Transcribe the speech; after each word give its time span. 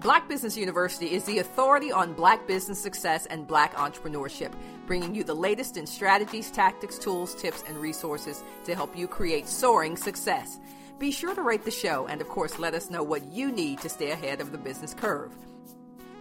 Black 0.00 0.26
Business 0.30 0.56
University 0.56 1.12
is 1.12 1.24
the 1.24 1.40
authority 1.40 1.92
on 1.92 2.14
black 2.14 2.46
business 2.46 2.80
success 2.80 3.26
and 3.26 3.46
black 3.46 3.74
entrepreneurship, 3.74 4.50
bringing 4.86 5.14
you 5.14 5.22
the 5.22 5.34
latest 5.34 5.76
in 5.76 5.86
strategies, 5.86 6.50
tactics, 6.50 6.96
tools, 6.96 7.34
tips, 7.34 7.62
and 7.68 7.76
resources 7.76 8.42
to 8.64 8.74
help 8.74 8.96
you 8.96 9.06
create 9.06 9.46
soaring 9.46 9.98
success. 9.98 10.58
Be 10.98 11.10
sure 11.10 11.34
to 11.34 11.42
rate 11.42 11.66
the 11.66 11.70
show 11.70 12.06
and, 12.06 12.22
of 12.22 12.28
course, 12.28 12.58
let 12.58 12.72
us 12.72 12.88
know 12.88 13.02
what 13.02 13.26
you 13.26 13.52
need 13.52 13.80
to 13.80 13.90
stay 13.90 14.10
ahead 14.10 14.40
of 14.40 14.52
the 14.52 14.58
business 14.58 14.94
curve. 14.94 15.32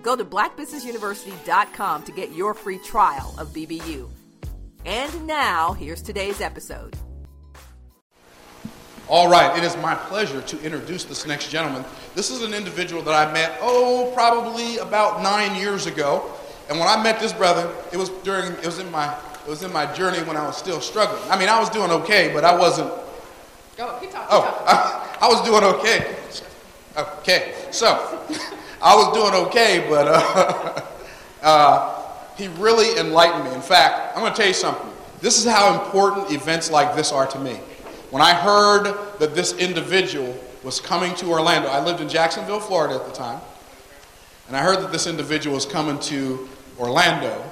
Go 0.04 0.18
to 0.18 0.26
blackbusinessuniversity.com 0.26 2.04
to 2.04 2.12
get 2.12 2.34
your 2.34 2.54
free 2.54 2.80
trial 2.80 3.34
of 3.38 3.54
BBU. 3.54 4.10
And 4.86 5.26
now, 5.26 5.72
here's 5.72 6.02
today's 6.02 6.42
episode. 6.42 6.98
All 9.10 9.28
right, 9.28 9.58
it 9.58 9.64
is 9.64 9.76
my 9.78 9.96
pleasure 9.96 10.40
to 10.40 10.62
introduce 10.62 11.04
this 11.04 11.26
next 11.26 11.50
gentleman. 11.50 11.84
This 12.14 12.30
is 12.30 12.44
an 12.44 12.54
individual 12.54 13.02
that 13.02 13.28
I 13.28 13.34
met, 13.34 13.58
oh, 13.60 14.12
probably 14.14 14.78
about 14.78 15.24
nine 15.24 15.56
years 15.56 15.88
ago. 15.88 16.32
And 16.70 16.78
when 16.78 16.88
I 16.88 17.02
met 17.02 17.20
this 17.20 17.34
brother, 17.34 17.76
it 17.92 17.98
was 17.98 18.10
during, 18.24 18.52
it 18.52 18.66
was 18.68 18.78
in 18.78 18.92
my, 18.92 19.12
it 19.44 19.50
was 19.50 19.64
in 19.64 19.74
my 19.74 19.92
journey 19.94 20.20
when 20.20 20.38
I 20.38 20.46
was 20.46 20.58
still 20.58 20.80
struggling. 20.80 21.24
I 21.32 21.40
mean, 21.40 21.50
I 21.50 21.60
was 21.60 21.72
doing 21.72 21.90
okay, 21.90 22.30
but 22.32 22.46
I 22.46 22.56
wasn't. 22.56 22.92
Go, 23.78 23.98
keep 24.00 24.12
talking. 24.12 24.28
Oh, 24.30 24.64
I, 24.68 25.18
I 25.22 25.28
was 25.28 25.42
doing 25.42 25.64
okay. 25.64 26.16
Okay, 26.96 27.56
so 27.72 27.88
I 28.80 28.96
was 28.96 29.12
doing 29.16 29.34
okay, 29.48 29.88
but 29.90 30.08
uh, 30.08 30.82
uh, 31.42 32.06
he 32.38 32.48
really 32.60 33.00
enlightened 33.00 33.46
me. 33.46 33.56
In 33.56 33.62
fact, 33.62 34.16
I'm 34.16 34.22
going 34.22 34.34
to 34.34 34.38
tell 34.38 34.48
you 34.48 34.54
something. 34.54 34.92
This 35.20 35.40
is 35.44 35.52
how 35.52 35.84
important 35.84 36.32
events 36.32 36.70
like 36.70 36.96
this 36.96 37.12
are 37.12 37.26
to 37.26 37.40
me. 37.40 37.60
When 38.12 38.22
I 38.24 38.34
heard 38.34 38.86
that 39.20 39.36
this 39.36 39.54
individual 39.54 40.36
was 40.64 40.80
coming 40.80 41.14
to 41.16 41.28
Orlando, 41.32 41.70
I 41.70 41.84
lived 41.84 42.02
in 42.02 42.10
Jacksonville, 42.10 42.60
Florida 42.60 42.96
at 42.96 43.06
the 43.06 43.12
time, 43.14 43.40
and 44.48 44.58
I 44.58 44.64
heard 44.64 44.82
that 44.82 44.92
this 44.92 45.06
individual 45.06 45.56
was 45.56 45.66
coming 45.66 46.00
to 46.00 46.50
Orlando, 46.80 47.44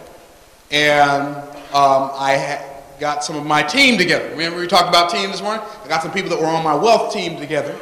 and 0.72 1.35
um, 1.73 2.09
I 2.13 2.66
got 3.00 3.23
some 3.23 3.35
of 3.35 3.45
my 3.45 3.61
team 3.61 4.00
together. 4.00 4.30
Remember 4.30 4.59
we 4.59 4.66
talked 4.66 4.89
about 4.89 5.11
team 5.11 5.30
this 5.30 5.44
morning? 5.44 5.63
I 5.83 5.88
got 5.88 6.02
some 6.02 6.11
people 6.11 6.31
that 6.31 6.39
were 6.39 6.47
on 6.47 6.63
my 6.63 6.73
wealth 6.73 7.13
team 7.13 7.38
together, 7.38 7.78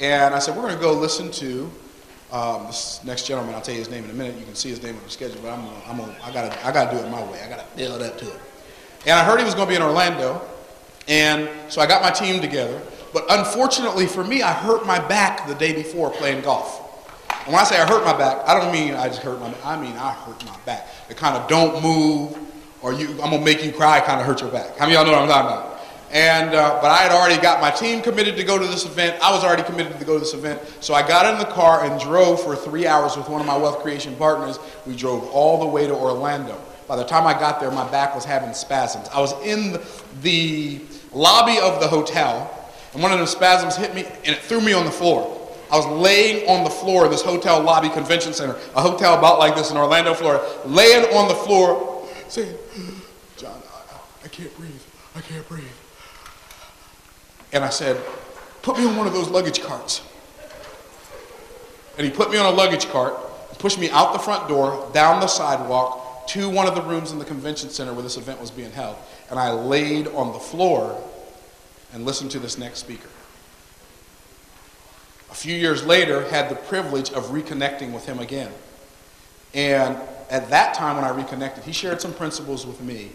and 0.00 0.34
I 0.34 0.40
said, 0.40 0.56
we're 0.56 0.62
going 0.62 0.74
to 0.74 0.80
go 0.80 0.92
listen 0.92 1.30
to 1.30 1.70
um, 2.32 2.66
this 2.66 3.00
next 3.04 3.26
gentleman. 3.26 3.54
I'll 3.54 3.60
tell 3.60 3.74
you 3.74 3.80
his 3.80 3.90
name 3.90 4.04
in 4.04 4.10
a 4.10 4.14
minute. 4.14 4.36
You 4.36 4.44
can 4.44 4.56
see 4.56 4.70
his 4.70 4.82
name 4.82 4.96
on 4.96 5.02
the 5.04 5.10
schedule, 5.10 5.40
but 5.42 5.50
I'm, 5.50 5.64
I'm, 5.86 6.00
I 6.24 6.32
got 6.32 6.50
to 6.50 6.66
I 6.66 6.72
got 6.72 6.90
to 6.90 6.96
do 6.96 7.04
it 7.04 7.10
my 7.10 7.22
way. 7.22 7.40
I 7.42 7.48
got 7.48 7.60
to 7.60 7.76
build 7.76 8.02
up 8.02 8.18
to 8.18 8.26
it. 8.26 8.40
And 9.06 9.12
I 9.18 9.24
heard 9.24 9.38
he 9.38 9.44
was 9.44 9.54
going 9.54 9.66
to 9.66 9.70
be 9.70 9.76
in 9.76 9.82
Orlando, 9.82 10.42
and 11.08 11.48
so 11.68 11.80
I 11.80 11.86
got 11.86 12.02
my 12.02 12.10
team 12.10 12.40
together. 12.40 12.80
But 13.12 13.24
unfortunately 13.28 14.06
for 14.06 14.22
me, 14.22 14.42
I 14.42 14.52
hurt 14.52 14.86
my 14.86 14.98
back 15.08 15.46
the 15.48 15.54
day 15.54 15.72
before 15.72 16.10
playing 16.10 16.42
golf. 16.42 16.86
And 17.44 17.48
when 17.48 17.56
I 17.56 17.64
say 17.64 17.80
I 17.80 17.86
hurt 17.86 18.04
my 18.04 18.16
back, 18.16 18.46
I 18.46 18.58
don't 18.58 18.72
mean 18.72 18.94
I 18.94 19.08
just 19.08 19.22
hurt 19.22 19.40
my 19.40 19.52
I 19.64 19.80
mean 19.80 19.96
I 19.96 20.12
hurt 20.12 20.44
my 20.44 20.56
back. 20.64 20.88
It 21.08 21.16
kind 21.16 21.36
of 21.36 21.48
don't 21.48 21.82
move 21.82 22.38
or 22.82 22.92
you, 22.92 23.10
I'm 23.22 23.30
gonna 23.30 23.44
make 23.44 23.64
you 23.64 23.72
cry 23.72 24.00
kind 24.00 24.20
of 24.20 24.26
hurt 24.26 24.40
your 24.40 24.50
back. 24.50 24.76
How 24.76 24.86
many 24.86 24.96
of 24.96 25.06
y'all 25.06 25.12
know 25.12 25.20
what 25.20 25.22
I'm 25.22 25.28
talking 25.28 25.56
about? 25.56 25.70
And, 26.12 26.54
uh, 26.56 26.80
but 26.82 26.90
I 26.90 26.96
had 26.96 27.12
already 27.12 27.40
got 27.40 27.60
my 27.60 27.70
team 27.70 28.02
committed 28.02 28.36
to 28.36 28.42
go 28.42 28.58
to 28.58 28.66
this 28.66 28.84
event. 28.84 29.22
I 29.22 29.30
was 29.30 29.44
already 29.44 29.62
committed 29.62 29.96
to 29.98 30.04
go 30.04 30.14
to 30.14 30.18
this 30.18 30.34
event. 30.34 30.60
So 30.80 30.92
I 30.92 31.06
got 31.06 31.32
in 31.32 31.38
the 31.38 31.44
car 31.44 31.84
and 31.84 32.00
drove 32.00 32.42
for 32.42 32.56
three 32.56 32.84
hours 32.84 33.16
with 33.16 33.28
one 33.28 33.40
of 33.40 33.46
my 33.46 33.56
wealth 33.56 33.78
creation 33.80 34.16
partners. 34.16 34.58
We 34.86 34.96
drove 34.96 35.28
all 35.30 35.60
the 35.60 35.66
way 35.66 35.86
to 35.86 35.94
Orlando. 35.94 36.60
By 36.90 36.96
the 36.96 37.04
time 37.04 37.24
I 37.24 37.34
got 37.34 37.60
there, 37.60 37.70
my 37.70 37.88
back 37.88 38.16
was 38.16 38.24
having 38.24 38.52
spasms. 38.52 39.08
I 39.14 39.20
was 39.20 39.32
in 39.46 39.78
the, 40.22 40.80
lobby 41.12 41.56
of 41.60 41.78
the 41.78 41.86
hotel, 41.86 42.68
and 42.92 43.00
one 43.00 43.12
of 43.12 43.20
those 43.20 43.30
spasms 43.30 43.76
hit 43.76 43.94
me, 43.94 44.04
and 44.04 44.34
it 44.34 44.38
threw 44.38 44.60
me 44.60 44.72
on 44.72 44.84
the 44.84 44.90
floor. 44.90 45.40
I 45.70 45.76
was 45.76 45.86
laying 45.86 46.48
on 46.48 46.64
the 46.64 46.70
floor 46.70 47.04
of 47.04 47.12
this 47.12 47.22
hotel 47.22 47.62
lobby 47.62 47.90
convention 47.90 48.32
center, 48.32 48.56
a 48.74 48.82
hotel 48.82 49.16
about 49.16 49.38
like 49.38 49.54
this 49.54 49.70
in 49.70 49.76
Orlando, 49.76 50.14
Florida, 50.14 50.44
laying 50.64 51.04
on 51.14 51.28
the 51.28 51.34
floor, 51.36 52.08
saying, 52.26 52.56
John, 53.36 53.62
I, 53.72 54.24
I 54.24 54.28
can't 54.28 54.52
breathe. 54.56 54.82
I 55.14 55.20
can't 55.20 55.48
breathe. 55.48 55.62
And 57.52 57.62
I 57.62 57.70
said, 57.70 58.04
put 58.62 58.76
me 58.76 58.84
on 58.84 58.96
one 58.96 59.06
of 59.06 59.12
those 59.12 59.28
luggage 59.28 59.62
carts. 59.62 60.02
And 61.96 62.04
he 62.04 62.12
put 62.12 62.32
me 62.32 62.38
on 62.38 62.46
a 62.46 62.56
luggage 62.56 62.88
cart, 62.88 63.14
pushed 63.60 63.78
me 63.78 63.90
out 63.90 64.12
the 64.12 64.18
front 64.18 64.48
door, 64.48 64.90
down 64.92 65.20
the 65.20 65.28
sidewalk, 65.28 65.99
to 66.30 66.48
one 66.48 66.68
of 66.68 66.76
the 66.76 66.82
rooms 66.82 67.10
in 67.10 67.18
the 67.18 67.24
convention 67.24 67.70
center 67.70 67.92
where 67.92 68.04
this 68.04 68.16
event 68.16 68.40
was 68.40 68.52
being 68.52 68.70
held. 68.70 68.96
And 69.30 69.38
I 69.38 69.50
laid 69.50 70.06
on 70.08 70.32
the 70.32 70.38
floor 70.38 71.02
and 71.92 72.04
listened 72.04 72.30
to 72.32 72.38
this 72.38 72.56
next 72.56 72.78
speaker. 72.78 73.08
A 75.30 75.34
few 75.34 75.56
years 75.56 75.84
later, 75.84 76.22
had 76.28 76.48
the 76.48 76.54
privilege 76.54 77.10
of 77.10 77.26
reconnecting 77.26 77.92
with 77.92 78.06
him 78.06 78.20
again. 78.20 78.52
And 79.54 79.96
at 80.30 80.50
that 80.50 80.74
time 80.74 80.96
when 80.96 81.04
I 81.04 81.08
reconnected, 81.08 81.64
he 81.64 81.72
shared 81.72 82.00
some 82.00 82.14
principles 82.14 82.64
with 82.64 82.80
me, 82.80 83.10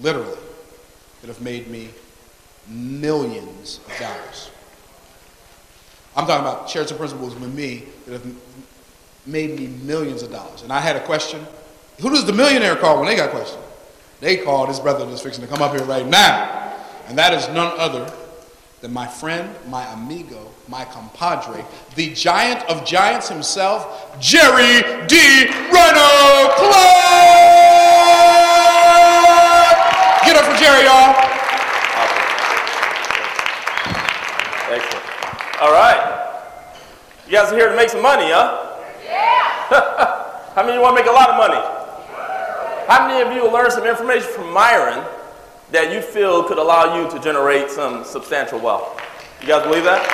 literally, 0.00 0.38
that 1.20 1.28
have 1.28 1.40
made 1.40 1.68
me 1.68 1.90
millions 2.68 3.78
of 3.86 3.98
dollars. 4.00 4.50
I'm 6.16 6.26
talking 6.26 6.44
about 6.44 6.68
shared 6.68 6.88
some 6.88 6.98
principles 6.98 7.34
with 7.36 7.54
me 7.54 7.84
that 8.06 8.14
have 8.14 8.26
made 9.24 9.56
me 9.56 9.68
millions 9.68 10.24
of 10.24 10.32
dollars. 10.32 10.62
And 10.62 10.72
I 10.72 10.80
had 10.80 10.96
a 10.96 11.04
question. 11.04 11.46
Who 12.00 12.10
does 12.10 12.26
the 12.26 12.32
millionaire 12.32 12.76
call 12.76 12.98
when 12.98 13.06
they 13.06 13.16
got 13.16 13.28
a 13.28 13.32
question? 13.32 13.58
They 14.20 14.36
call 14.38 14.66
his 14.66 14.80
brother 14.80 15.06
that's 15.06 15.22
fixing 15.22 15.44
to 15.44 15.48
come 15.48 15.62
up 15.62 15.74
here 15.74 15.84
right 15.84 16.06
now. 16.06 16.74
And 17.08 17.16
that 17.18 17.32
is 17.32 17.48
none 17.48 17.72
other 17.78 18.12
than 18.80 18.92
my 18.92 19.06
friend, 19.06 19.54
my 19.68 19.84
amigo, 19.92 20.50
my 20.68 20.84
compadre, 20.84 21.64
the 21.94 22.12
giant 22.12 22.62
of 22.68 22.84
giants 22.84 23.28
himself, 23.28 24.20
Jerry 24.20 24.82
D. 25.06 25.46
Rhino 25.72 26.52
Clark! 26.56 27.06
Get 30.24 30.36
up 30.36 30.44
for 30.44 30.56
Jerry, 30.58 30.84
y'all. 30.84 31.14
Awesome. 31.96 32.24
Excellent. 34.74 35.04
All 35.62 35.72
right. 35.72 36.02
You 37.26 37.32
guys 37.32 37.52
are 37.52 37.56
here 37.56 37.70
to 37.70 37.76
make 37.76 37.88
some 37.88 38.02
money, 38.02 38.26
huh? 38.26 38.76
Yeah. 39.04 40.52
How 40.54 40.62
many 40.62 40.72
of 40.72 40.76
you 40.76 40.82
want 40.82 40.96
to 40.96 41.02
make 41.02 41.10
a 41.10 41.14
lot 41.14 41.30
of 41.30 41.36
money? 41.36 41.75
How 42.86 43.08
many 43.08 43.20
of 43.20 43.34
you 43.34 43.42
will 43.42 43.52
learn 43.52 43.68
some 43.72 43.84
information 43.84 44.28
from 44.32 44.52
Myron 44.52 45.04
that 45.72 45.92
you 45.92 46.00
feel 46.00 46.44
could 46.44 46.58
allow 46.58 47.02
you 47.02 47.10
to 47.10 47.18
generate 47.18 47.68
some 47.68 48.04
substantial 48.04 48.60
wealth? 48.60 49.02
You 49.40 49.48
guys 49.48 49.64
believe 49.64 49.82
that? 49.82 50.06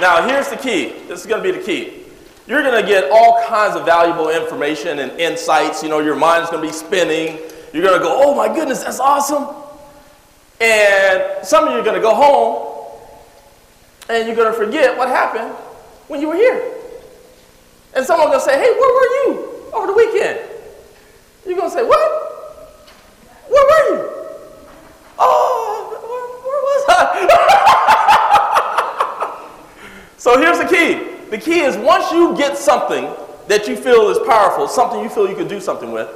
Now, 0.00 0.28
here's 0.28 0.48
the 0.48 0.56
key. 0.56 0.94
This 1.08 1.20
is 1.20 1.26
going 1.26 1.42
to 1.42 1.52
be 1.52 1.58
the 1.58 1.64
key. 1.64 2.04
You're 2.46 2.62
going 2.62 2.80
to 2.80 2.88
get 2.88 3.10
all 3.10 3.44
kinds 3.48 3.74
of 3.74 3.84
valuable 3.84 4.30
information 4.30 5.00
and 5.00 5.10
insights. 5.18 5.82
You 5.82 5.88
know, 5.88 5.98
your 5.98 6.14
mind's 6.14 6.48
going 6.48 6.62
to 6.62 6.68
be 6.68 6.72
spinning. 6.72 7.40
You're 7.72 7.82
going 7.82 7.98
to 7.98 8.04
go, 8.04 8.22
oh 8.22 8.32
my 8.32 8.46
goodness, 8.46 8.84
that's 8.84 9.00
awesome. 9.00 9.48
And 10.60 11.44
some 11.44 11.66
of 11.66 11.72
you 11.72 11.80
are 11.80 11.84
going 11.84 11.96
to 11.96 12.00
go 12.00 12.14
home 12.14 13.00
and 14.08 14.28
you're 14.28 14.36
going 14.36 14.52
to 14.52 14.56
forget 14.56 14.96
what 14.96 15.08
happened 15.08 15.50
when 16.06 16.20
you 16.20 16.28
were 16.28 16.36
here. 16.36 16.72
And 17.96 18.06
someone's 18.06 18.30
going 18.30 18.38
to 18.38 18.44
say, 18.44 18.56
hey, 18.56 18.70
where 18.70 18.94
were 18.94 19.06
you 19.26 19.49
over 19.72 19.86
the 19.86 19.92
weekend? 19.94 20.40
You're 21.46 21.56
going 21.56 21.70
to 21.70 21.74
say, 21.76 21.84
what? 21.84 22.30
Where 23.48 23.64
were 23.64 23.96
you? 23.96 24.10
Oh, 25.18 25.88
where, 25.90 26.00
where 26.46 26.62
was 26.68 26.84
I? 26.88 27.00
so 30.16 30.38
here's 30.38 30.58
the 30.58 30.66
key. 30.66 31.28
The 31.30 31.38
key 31.38 31.60
is 31.60 31.76
once 31.76 32.10
you 32.12 32.36
get 32.36 32.56
something 32.56 33.08
that 33.48 33.66
you 33.66 33.76
feel 33.76 34.08
is 34.10 34.18
powerful, 34.26 34.68
something 34.68 35.00
you 35.00 35.08
feel 35.08 35.28
you 35.28 35.36
can 35.36 35.48
do 35.48 35.60
something 35.60 35.92
with, 35.92 36.08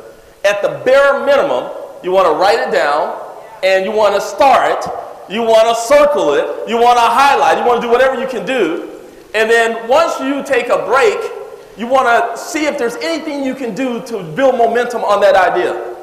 at 0.45 0.63
the 0.63 0.81
bare 0.85 1.25
minimum, 1.25 1.71
you 2.03 2.13
want 2.13 2.27
to 2.29 2.35
write 2.35 2.59
it 2.61 2.71
down 2.71 3.21
and 3.63 3.85
you 3.85 3.91
want 3.91 4.15
to 4.15 4.21
star 4.21 4.71
it, 4.71 4.85
you 5.29 5.43
want 5.43 5.67
to 5.69 5.75
circle 5.75 6.35
it, 6.35 6.69
you 6.69 6.77
want 6.77 6.99
to 6.99 7.05
highlight, 7.05 7.59
you 7.59 7.65
want 7.65 7.81
to 7.81 7.87
do 7.87 7.91
whatever 7.91 8.21
you 8.21 8.29
can 8.29 8.45
do. 8.45 8.91
And 9.35 9.51
then 9.51 9.89
once 9.89 10.21
you 10.21 10.45
take 10.45 10.69
a 10.69 10.85
break, 10.87 11.19
you 11.76 11.87
want 11.87 12.06
to 12.06 12.38
see 12.41 12.67
if 12.67 12.79
there's 12.79 12.97
anything 12.97 13.44
you 13.44 13.55
can 13.55 13.75
do 13.75 14.05
to 14.06 14.23
build 14.35 14.56
momentum 14.56 15.03
on 15.03 15.21
that 15.21 15.35
idea. 15.35 15.94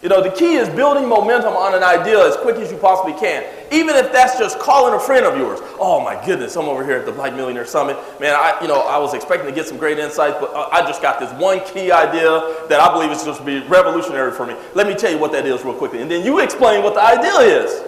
You 0.00 0.08
know, 0.08 0.22
the 0.22 0.30
key 0.30 0.54
is 0.54 0.68
building 0.68 1.08
momentum 1.08 1.54
on 1.54 1.74
an 1.74 1.82
idea 1.82 2.24
as 2.24 2.36
quick 2.36 2.54
as 2.56 2.70
you 2.70 2.78
possibly 2.78 3.14
can. 3.18 3.42
Even 3.72 3.96
if 3.96 4.12
that's 4.12 4.38
just 4.38 4.60
calling 4.60 4.94
a 4.94 5.00
friend 5.00 5.26
of 5.26 5.36
yours. 5.36 5.58
Oh 5.80 6.00
my 6.00 6.14
goodness, 6.24 6.54
I'm 6.54 6.66
over 6.66 6.84
here 6.84 6.94
at 6.96 7.04
the 7.04 7.10
Black 7.10 7.34
Millionaire 7.34 7.66
Summit. 7.66 7.96
Man, 8.20 8.32
I, 8.32 8.56
you 8.62 8.68
know, 8.68 8.82
I 8.82 8.96
was 8.98 9.12
expecting 9.12 9.48
to 9.48 9.54
get 9.54 9.66
some 9.66 9.76
great 9.76 9.98
insights, 9.98 10.36
but 10.38 10.54
uh, 10.54 10.68
I 10.70 10.82
just 10.82 11.02
got 11.02 11.18
this 11.18 11.32
one 11.32 11.58
key 11.66 11.90
idea 11.90 12.30
that 12.68 12.78
I 12.78 12.92
believe 12.92 13.10
is 13.10 13.24
just 13.24 13.40
to 13.40 13.44
be 13.44 13.58
revolutionary 13.66 14.30
for 14.30 14.46
me. 14.46 14.54
Let 14.74 14.86
me 14.86 14.94
tell 14.94 15.10
you 15.10 15.18
what 15.18 15.32
that 15.32 15.46
is 15.46 15.64
real 15.64 15.74
quickly. 15.74 16.00
And 16.00 16.08
then 16.08 16.24
you 16.24 16.38
explain 16.38 16.84
what 16.84 16.94
the 16.94 17.02
idea 17.02 17.34
is. 17.40 17.82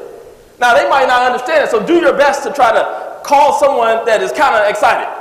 Now, 0.58 0.74
they 0.74 0.88
might 0.90 1.06
not 1.06 1.22
understand 1.30 1.62
it, 1.62 1.70
so 1.70 1.86
do 1.86 2.00
your 2.00 2.12
best 2.12 2.42
to 2.42 2.52
try 2.52 2.72
to 2.72 3.20
call 3.24 3.58
someone 3.60 4.04
that 4.04 4.20
is 4.20 4.32
kind 4.32 4.56
of 4.56 4.68
excited. 4.68 5.19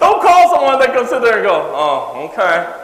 Don't 0.00 0.22
call 0.22 0.54
someone 0.54 0.78
that 0.78 0.92
can 0.94 1.06
sit 1.06 1.22
there 1.22 1.38
and 1.38 1.46
go, 1.46 1.72
oh, 1.74 2.28
okay 2.30 2.80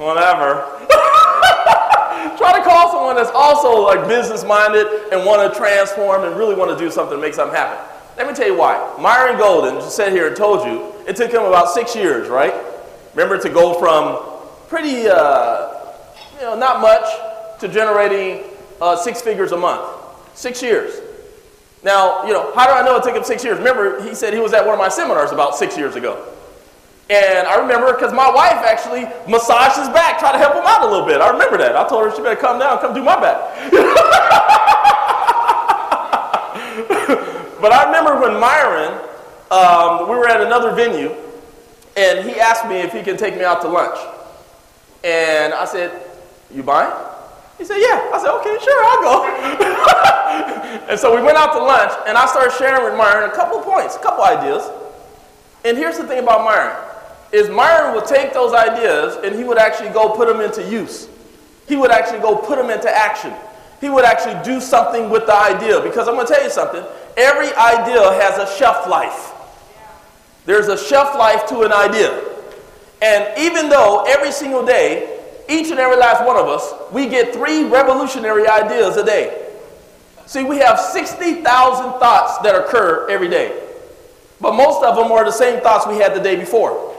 whatever. 0.00 0.64
Try 2.36 2.56
to 2.56 2.64
call 2.64 2.90
someone 2.90 3.16
that's 3.16 3.30
also 3.34 3.82
like 3.82 4.08
business 4.08 4.44
minded 4.44 4.86
and 5.12 5.24
want 5.24 5.52
to 5.52 5.58
transform 5.58 6.24
and 6.24 6.36
really 6.36 6.54
want 6.54 6.76
to 6.76 6.82
do 6.82 6.90
something 6.90 7.16
to 7.16 7.20
make 7.20 7.34
something 7.34 7.54
happen. 7.54 7.78
Let 8.16 8.26
me 8.26 8.34
tell 8.34 8.46
you 8.46 8.56
why. 8.56 8.96
Myron 9.00 9.38
Golden 9.38 9.74
just 9.76 9.96
sat 9.96 10.12
here 10.12 10.28
and 10.28 10.36
told 10.36 10.66
you 10.66 10.92
it 11.06 11.16
took 11.16 11.30
him 11.30 11.42
about 11.42 11.70
six 11.70 11.94
years, 11.94 12.28
right? 12.28 12.54
Remember 13.14 13.38
to 13.38 13.48
go 13.48 13.78
from 13.78 14.40
pretty, 14.68 15.08
uh, 15.08 15.74
you 16.34 16.42
know, 16.42 16.58
not 16.58 16.80
much 16.80 17.06
to 17.60 17.68
generating 17.68 18.44
uh, 18.80 18.96
six 18.96 19.20
figures 19.20 19.52
a 19.52 19.56
month. 19.56 19.82
Six 20.34 20.62
years. 20.62 21.09
Now, 21.82 22.26
you 22.26 22.32
know, 22.32 22.52
how 22.54 22.66
do 22.66 22.72
I 22.72 22.84
know 22.84 22.96
it 22.96 23.02
took 23.02 23.16
him 23.16 23.24
six 23.24 23.42
years? 23.42 23.58
Remember, 23.58 24.02
he 24.02 24.14
said 24.14 24.34
he 24.34 24.40
was 24.40 24.52
at 24.52 24.64
one 24.64 24.74
of 24.74 24.78
my 24.78 24.88
seminars 24.88 25.32
about 25.32 25.56
six 25.56 25.78
years 25.78 25.96
ago. 25.96 26.26
And 27.08 27.48
I 27.48 27.58
remember 27.58 27.92
because 27.92 28.12
my 28.12 28.30
wife 28.30 28.62
actually 28.64 29.02
massaged 29.28 29.76
his 29.76 29.88
back, 29.88 30.20
tried 30.20 30.32
to 30.32 30.38
help 30.38 30.54
him 30.54 30.62
out 30.64 30.82
a 30.82 30.86
little 30.86 31.06
bit. 31.06 31.20
I 31.20 31.30
remember 31.30 31.58
that. 31.58 31.74
I 31.74 31.88
told 31.88 32.04
her 32.04 32.14
she 32.14 32.22
better 32.22 32.40
come 32.40 32.60
down, 32.60 32.78
come 32.78 32.94
do 32.94 33.02
my 33.02 33.18
back. 33.18 33.70
but 37.60 37.72
I 37.72 37.84
remember 37.86 38.20
when 38.20 38.38
Myron, 38.38 38.92
um, 39.50 40.08
we 40.08 40.14
were 40.14 40.28
at 40.28 40.40
another 40.40 40.72
venue, 40.72 41.12
and 41.96 42.28
he 42.28 42.38
asked 42.38 42.68
me 42.68 42.76
if 42.76 42.92
he 42.92 43.02
can 43.02 43.16
take 43.16 43.34
me 43.34 43.42
out 43.42 43.60
to 43.62 43.68
lunch. 43.68 43.98
And 45.02 45.52
I 45.52 45.64
said, 45.64 46.00
You 46.54 46.62
mind? 46.62 46.92
He 47.60 47.66
said, 47.66 47.76
Yeah. 47.76 48.08
I 48.08 48.18
said, 48.18 48.32
Okay, 48.40 48.56
sure, 48.64 48.84
I'll 48.88 49.02
go. 49.04 50.88
and 50.88 50.98
so 50.98 51.14
we 51.14 51.20
went 51.20 51.36
out 51.36 51.52
to 51.52 51.58
lunch, 51.60 51.92
and 52.08 52.16
I 52.16 52.24
started 52.24 52.56
sharing 52.56 52.82
with 52.82 52.96
Myron 52.96 53.28
a 53.28 53.34
couple 53.34 53.60
points, 53.60 53.96
a 53.96 53.98
couple 54.00 54.24
ideas. 54.24 54.64
And 55.66 55.76
here's 55.76 55.98
the 55.98 56.06
thing 56.08 56.20
about 56.20 56.42
Myron 56.42 56.74
is 57.32 57.48
Myron 57.50 57.94
would 57.94 58.06
take 58.06 58.32
those 58.32 58.52
ideas 58.52 59.16
and 59.22 59.36
he 59.36 59.44
would 59.44 59.58
actually 59.58 59.90
go 59.90 60.16
put 60.16 60.26
them 60.26 60.40
into 60.40 60.68
use. 60.68 61.08
He 61.68 61.76
would 61.76 61.90
actually 61.92 62.18
go 62.18 62.34
put 62.34 62.58
them 62.58 62.70
into 62.70 62.90
action. 62.90 63.32
He 63.80 63.88
would 63.88 64.04
actually 64.04 64.42
do 64.42 64.60
something 64.60 65.10
with 65.10 65.26
the 65.26 65.36
idea. 65.36 65.80
Because 65.80 66.08
I'm 66.08 66.14
going 66.14 66.26
to 66.26 66.32
tell 66.32 66.42
you 66.42 66.50
something 66.50 66.82
every 67.16 67.54
idea 67.54 68.02
has 68.20 68.38
a 68.38 68.58
shelf 68.58 68.88
life. 68.88 69.32
There's 70.44 70.68
a 70.68 70.76
shelf 70.76 71.14
life 71.14 71.46
to 71.50 71.60
an 71.60 71.72
idea. 71.72 72.24
And 73.02 73.38
even 73.38 73.68
though 73.68 74.04
every 74.08 74.32
single 74.32 74.66
day, 74.66 75.19
each 75.50 75.70
and 75.70 75.80
every 75.80 75.96
last 75.96 76.24
one 76.24 76.36
of 76.36 76.46
us, 76.46 76.72
we 76.92 77.08
get 77.08 77.32
three 77.34 77.64
revolutionary 77.64 78.46
ideas 78.48 78.96
a 78.96 79.04
day. 79.04 79.48
See, 80.26 80.44
we 80.44 80.58
have 80.58 80.78
60,000 80.78 81.42
thoughts 81.98 82.38
that 82.38 82.54
occur 82.54 83.08
every 83.10 83.28
day. 83.28 83.66
But 84.40 84.54
most 84.54 84.82
of 84.82 84.96
them 84.96 85.10
are 85.12 85.24
the 85.24 85.32
same 85.32 85.60
thoughts 85.60 85.86
we 85.86 85.96
had 85.96 86.14
the 86.14 86.20
day 86.20 86.36
before. 86.36 86.94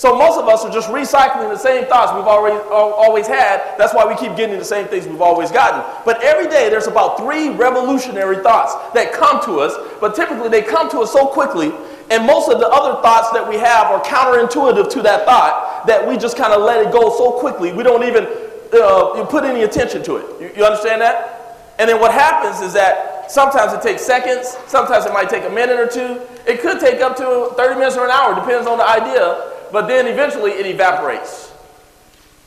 So 0.00 0.16
most 0.16 0.38
of 0.38 0.48
us 0.48 0.64
are 0.64 0.70
just 0.70 0.88
recycling 0.88 1.50
the 1.50 1.58
same 1.58 1.84
thoughts 1.84 2.14
we've 2.14 2.24
already 2.24 2.56
always 2.70 3.26
had. 3.26 3.76
That's 3.76 3.92
why 3.92 4.06
we 4.06 4.16
keep 4.16 4.34
getting 4.34 4.58
the 4.58 4.64
same 4.64 4.86
things 4.86 5.06
we've 5.06 5.20
always 5.20 5.52
gotten. 5.52 5.84
But 6.06 6.22
every 6.22 6.48
day 6.48 6.70
there's 6.70 6.86
about 6.86 7.18
three 7.18 7.50
revolutionary 7.50 8.38
thoughts 8.38 8.74
that 8.94 9.12
come 9.12 9.44
to 9.44 9.60
us, 9.60 9.76
but 10.00 10.14
typically 10.14 10.48
they 10.48 10.62
come 10.62 10.90
to 10.92 11.00
us 11.00 11.12
so 11.12 11.26
quickly, 11.26 11.70
and 12.10 12.26
most 12.26 12.50
of 12.50 12.58
the 12.58 12.68
other 12.68 13.00
thoughts 13.02 13.30
that 13.30 13.48
we 13.48 13.56
have 13.56 13.86
are 13.86 14.02
counterintuitive 14.02 14.90
to 14.90 15.02
that 15.02 15.24
thought 15.24 15.86
that 15.86 16.06
we 16.06 16.16
just 16.16 16.36
kind 16.36 16.52
of 16.52 16.62
let 16.62 16.84
it 16.84 16.92
go 16.92 17.16
so 17.16 17.32
quickly 17.38 17.72
we 17.72 17.82
don't 17.82 18.04
even 18.04 18.24
uh, 18.72 19.24
put 19.26 19.44
any 19.44 19.62
attention 19.62 20.02
to 20.02 20.16
it. 20.16 20.40
You, 20.40 20.52
you 20.56 20.64
understand 20.64 21.00
that? 21.00 21.74
And 21.78 21.88
then 21.88 22.00
what 22.00 22.12
happens 22.12 22.60
is 22.60 22.72
that 22.74 23.30
sometimes 23.30 23.72
it 23.72 23.80
takes 23.82 24.02
seconds, 24.02 24.56
sometimes 24.66 25.06
it 25.06 25.12
might 25.12 25.28
take 25.30 25.44
a 25.44 25.50
minute 25.50 25.78
or 25.78 25.86
two. 25.86 26.20
It 26.46 26.60
could 26.60 26.78
take 26.78 27.00
up 27.00 27.16
to 27.16 27.54
30 27.56 27.78
minutes 27.78 27.96
or 27.96 28.04
an 28.04 28.10
hour, 28.10 28.34
depends 28.34 28.66
on 28.66 28.78
the 28.78 28.86
idea 28.86 29.50
but 29.72 29.86
then 29.86 30.06
eventually 30.06 30.52
it 30.52 30.66
evaporates 30.66 31.52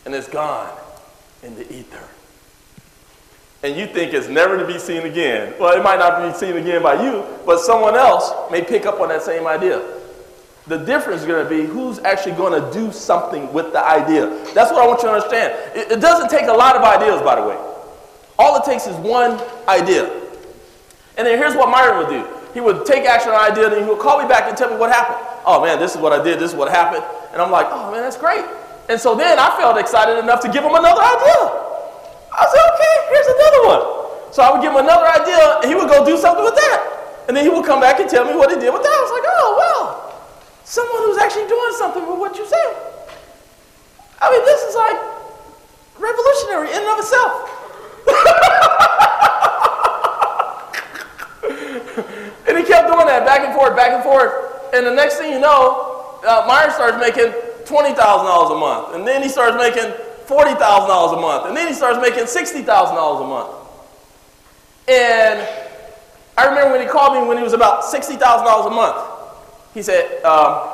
and 0.06 0.14
it's 0.14 0.28
gone 0.28 0.70
in 1.42 1.56
the 1.56 1.74
ether. 1.74 2.08
And 3.64 3.78
you 3.78 3.88
think 3.88 4.14
it's 4.14 4.28
never 4.28 4.58
to 4.58 4.68
be 4.68 4.78
seen 4.78 5.04
again. 5.04 5.54
Well, 5.60 5.78
it 5.78 5.84
might 5.84 5.98
not 5.98 6.22
be 6.22 6.38
seen 6.38 6.58
again 6.58 6.84
by 6.84 7.02
you, 7.04 7.26
but 7.46 7.60
someone 7.60 7.96
else 7.96 8.32
may 8.52 8.62
pick 8.62 8.86
up 8.86 9.00
on 9.00 9.10
that 9.10 9.22
same 9.22 9.48
idea. 9.48 9.82
The 10.68 10.78
difference 10.78 11.22
is 11.22 11.28
going 11.28 11.44
to 11.44 11.50
be 11.50 11.66
who's 11.66 12.00
actually 12.00 12.34
going 12.34 12.62
to 12.62 12.74
do 12.74 12.92
something 12.92 13.52
with 13.54 13.72
the 13.72 13.86
idea. 13.86 14.28
That's 14.54 14.72
what 14.72 14.84
I 14.84 14.88
want 14.88 15.02
you 15.02 15.10
to 15.10 15.14
understand. 15.16 15.54
It, 15.76 15.92
it 15.94 16.00
doesn't 16.02 16.30
take 16.30 16.48
a 16.48 16.54
lot 16.54 16.76
of 16.76 16.84
ideas, 16.84 17.22
by 17.22 17.36
the 17.36 17.48
way. 17.48 17.58
All 18.38 18.58
it 18.58 18.66
takes 18.66 18.88
is 18.88 18.96
one 18.98 19.42
idea. 19.68 20.06
And 21.18 21.28
then 21.28 21.38
here's 21.38 21.56
what 21.56 21.70
Myron 21.70 22.00
would 22.00 22.10
do. 22.10 22.28
He 22.54 22.60
would 22.60 22.86
take 22.86 23.06
action 23.06 23.30
on 23.32 23.46
an 23.46 23.52
idea, 23.52 23.68
and 23.74 23.84
he 23.84 23.90
would 23.90 24.00
call 24.00 24.22
me 24.22 24.28
back 24.28 24.48
and 24.48 24.58
tell 24.58 24.70
me 24.70 24.78
what 24.78 24.92
happened 24.92 25.34
oh 25.46 25.62
man, 25.62 25.80
this 25.80 25.96
is 25.96 26.02
what 26.02 26.14
I 26.14 26.24
did, 26.24 26.40
this 26.40 26.52
is 26.52 26.58
what 26.58 26.70
happened. 26.70 27.04
And 27.32 27.42
I'm 27.42 27.52
like, 27.52 27.68
oh 27.70 27.92
man, 27.92 28.02
that's 28.02 28.18
great. 28.18 28.46
And 28.90 29.00
so 29.00 29.16
then 29.16 29.40
I 29.40 29.56
felt 29.58 29.78
excited 29.78 30.20
enough 30.20 30.42
to 30.42 30.50
give 30.50 30.64
him 30.64 30.76
another 30.76 31.02
idea. 31.02 31.73
I 32.34 32.50
said, 32.50 32.66
okay, 32.74 32.96
here's 33.14 33.30
another 33.30 33.62
one. 33.70 33.86
So 34.34 34.42
I 34.42 34.50
would 34.52 34.66
give 34.66 34.74
him 34.74 34.82
another 34.82 35.06
idea, 35.06 35.62
and 35.62 35.70
he 35.70 35.78
would 35.78 35.86
go 35.88 36.04
do 36.04 36.18
something 36.18 36.44
with 36.44 36.56
that. 36.56 36.82
And 37.28 37.38
then 37.38 37.46
he 37.46 37.52
would 37.54 37.64
come 37.66 37.80
back 37.80 38.00
and 38.02 38.10
tell 38.10 38.26
me 38.26 38.34
what 38.36 38.50
he 38.50 38.58
did 38.58 38.74
with 38.74 38.82
that. 38.84 38.92
I 38.92 39.02
was 39.06 39.12
like, 39.14 39.24
oh, 39.30 39.54
well, 39.56 40.12
someone 40.66 41.04
who's 41.06 41.20
actually 41.22 41.48
doing 41.48 41.74
something 41.78 42.02
with 42.04 42.20
what 42.20 42.36
you 42.38 42.46
said. 42.46 42.76
I 44.20 44.30
mean, 44.32 44.44
this 44.44 44.62
is 44.66 44.76
like 44.76 45.00
revolutionary 46.02 46.72
in 46.74 46.82
and 46.82 46.90
of 46.92 47.00
itself. 47.00 47.50
and 52.50 52.58
he 52.58 52.64
kept 52.66 52.90
doing 52.92 53.08
that 53.08 53.24
back 53.24 53.48
and 53.48 53.54
forth, 53.54 53.76
back 53.76 53.92
and 53.94 54.04
forth 54.04 54.54
and 54.74 54.88
the 54.88 54.92
next 54.92 55.18
thing 55.18 55.32
you 55.32 55.40
know, 55.40 56.18
uh, 56.26 56.46
Myron 56.48 56.72
starts 56.72 56.98
making 56.98 57.32
$20,000 57.70 57.94
a 57.94 58.58
month. 58.58 58.96
And 58.96 59.08
then 59.08 59.22
he 59.22 59.30
starts 59.30 59.56
making 59.56 59.94
$40,000 60.28 61.18
a 61.18 61.22
month. 61.22 61.46
And 61.48 61.58
then 61.58 61.68
he 61.68 61.74
starts 61.74 62.00
making 62.02 62.26
$60,000 62.26 62.66
a 62.66 63.28
month. 63.28 63.56
And 64.88 65.48
I 66.38 66.46
remember 66.46 66.72
when 66.72 66.82
he 66.82 66.88
called 66.88 67.14
me 67.14 67.28
when 67.28 67.38
he 67.38 67.44
was 67.44 67.54
about 67.54 67.84
$60,000 67.84 68.68
a 68.68 68.70
month. 68.70 69.10
He 69.74 69.82
said, 69.82 70.24
um, 70.24 70.68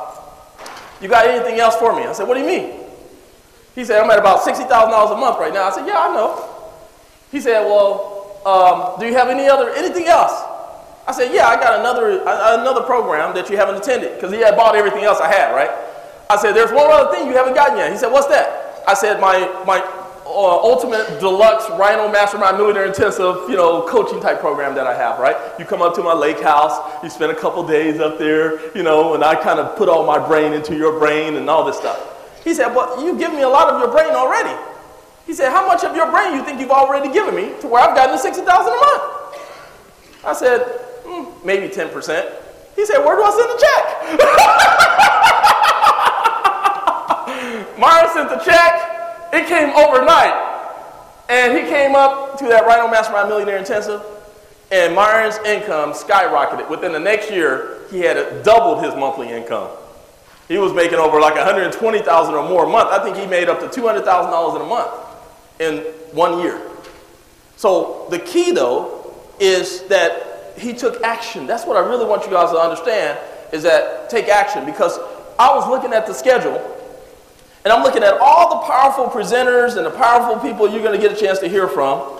You 1.00 1.08
got 1.08 1.26
anything 1.26 1.60
else 1.60 1.76
for 1.76 1.94
me? 1.94 2.02
I 2.06 2.12
said, 2.12 2.26
What 2.26 2.34
do 2.34 2.40
you 2.40 2.46
mean? 2.46 2.80
He 3.74 3.84
said, 3.84 4.02
I'm 4.02 4.10
at 4.10 4.18
about 4.18 4.40
$60,000 4.40 4.66
a 4.66 5.16
month 5.16 5.38
right 5.38 5.52
now. 5.52 5.64
I 5.64 5.70
said, 5.70 5.86
Yeah, 5.86 5.98
I 5.98 6.14
know. 6.14 6.48
He 7.30 7.40
said, 7.40 7.64
Well, 7.64 8.20
um, 8.44 8.98
do 8.98 9.06
you 9.06 9.14
have 9.14 9.28
any 9.28 9.46
other, 9.48 9.70
anything 9.74 10.06
else? 10.06 10.32
I 11.06 11.12
said, 11.12 11.34
yeah, 11.34 11.48
I 11.48 11.56
got 11.56 11.80
another, 11.80 12.22
another 12.22 12.82
program 12.82 13.34
that 13.34 13.50
you 13.50 13.56
haven't 13.56 13.76
attended 13.76 14.14
because 14.14 14.32
he 14.32 14.38
had 14.38 14.54
bought 14.54 14.76
everything 14.76 15.02
else 15.02 15.20
I 15.20 15.26
had, 15.26 15.52
right? 15.52 15.70
I 16.30 16.36
said, 16.36 16.52
there's 16.52 16.70
one 16.70 16.90
other 16.90 17.10
thing 17.12 17.26
you 17.26 17.34
haven't 17.34 17.54
gotten 17.54 17.76
yet. 17.76 17.90
He 17.90 17.98
said, 17.98 18.12
what's 18.12 18.28
that? 18.28 18.59
I 18.86 18.94
said, 18.94 19.20
my, 19.20 19.38
my 19.66 19.80
uh, 20.26 20.56
ultimate 20.62 21.20
deluxe 21.20 21.68
Rhino 21.70 22.10
Mastermind 22.10 22.56
Millionaire 22.56 22.86
Intensive, 22.86 23.48
you 23.48 23.56
know, 23.56 23.86
coaching 23.88 24.20
type 24.20 24.40
program 24.40 24.74
that 24.74 24.86
I 24.86 24.94
have, 24.94 25.18
right? 25.18 25.36
You 25.58 25.64
come 25.64 25.82
up 25.82 25.94
to 25.96 26.02
my 26.02 26.14
lake 26.14 26.40
house, 26.40 27.02
you 27.02 27.10
spend 27.10 27.32
a 27.32 27.34
couple 27.34 27.66
days 27.66 28.00
up 28.00 28.18
there, 28.18 28.74
you 28.76 28.82
know, 28.82 29.14
and 29.14 29.24
I 29.24 29.34
kind 29.34 29.58
of 29.58 29.76
put 29.76 29.88
all 29.88 30.06
my 30.06 30.24
brain 30.24 30.52
into 30.52 30.76
your 30.76 30.98
brain 30.98 31.36
and 31.36 31.48
all 31.48 31.64
this 31.64 31.76
stuff. 31.76 31.98
He 32.44 32.54
said, 32.54 32.74
well, 32.74 33.04
you 33.04 33.18
give 33.18 33.32
me 33.32 33.42
a 33.42 33.48
lot 33.48 33.72
of 33.72 33.80
your 33.80 33.90
brain 33.90 34.14
already. 34.14 34.56
He 35.26 35.34
said, 35.34 35.50
how 35.50 35.66
much 35.66 35.84
of 35.84 35.94
your 35.94 36.10
brain 36.10 36.34
you 36.34 36.44
think 36.44 36.60
you've 36.60 36.70
already 36.70 37.12
given 37.12 37.34
me 37.34 37.52
to 37.60 37.66
where 37.66 37.82
I've 37.82 37.96
gotten 37.96 38.12
the 38.12 38.18
60000 38.18 38.46
a 38.46 38.76
month? 38.76 39.02
I 40.24 40.32
said, 40.32 40.60
mm, 41.04 41.44
maybe 41.44 41.68
10%. 41.68 42.40
He 42.80 42.86
said, 42.86 43.04
Where 43.04 43.16
do 43.16 43.22
I 43.22 43.30
send 43.30 43.50
the 43.50 43.58
check? 43.60 45.26
Myron 47.80 48.12
sent 48.12 48.28
the 48.28 48.36
check. 48.36 49.32
It 49.32 49.48
came 49.48 49.70
overnight. 49.70 50.48
And 51.30 51.56
he 51.56 51.64
came 51.64 51.94
up 51.94 52.38
to 52.38 52.44
that 52.48 52.66
Rhino 52.66 52.88
Mastermind 52.88 53.28
Millionaire 53.28 53.56
Intensive, 53.56 54.02
and 54.70 54.94
Myron's 54.94 55.38
income 55.46 55.92
skyrocketed. 55.92 56.68
Within 56.68 56.92
the 56.92 56.98
next 56.98 57.30
year, 57.30 57.78
he 57.90 58.00
had 58.00 58.42
doubled 58.42 58.84
his 58.84 58.94
monthly 58.94 59.30
income. 59.30 59.70
He 60.48 60.58
was 60.58 60.74
making 60.74 60.98
over 60.98 61.20
like 61.20 61.36
120,000 61.36 62.34
or 62.34 62.48
more 62.48 62.66
a 62.66 62.68
month. 62.68 62.90
I 62.90 63.02
think 63.02 63.16
he 63.16 63.24
made 63.26 63.48
up 63.48 63.60
to 63.60 63.80
$200,000 63.80 64.56
in 64.56 64.62
a 64.62 64.64
month 64.64 64.90
in 65.60 65.78
one 66.14 66.40
year. 66.40 66.60
So 67.56 68.08
the 68.10 68.18
key 68.18 68.50
though 68.50 69.14
is 69.38 69.84
that 69.84 70.58
he 70.58 70.74
took 70.74 71.00
action. 71.02 71.46
That's 71.46 71.64
what 71.64 71.76
I 71.76 71.80
really 71.80 72.04
want 72.04 72.24
you 72.24 72.30
guys 72.30 72.50
to 72.50 72.58
understand 72.58 73.18
is 73.52 73.62
that 73.62 74.10
take 74.10 74.28
action 74.28 74.66
because 74.66 74.98
I 75.38 75.54
was 75.54 75.68
looking 75.68 75.92
at 75.92 76.06
the 76.06 76.12
schedule 76.12 76.79
and 77.64 77.72
I'm 77.72 77.82
looking 77.82 78.02
at 78.02 78.14
all 78.18 78.60
the 78.60 78.66
powerful 78.66 79.06
presenters 79.06 79.76
and 79.76 79.84
the 79.84 79.90
powerful 79.90 80.40
people 80.40 80.68
you're 80.68 80.82
going 80.82 80.98
to 80.98 81.08
get 81.08 81.16
a 81.16 81.20
chance 81.20 81.38
to 81.40 81.48
hear 81.48 81.68
from. 81.68 82.18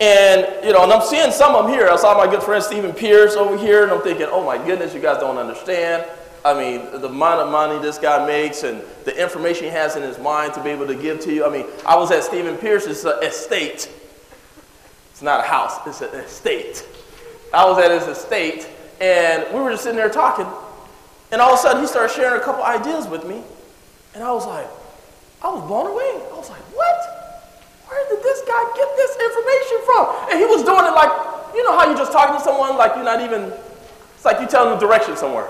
And, 0.00 0.46
you 0.64 0.72
know, 0.72 0.82
and 0.82 0.92
I'm 0.92 1.02
seeing 1.02 1.30
some 1.30 1.54
of 1.54 1.64
them 1.64 1.72
here. 1.72 1.88
I 1.88 1.96
saw 1.96 2.16
my 2.16 2.30
good 2.30 2.42
friend 2.42 2.62
Stephen 2.62 2.92
Pierce 2.92 3.34
over 3.34 3.56
here, 3.56 3.84
and 3.84 3.92
I'm 3.92 4.02
thinking, 4.02 4.26
oh 4.28 4.44
my 4.44 4.58
goodness, 4.58 4.94
you 4.94 5.00
guys 5.00 5.18
don't 5.18 5.38
understand. 5.38 6.04
I 6.44 6.54
mean, 6.54 7.00
the 7.00 7.06
amount 7.08 7.40
of 7.40 7.52
money 7.52 7.80
this 7.80 7.98
guy 7.98 8.26
makes 8.26 8.64
and 8.64 8.82
the 9.04 9.20
information 9.20 9.64
he 9.64 9.70
has 9.70 9.94
in 9.94 10.02
his 10.02 10.18
mind 10.18 10.54
to 10.54 10.62
be 10.62 10.70
able 10.70 10.88
to 10.88 10.96
give 10.96 11.20
to 11.20 11.32
you. 11.32 11.46
I 11.46 11.50
mean, 11.50 11.66
I 11.86 11.94
was 11.94 12.10
at 12.10 12.24
Stephen 12.24 12.56
Pierce's 12.56 13.06
uh, 13.06 13.20
estate. 13.20 13.88
It's 15.12 15.22
not 15.22 15.38
a 15.38 15.46
house, 15.46 15.78
it's 15.86 16.00
an 16.00 16.18
estate. 16.18 16.84
I 17.54 17.64
was 17.64 17.78
at 17.78 17.92
his 17.92 18.08
estate, 18.08 18.68
and 19.00 19.44
we 19.54 19.60
were 19.60 19.70
just 19.70 19.84
sitting 19.84 19.96
there 19.96 20.08
talking, 20.08 20.46
and 21.30 21.40
all 21.40 21.52
of 21.52 21.60
a 21.60 21.62
sudden 21.62 21.80
he 21.80 21.86
started 21.86 22.12
sharing 22.12 22.40
a 22.40 22.44
couple 22.44 22.64
ideas 22.64 23.06
with 23.06 23.24
me, 23.24 23.42
and 24.14 24.24
I 24.24 24.32
was 24.32 24.46
like, 24.46 24.66
I 25.42 25.50
was 25.50 25.62
blown 25.66 25.90
away. 25.90 26.22
I 26.30 26.34
was 26.38 26.48
like, 26.50 26.62
what? 26.70 26.98
Where 27.90 27.98
did 28.08 28.22
this 28.22 28.40
guy 28.46 28.62
get 28.78 28.88
this 28.96 29.12
information 29.18 29.78
from? 29.84 30.02
And 30.30 30.38
he 30.38 30.46
was 30.46 30.62
doing 30.62 30.86
it 30.86 30.94
like, 30.94 31.10
you 31.54 31.62
know 31.66 31.76
how 31.76 31.84
you're 31.86 31.98
just 31.98 32.12
talking 32.12 32.38
to 32.38 32.42
someone 32.42 32.78
like 32.78 32.94
you're 32.94 33.04
not 33.04 33.20
even 33.20 33.52
It's 34.16 34.24
like 34.24 34.40
you 34.40 34.46
telling 34.46 34.70
them 34.70 34.78
direction 34.80 35.16
somewhere. 35.16 35.48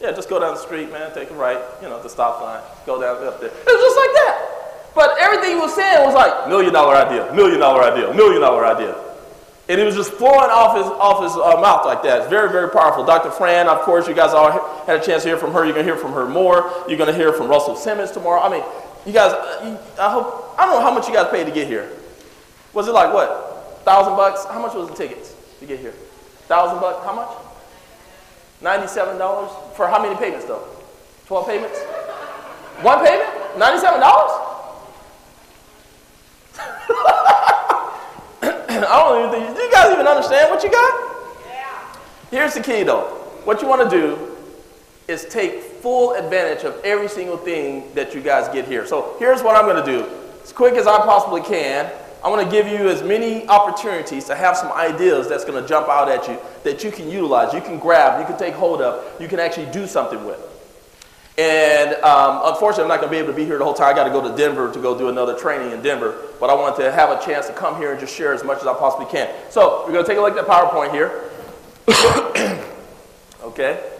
Yeah, 0.00 0.12
just 0.12 0.28
go 0.28 0.38
down 0.38 0.54
the 0.54 0.60
street, 0.60 0.92
man, 0.92 1.14
take 1.14 1.30
a 1.30 1.34
right, 1.34 1.58
you 1.82 1.88
know, 1.88 2.00
the 2.02 2.08
stop 2.08 2.42
line, 2.42 2.62
go 2.86 3.00
down 3.00 3.24
up 3.26 3.40
there. 3.40 3.50
It 3.50 3.66
was 3.66 3.82
just 3.82 3.96
like 3.96 4.14
that. 4.26 4.34
But 4.94 5.16
everything 5.18 5.50
he 5.50 5.60
was 5.60 5.74
saying 5.74 6.04
was 6.04 6.14
like, 6.14 6.48
million 6.48 6.72
dollar 6.72 6.94
idea, 6.94 7.32
million 7.34 7.58
dollar 7.58 7.82
idea, 7.82 8.12
million 8.14 8.40
dollar 8.40 8.66
idea. 8.66 8.94
And 9.68 9.78
it 9.78 9.84
was 9.84 9.94
just 9.94 10.12
flowing 10.12 10.50
off 10.50 10.76
his, 10.76 10.86
off 10.86 11.22
his 11.22 11.32
uh, 11.32 11.60
mouth 11.60 11.84
like 11.84 12.02
that. 12.02 12.20
It's 12.20 12.30
very, 12.30 12.50
very 12.50 12.70
powerful. 12.70 13.04
Dr. 13.04 13.30
Fran, 13.30 13.68
of 13.68 13.80
course, 13.80 14.08
you 14.08 14.14
guys 14.14 14.32
all 14.32 14.50
had 14.86 14.98
a 14.98 15.04
chance 15.04 15.24
to 15.24 15.28
hear 15.28 15.36
from 15.36 15.52
her. 15.52 15.64
You're 15.64 15.74
going 15.74 15.84
to 15.86 15.92
hear 15.92 16.00
from 16.00 16.12
her 16.12 16.26
more. 16.26 16.72
You're 16.88 16.96
going 16.96 17.12
to 17.12 17.14
hear 17.14 17.34
from 17.34 17.48
Russell 17.48 17.76
Simmons 17.76 18.10
tomorrow. 18.10 18.40
I 18.40 18.48
mean, 18.48 18.64
you 19.08 19.14
guys, 19.14 19.32
uh, 19.32 19.78
I 19.98 20.10
hope, 20.10 20.54
I 20.58 20.66
don't 20.66 20.74
know 20.74 20.82
how 20.82 20.92
much 20.92 21.08
you 21.08 21.14
guys 21.14 21.30
paid 21.30 21.44
to 21.44 21.50
get 21.50 21.66
here. 21.66 21.90
Was 22.74 22.88
it 22.88 22.92
like 22.92 23.12
what? 23.14 23.80
Thousand 23.82 24.16
bucks? 24.16 24.44
How 24.44 24.60
much 24.60 24.74
was 24.74 24.90
the 24.90 24.94
tickets 24.94 25.34
to 25.60 25.66
get 25.66 25.80
here? 25.80 25.92
Thousand 26.46 26.78
bucks? 26.78 27.02
How 27.06 27.14
much? 27.14 27.30
$97? 28.62 29.74
For 29.74 29.88
how 29.88 30.02
many 30.02 30.14
payments 30.16 30.44
though? 30.44 30.62
12 31.26 31.46
payments? 31.46 31.78
One 32.82 33.02
payment? 33.02 33.30
$97? 33.56 33.58
I 38.42 39.06
don't 39.08 39.18
even 39.20 39.30
think, 39.40 39.56
do 39.56 39.62
you 39.62 39.70
guys 39.72 39.90
even 39.90 40.06
understand 40.06 40.50
what 40.50 40.62
you 40.62 40.70
got? 40.70 41.24
Yeah. 41.46 41.96
Here's 42.30 42.52
the 42.52 42.60
key 42.60 42.82
though. 42.82 43.04
What 43.44 43.62
you 43.62 43.68
want 43.68 43.88
to 43.88 43.96
do 43.96 44.36
is 45.08 45.24
take 45.24 45.67
full 45.80 46.14
advantage 46.14 46.64
of 46.64 46.80
every 46.84 47.08
single 47.08 47.36
thing 47.36 47.92
that 47.94 48.14
you 48.14 48.20
guys 48.20 48.48
get 48.52 48.66
here. 48.66 48.86
So 48.86 49.16
here's 49.18 49.42
what 49.42 49.56
I'm 49.56 49.64
going 49.64 49.84
to 49.84 49.90
do. 49.90 50.08
As 50.42 50.52
quick 50.52 50.74
as 50.74 50.86
I 50.86 50.98
possibly 50.98 51.42
can, 51.42 51.90
I 52.22 52.28
want 52.28 52.44
to 52.44 52.50
give 52.50 52.66
you 52.66 52.88
as 52.88 53.02
many 53.02 53.46
opportunities 53.48 54.24
to 54.24 54.34
have 54.34 54.56
some 54.56 54.72
ideas 54.72 55.28
that's 55.28 55.44
going 55.44 55.62
to 55.62 55.68
jump 55.68 55.88
out 55.88 56.08
at 56.08 56.26
you 56.26 56.38
that 56.64 56.82
you 56.82 56.90
can 56.90 57.08
utilize, 57.08 57.54
you 57.54 57.60
can 57.60 57.78
grab, 57.78 58.20
you 58.20 58.26
can 58.26 58.36
take 58.36 58.54
hold 58.54 58.82
of, 58.82 59.20
you 59.20 59.28
can 59.28 59.38
actually 59.38 59.70
do 59.70 59.86
something 59.86 60.24
with. 60.24 60.40
And 61.38 61.94
um, 62.02 62.40
unfortunately, 62.52 62.82
I'm 62.82 62.88
not 62.88 63.00
going 63.00 63.12
to 63.12 63.16
be 63.16 63.18
able 63.18 63.28
to 63.32 63.36
be 63.36 63.44
here 63.44 63.58
the 63.58 63.64
whole 63.64 63.72
time. 63.72 63.94
I 63.94 63.96
got 63.96 64.04
to 64.04 64.10
go 64.10 64.28
to 64.28 64.36
Denver 64.36 64.72
to 64.72 64.80
go 64.80 64.98
do 64.98 65.08
another 65.08 65.38
training 65.38 65.70
in 65.70 65.80
Denver. 65.80 66.20
But 66.40 66.50
I 66.50 66.54
wanted 66.54 66.82
to 66.82 66.90
have 66.90 67.10
a 67.10 67.24
chance 67.24 67.46
to 67.46 67.52
come 67.52 67.76
here 67.76 67.92
and 67.92 68.00
just 68.00 68.16
share 68.16 68.34
as 68.34 68.42
much 68.42 68.58
as 68.58 68.66
I 68.66 68.74
possibly 68.74 69.06
can. 69.06 69.32
So 69.48 69.84
we're 69.86 69.92
going 69.92 70.04
to 70.04 70.10
take 70.10 70.18
a 70.18 70.20
look 70.20 70.36
at 70.36 70.46
PowerPoint 70.46 70.90
here. 70.90 71.30
okay. 73.44 73.97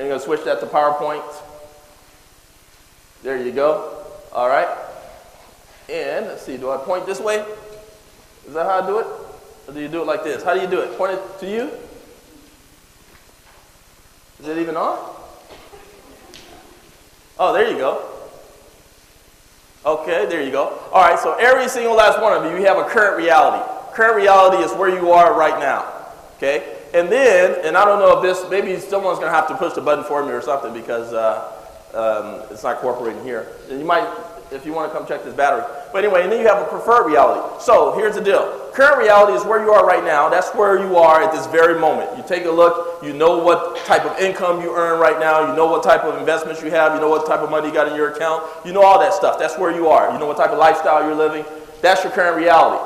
And 0.00 0.08
you're 0.08 0.16
going 0.16 0.20
to 0.20 0.24
switch 0.24 0.44
that 0.46 0.60
to 0.60 0.66
PowerPoint. 0.66 1.22
There 3.22 3.36
you 3.36 3.52
go. 3.52 4.02
All 4.32 4.48
right. 4.48 4.66
And 5.90 6.24
let's 6.24 6.40
see, 6.40 6.56
do 6.56 6.70
I 6.70 6.78
point 6.78 7.04
this 7.04 7.20
way? 7.20 7.44
Is 8.46 8.54
that 8.54 8.64
how 8.64 8.80
I 8.80 8.86
do 8.86 9.00
it? 9.00 9.06
Or 9.68 9.74
do 9.74 9.78
you 9.78 9.88
do 9.88 10.00
it 10.00 10.06
like 10.06 10.24
this? 10.24 10.42
How 10.42 10.54
do 10.54 10.60
you 10.62 10.68
do 10.68 10.80
it? 10.80 10.96
Point 10.96 11.12
it 11.12 11.40
to 11.40 11.46
you? 11.46 11.70
Is 14.40 14.48
it 14.48 14.56
even 14.56 14.74
on? 14.74 14.98
Oh, 17.38 17.52
there 17.52 17.70
you 17.70 17.76
go. 17.76 18.02
Okay, 19.84 20.24
there 20.24 20.42
you 20.42 20.50
go. 20.50 20.78
All 20.94 21.02
right, 21.02 21.18
so 21.18 21.34
every 21.34 21.68
single 21.68 21.94
last 21.94 22.22
one 22.22 22.32
of 22.32 22.50
you, 22.50 22.58
you 22.58 22.64
have 22.64 22.78
a 22.78 22.84
current 22.84 23.18
reality. 23.18 23.70
Current 23.92 24.16
reality 24.16 24.64
is 24.64 24.72
where 24.72 24.88
you 24.88 25.12
are 25.12 25.38
right 25.38 25.60
now. 25.60 25.92
Okay? 26.38 26.79
And 26.92 27.10
then, 27.10 27.64
and 27.64 27.76
I 27.76 27.84
don't 27.84 28.00
know 28.00 28.18
if 28.18 28.22
this, 28.22 28.50
maybe 28.50 28.78
someone's 28.80 29.18
going 29.18 29.30
to 29.30 29.36
have 29.36 29.48
to 29.48 29.54
push 29.54 29.74
the 29.74 29.80
button 29.80 30.04
for 30.04 30.24
me 30.24 30.32
or 30.32 30.42
something 30.42 30.72
because 30.72 31.12
uh, 31.12 31.52
um, 31.94 32.42
it's 32.50 32.64
not 32.64 32.78
cooperating 32.78 33.22
here. 33.22 33.46
And 33.70 33.78
you 33.78 33.84
might, 33.84 34.08
if 34.50 34.66
you 34.66 34.72
want 34.72 34.90
to 34.90 34.98
come 34.98 35.06
check 35.06 35.22
this 35.22 35.34
battery. 35.34 35.62
But 35.92 36.04
anyway, 36.04 36.22
and 36.22 36.32
then 36.32 36.40
you 36.40 36.46
have 36.48 36.60
a 36.60 36.66
preferred 36.66 37.06
reality. 37.06 37.62
So 37.62 37.92
here's 37.92 38.16
the 38.16 38.20
deal. 38.20 38.70
Current 38.72 38.98
reality 38.98 39.34
is 39.34 39.44
where 39.44 39.62
you 39.62 39.70
are 39.70 39.86
right 39.86 40.02
now. 40.02 40.28
That's 40.28 40.50
where 40.50 40.78
you 40.78 40.96
are 40.96 41.22
at 41.22 41.32
this 41.32 41.46
very 41.46 41.78
moment. 41.78 42.16
You 42.16 42.24
take 42.26 42.44
a 42.44 42.50
look, 42.50 43.02
you 43.02 43.12
know 43.12 43.38
what 43.38 43.76
type 43.86 44.04
of 44.04 44.18
income 44.18 44.60
you 44.60 44.74
earn 44.74 45.00
right 45.00 45.18
now, 45.20 45.48
you 45.48 45.56
know 45.56 45.66
what 45.66 45.82
type 45.82 46.02
of 46.02 46.18
investments 46.18 46.62
you 46.62 46.70
have, 46.70 46.94
you 46.94 47.00
know 47.00 47.08
what 47.08 47.26
type 47.26 47.40
of 47.40 47.50
money 47.50 47.68
you 47.68 47.74
got 47.74 47.88
in 47.88 47.96
your 47.96 48.12
account, 48.12 48.44
you 48.64 48.72
know 48.72 48.82
all 48.82 48.98
that 48.98 49.12
stuff. 49.12 49.38
That's 49.38 49.58
where 49.58 49.74
you 49.74 49.88
are. 49.88 50.12
You 50.12 50.18
know 50.18 50.26
what 50.26 50.36
type 50.36 50.50
of 50.50 50.58
lifestyle 50.58 51.04
you're 51.04 51.14
living. 51.14 51.44
That's 51.82 52.02
your 52.02 52.12
current 52.12 52.36
reality. 52.36 52.84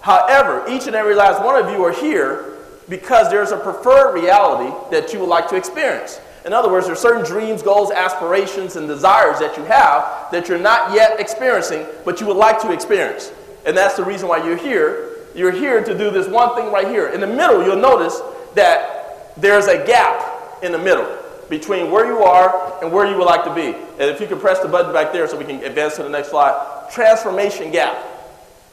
However, 0.00 0.64
each 0.68 0.86
and 0.86 0.96
every 0.96 1.14
last 1.14 1.42
one 1.44 1.62
of 1.62 1.70
you 1.70 1.84
are 1.84 1.92
here 1.92 2.51
because 2.88 3.30
there's 3.30 3.52
a 3.52 3.56
preferred 3.56 4.14
reality 4.14 4.74
that 4.90 5.12
you 5.12 5.20
would 5.20 5.28
like 5.28 5.48
to 5.48 5.56
experience. 5.56 6.20
In 6.44 6.52
other 6.52 6.70
words, 6.70 6.86
there 6.86 6.94
are 6.94 6.96
certain 6.96 7.24
dreams, 7.24 7.62
goals, 7.62 7.90
aspirations, 7.90 8.76
and 8.76 8.88
desires 8.88 9.38
that 9.38 9.56
you 9.56 9.64
have 9.64 10.30
that 10.32 10.48
you're 10.48 10.58
not 10.58 10.92
yet 10.92 11.20
experiencing, 11.20 11.86
but 12.04 12.20
you 12.20 12.26
would 12.26 12.36
like 12.36 12.60
to 12.62 12.72
experience. 12.72 13.32
And 13.64 13.76
that's 13.76 13.96
the 13.96 14.04
reason 14.04 14.28
why 14.28 14.44
you're 14.44 14.56
here. 14.56 15.10
You're 15.34 15.52
here 15.52 15.82
to 15.82 15.96
do 15.96 16.10
this 16.10 16.26
one 16.26 16.54
thing 16.56 16.72
right 16.72 16.88
here. 16.88 17.08
In 17.08 17.20
the 17.20 17.26
middle, 17.26 17.64
you'll 17.64 17.76
notice 17.76 18.20
that 18.54 19.32
there's 19.36 19.66
a 19.66 19.86
gap 19.86 20.62
in 20.62 20.72
the 20.72 20.78
middle 20.78 21.18
between 21.48 21.90
where 21.90 22.06
you 22.06 22.18
are 22.18 22.82
and 22.82 22.92
where 22.92 23.06
you 23.06 23.16
would 23.16 23.26
like 23.26 23.44
to 23.44 23.54
be. 23.54 23.68
And 23.68 24.10
if 24.10 24.20
you 24.20 24.26
could 24.26 24.40
press 24.40 24.58
the 24.60 24.68
button 24.68 24.92
back 24.92 25.12
there 25.12 25.28
so 25.28 25.38
we 25.38 25.44
can 25.44 25.62
advance 25.62 25.96
to 25.96 26.02
the 26.02 26.08
next 26.08 26.30
slide, 26.30 26.88
transformation 26.90 27.70
gap. 27.70 27.96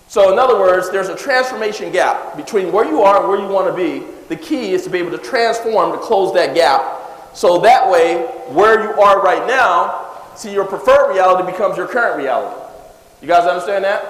So, 0.09 0.33
in 0.33 0.39
other 0.39 0.59
words, 0.59 0.89
there's 0.89 1.07
a 1.07 1.15
transformation 1.15 1.91
gap 1.91 2.35
between 2.35 2.71
where 2.71 2.85
you 2.85 3.01
are 3.03 3.19
and 3.19 3.29
where 3.29 3.39
you 3.39 3.47
want 3.47 3.67
to 3.67 3.73
be. 3.73 4.05
The 4.27 4.35
key 4.35 4.71
is 4.71 4.83
to 4.83 4.89
be 4.89 4.97
able 4.97 5.11
to 5.11 5.19
transform 5.19 5.91
to 5.91 5.99
close 5.99 6.33
that 6.33 6.53
gap 6.55 6.81
so 7.33 7.59
that 7.59 7.89
way, 7.89 8.23
where 8.49 8.83
you 8.83 8.99
are 8.99 9.21
right 9.21 9.47
now, 9.47 10.33
see, 10.35 10.51
your 10.51 10.65
preferred 10.65 11.13
reality 11.13 11.49
becomes 11.49 11.77
your 11.77 11.87
current 11.87 12.17
reality. 12.17 12.59
You 13.21 13.27
guys 13.27 13.47
understand 13.47 13.83
that? 13.85 14.03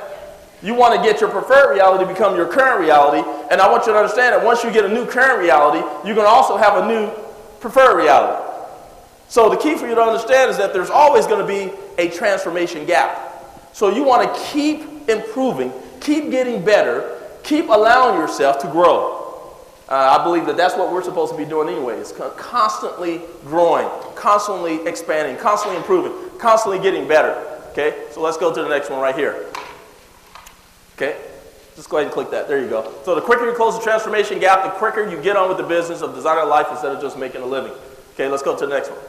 You 0.62 0.74
want 0.74 0.96
to 0.96 1.08
get 1.08 1.22
your 1.22 1.30
preferred 1.30 1.74
reality 1.74 2.06
become 2.06 2.36
your 2.36 2.48
current 2.48 2.80
reality. 2.80 3.28
And 3.52 3.62
I 3.62 3.70
want 3.70 3.86
you 3.86 3.94
to 3.94 4.00
understand 4.00 4.36
that 4.36 4.46
once 4.46 4.64
you 4.64 4.72
get 4.72 4.86
a 4.86 4.90
new 4.90 5.06
current 5.06 5.40
reality, 5.40 5.80
you're 6.06 6.16
going 6.16 6.28
to 6.28 6.32
also 6.32 6.58
have 6.58 6.84
a 6.84 6.88
new 6.88 7.12
preferred 7.60 7.98
reality. 7.98 8.46
So 9.28 9.50
the 9.50 9.58
key 9.58 9.76
for 9.76 9.88
you 9.88 9.96
to 9.96 10.02
understand 10.02 10.50
is 10.50 10.58
that 10.58 10.74
there's 10.74 10.90
always 10.90 11.28
going 11.28 11.46
to 11.46 11.48
be 11.48 11.74
a 11.98 12.10
transformation 12.10 12.86
gap. 12.86 13.46
So 13.74 13.90
you 13.90 14.04
want 14.04 14.34
to 14.34 14.42
keep 14.46 14.82
improving, 15.08 15.72
keep 16.02 16.32
getting 16.32 16.64
better, 16.64 17.20
keep 17.44 17.70
allowing 17.70 18.20
yourself 18.20 18.60
to 18.60 18.68
grow. 18.68 19.20
Uh, 19.88 20.20
I 20.20 20.24
believe 20.24 20.46
that 20.46 20.56
that's 20.56 20.76
what 20.76 20.92
we're 20.92 21.04
supposed 21.04 21.32
to 21.32 21.38
be 21.38 21.46
doing 21.46 21.68
anyway, 21.68 21.94
anyways. 21.94 22.14
Constantly 22.38 23.22
growing, 23.46 23.90
constantly 24.16 24.86
expanding, 24.88 25.36
constantly 25.38 25.78
improving, 25.78 26.38
constantly 26.38 26.80
getting 26.80 27.08
better. 27.08 27.34
Okay? 27.72 28.06
So 28.12 28.22
let's 28.22 28.38
go 28.38 28.54
to 28.54 28.62
the 28.62 28.70
next 28.70 28.92
one 28.92 29.02
right 29.02 29.16
here. 29.16 29.48
Okay? 30.96 31.20
Just 31.76 31.90
go 31.90 31.98
ahead 31.98 32.08
and 32.08 32.14
click 32.14 32.30
that. 32.30 32.48
There 32.48 32.62
you 32.62 32.70
go. 32.70 32.94
So 33.04 33.16
the 33.16 33.22
quicker 33.22 33.46
you 33.46 33.56
close 33.56 33.78
the 33.78 33.84
transformation 33.84 34.38
gap, 34.38 34.64
the 34.64 34.70
quicker 34.70 35.10
you 35.10 35.20
get 35.22 35.36
on 35.36 35.48
with 35.48 35.58
the 35.58 35.64
business 35.64 36.02
of 36.02 36.14
designing 36.14 36.50
life 36.50 36.68
instead 36.70 36.94
of 36.94 37.02
just 37.02 37.18
making 37.18 37.42
a 37.42 37.46
living. 37.46 37.72
Okay, 38.14 38.28
let's 38.28 38.44
go 38.44 38.56
to 38.56 38.66
the 38.68 38.72
next 38.72 38.90
one. 38.90 39.00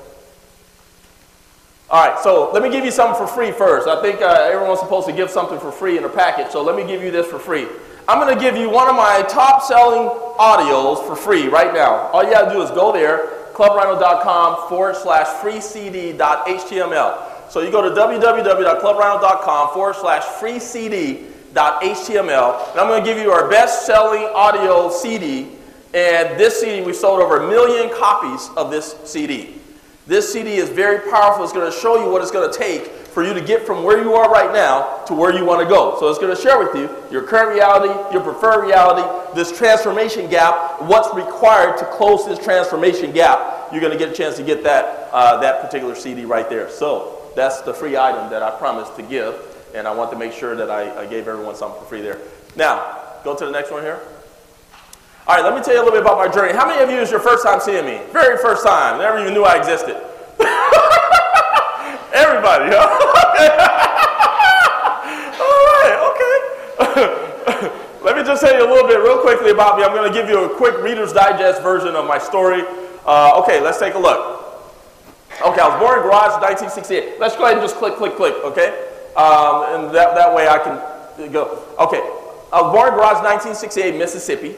All 1.90 2.06
right, 2.06 2.22
so 2.22 2.52
let 2.52 2.62
me 2.62 2.70
give 2.70 2.84
you 2.84 2.92
something 2.92 3.16
for 3.16 3.26
free 3.26 3.50
first. 3.50 3.88
I 3.88 4.00
think 4.00 4.22
uh, 4.22 4.48
everyone's 4.48 4.78
supposed 4.78 5.08
to 5.08 5.12
give 5.12 5.28
something 5.28 5.58
for 5.58 5.72
free 5.72 5.98
in 5.98 6.04
a 6.04 6.08
package, 6.08 6.52
so 6.52 6.62
let 6.62 6.76
me 6.76 6.86
give 6.86 7.02
you 7.02 7.10
this 7.10 7.26
for 7.26 7.40
free. 7.40 7.66
I'm 8.06 8.20
going 8.20 8.32
to 8.32 8.40
give 8.40 8.56
you 8.56 8.70
one 8.70 8.88
of 8.88 8.94
my 8.94 9.24
top 9.28 9.60
selling 9.62 10.08
audios 10.38 11.04
for 11.04 11.16
free 11.16 11.48
right 11.48 11.74
now. 11.74 12.08
All 12.12 12.22
you 12.22 12.30
got 12.30 12.48
to 12.48 12.54
do 12.54 12.62
is 12.62 12.70
go 12.70 12.92
there, 12.92 13.30
clubrhino.com 13.54 14.68
forward 14.68 14.94
slash 14.94 15.26
free 15.40 15.60
CD.html. 15.60 17.50
So 17.50 17.60
you 17.60 17.72
go 17.72 17.82
to 17.82 18.00
www.clubrhino.com 18.00 19.74
forward 19.74 19.96
slash 19.96 20.22
free 20.22 20.60
CD.html. 20.60 22.70
And 22.70 22.80
I'm 22.80 22.86
going 22.86 23.02
to 23.02 23.08
give 23.08 23.18
you 23.18 23.32
our 23.32 23.50
best 23.50 23.84
selling 23.84 24.28
audio 24.32 24.90
CD. 24.90 25.48
And 25.92 26.38
this 26.38 26.60
CD, 26.60 26.82
we've 26.82 26.94
sold 26.94 27.20
over 27.20 27.38
a 27.38 27.48
million 27.48 27.90
copies 27.98 28.48
of 28.56 28.70
this 28.70 28.94
CD. 29.04 29.59
This 30.10 30.32
CD 30.32 30.56
is 30.56 30.68
very 30.68 31.08
powerful. 31.08 31.44
It's 31.44 31.52
going 31.52 31.70
to 31.70 31.78
show 31.78 32.04
you 32.04 32.10
what 32.10 32.20
it's 32.20 32.32
going 32.32 32.50
to 32.50 32.58
take 32.58 32.84
for 32.84 33.22
you 33.22 33.32
to 33.32 33.40
get 33.40 33.64
from 33.64 33.84
where 33.84 34.02
you 34.02 34.12
are 34.14 34.28
right 34.28 34.52
now 34.52 35.04
to 35.04 35.14
where 35.14 35.32
you 35.32 35.44
want 35.44 35.62
to 35.62 35.68
go. 35.72 36.00
So 36.00 36.08
it's 36.08 36.18
going 36.18 36.34
to 36.34 36.42
share 36.42 36.58
with 36.58 36.74
you 36.74 36.90
your 37.12 37.22
current 37.22 37.54
reality, 37.54 37.94
your 38.12 38.20
preferred 38.20 38.66
reality, 38.66 39.06
this 39.36 39.56
transformation 39.56 40.28
gap, 40.28 40.82
what's 40.82 41.14
required 41.14 41.78
to 41.78 41.84
close 41.84 42.26
this 42.26 42.40
transformation 42.40 43.12
gap. 43.12 43.68
You're 43.70 43.80
going 43.80 43.92
to 43.92 43.98
get 43.98 44.08
a 44.08 44.12
chance 44.12 44.36
to 44.38 44.42
get 44.42 44.64
that, 44.64 45.10
uh, 45.12 45.40
that 45.42 45.62
particular 45.62 45.94
CD 45.94 46.24
right 46.24 46.50
there. 46.50 46.68
So 46.68 47.30
that's 47.36 47.60
the 47.60 47.72
free 47.72 47.96
item 47.96 48.30
that 48.30 48.42
I 48.42 48.50
promised 48.58 48.96
to 48.96 49.04
give, 49.04 49.36
and 49.76 49.86
I 49.86 49.94
want 49.94 50.10
to 50.10 50.18
make 50.18 50.32
sure 50.32 50.56
that 50.56 50.72
I, 50.72 51.02
I 51.02 51.06
gave 51.06 51.28
everyone 51.28 51.54
something 51.54 51.80
for 51.82 51.86
free 51.86 52.00
there. 52.00 52.18
Now, 52.56 53.20
go 53.22 53.36
to 53.36 53.46
the 53.46 53.52
next 53.52 53.70
one 53.70 53.82
here. 53.84 54.00
All 55.26 55.36
right, 55.36 55.44
let 55.44 55.54
me 55.54 55.62
tell 55.62 55.74
you 55.74 55.80
a 55.80 55.84
little 55.84 55.98
bit 55.98 56.02
about 56.02 56.16
my 56.16 56.28
journey. 56.32 56.52
How 56.54 56.66
many 56.66 56.82
of 56.82 56.90
you 56.90 56.96
is 56.96 57.10
your 57.10 57.20
first 57.20 57.44
time 57.44 57.60
seeing 57.60 57.84
me? 57.84 58.00
Very 58.10 58.38
first 58.38 58.64
time. 58.64 58.98
Never 58.98 59.20
even 59.20 59.34
knew 59.34 59.44
I 59.44 59.58
existed. 59.58 59.94
Everybody, 62.12 62.72
huh? 62.72 62.88
All 65.44 65.64
right, 65.76 65.98
okay. 66.10 67.70
Let 68.04 68.16
me 68.16 68.24
just 68.24 68.40
tell 68.40 68.56
you 68.56 68.64
a 68.64 68.70
little 68.70 68.88
bit 68.88 68.98
real 68.98 69.18
quickly 69.20 69.50
about 69.50 69.76
me. 69.76 69.84
I'm 69.84 69.92
going 69.92 70.10
to 70.10 70.18
give 70.18 70.28
you 70.28 70.44
a 70.44 70.56
quick 70.56 70.82
Reader's 70.82 71.12
Digest 71.12 71.62
version 71.62 71.94
of 71.94 72.06
my 72.06 72.18
story. 72.18 72.62
Uh, 73.04 73.40
okay, 73.42 73.60
let's 73.60 73.78
take 73.78 73.94
a 73.94 73.98
look. 73.98 74.40
Okay, 75.46 75.60
I 75.60 75.68
was 75.68 75.78
born 75.78 75.98
in 75.98 76.04
Garage 76.04 76.40
1968. 76.40 77.20
Let's 77.20 77.36
go 77.36 77.44
ahead 77.44 77.58
and 77.58 77.62
just 77.62 77.76
click, 77.76 77.94
click, 77.96 78.16
click, 78.16 78.34
okay? 78.42 78.88
Um, 79.16 79.64
and 79.68 79.94
that, 79.94 80.16
that 80.16 80.34
way 80.34 80.48
I 80.48 80.58
can 80.58 81.30
go. 81.30 81.62
Okay, 81.78 82.00
I 82.52 82.62
was 82.62 82.72
born 82.72 82.88
in 82.88 82.94
Garage 82.94 83.22
1968, 83.22 83.96
Mississippi. 83.96 84.56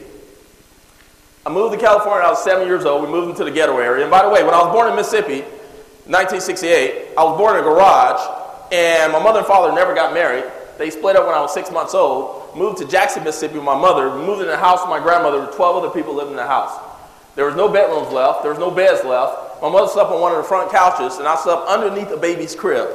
I 1.45 1.49
moved 1.49 1.73
to 1.73 1.79
California 1.79 2.19
when 2.19 2.25
I 2.25 2.29
was 2.29 2.41
seven 2.41 2.67
years 2.67 2.85
old. 2.85 3.03
We 3.03 3.09
moved 3.09 3.31
into 3.31 3.43
the 3.43 3.51
ghetto 3.51 3.77
area. 3.77 4.03
And 4.03 4.11
by 4.11 4.23
the 4.23 4.29
way, 4.29 4.43
when 4.43 4.53
I 4.53 4.63
was 4.63 4.71
born 4.71 4.89
in 4.89 4.95
Mississippi, 4.95 5.41
1968, 6.07 7.15
I 7.17 7.23
was 7.23 7.37
born 7.37 7.55
in 7.55 7.61
a 7.61 7.63
garage, 7.63 8.21
and 8.71 9.11
my 9.11 9.21
mother 9.21 9.39
and 9.39 9.47
father 9.47 9.73
never 9.75 9.93
got 9.93 10.13
married. 10.13 10.45
They 10.77 10.89
split 10.89 11.17
up 11.17 11.25
when 11.25 11.35
I 11.35 11.41
was 11.41 11.53
six 11.53 11.69
months 11.69 11.93
old, 11.93 12.55
moved 12.55 12.77
to 12.77 12.87
Jackson, 12.87 13.25
Mississippi 13.25 13.55
with 13.55 13.65
my 13.65 13.77
mother, 13.77 14.15
moved 14.15 14.41
in 14.41 14.47
a 14.47 14.57
house 14.57 14.79
with 14.81 14.89
my 14.89 14.99
grandmother 14.99 15.41
with 15.41 15.55
12 15.55 15.83
other 15.83 15.89
people 15.89 16.15
living 16.15 16.31
in 16.31 16.37
the 16.37 16.47
house. 16.47 16.79
There 17.35 17.45
was 17.45 17.55
no 17.55 17.67
bedrooms 17.67 18.11
left, 18.13 18.41
there 18.41 18.51
was 18.51 18.59
no 18.59 18.71
beds 18.71 19.03
left. 19.03 19.61
My 19.61 19.69
mother 19.69 19.87
slept 19.87 20.11
on 20.11 20.21
one 20.21 20.31
of 20.31 20.37
the 20.37 20.43
front 20.43 20.71
couches, 20.71 21.17
and 21.17 21.27
I 21.27 21.35
slept 21.35 21.67
underneath 21.67 22.11
a 22.11 22.17
baby's 22.17 22.55
crib. 22.55 22.87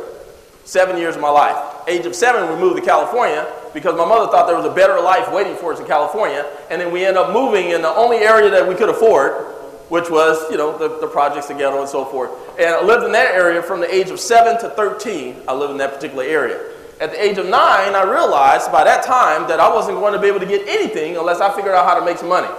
Seven 0.69 0.99
years 0.99 1.17
of 1.17 1.23
my 1.23 1.31
life. 1.31 1.57
Age 1.89 2.05
of 2.05 2.15
seven, 2.15 2.47
we 2.47 2.61
moved 2.61 2.77
to 2.77 2.83
California 2.85 3.51
because 3.73 3.97
my 3.97 4.05
mother 4.05 4.31
thought 4.31 4.47
there 4.47 4.55
was 4.55 4.67
a 4.67 4.75
better 4.75 5.01
life 5.01 5.33
waiting 5.33 5.57
for 5.57 5.73
us 5.73 5.81
in 5.81 5.87
California, 5.87 6.45
and 6.71 6.79
then 6.79 6.93
we 6.93 7.07
ended 7.07 7.17
up 7.17 7.33
moving 7.33 7.71
in 7.71 7.81
the 7.81 7.89
only 7.89 8.19
area 8.19 8.51
that 8.51 8.69
we 8.69 8.75
could 8.75 8.91
afford, 8.91 9.47
which 9.89 10.11
was, 10.11 10.39
you 10.51 10.59
know, 10.59 10.77
the, 10.77 11.01
the 11.01 11.07
projects, 11.07 11.49
the 11.49 11.55
ghetto, 11.55 11.81
and 11.81 11.89
so 11.89 12.05
forth. 12.05 12.31
And 12.59 12.69
I 12.69 12.85
lived 12.85 13.07
in 13.07 13.13
that 13.13 13.35
area 13.35 13.63
from 13.63 13.81
the 13.81 13.89
age 13.93 14.11
of 14.11 14.21
seven 14.21 14.61
to 14.61 14.69
13. 14.69 15.37
I 15.49 15.55
lived 15.55 15.73
in 15.73 15.79
that 15.79 15.95
particular 15.95 16.25
area. 16.25 16.61
At 17.01 17.13
the 17.13 17.25
age 17.25 17.39
of 17.39 17.47
nine, 17.47 17.95
I 17.95 18.03
realized 18.03 18.71
by 18.71 18.85
that 18.85 19.03
time 19.05 19.49
that 19.49 19.61
I 19.61 19.73
wasn't 19.73 19.97
going 20.01 20.13
to 20.13 20.21
be 20.21 20.27
able 20.27 20.41
to 20.41 20.47
get 20.47 20.69
anything 20.69 21.17
unless 21.17 21.41
I 21.41 21.49
figured 21.57 21.75
out 21.75 21.89
how 21.89 21.99
to 21.99 22.05
make 22.05 22.19
some 22.19 22.29
money. 22.29 22.55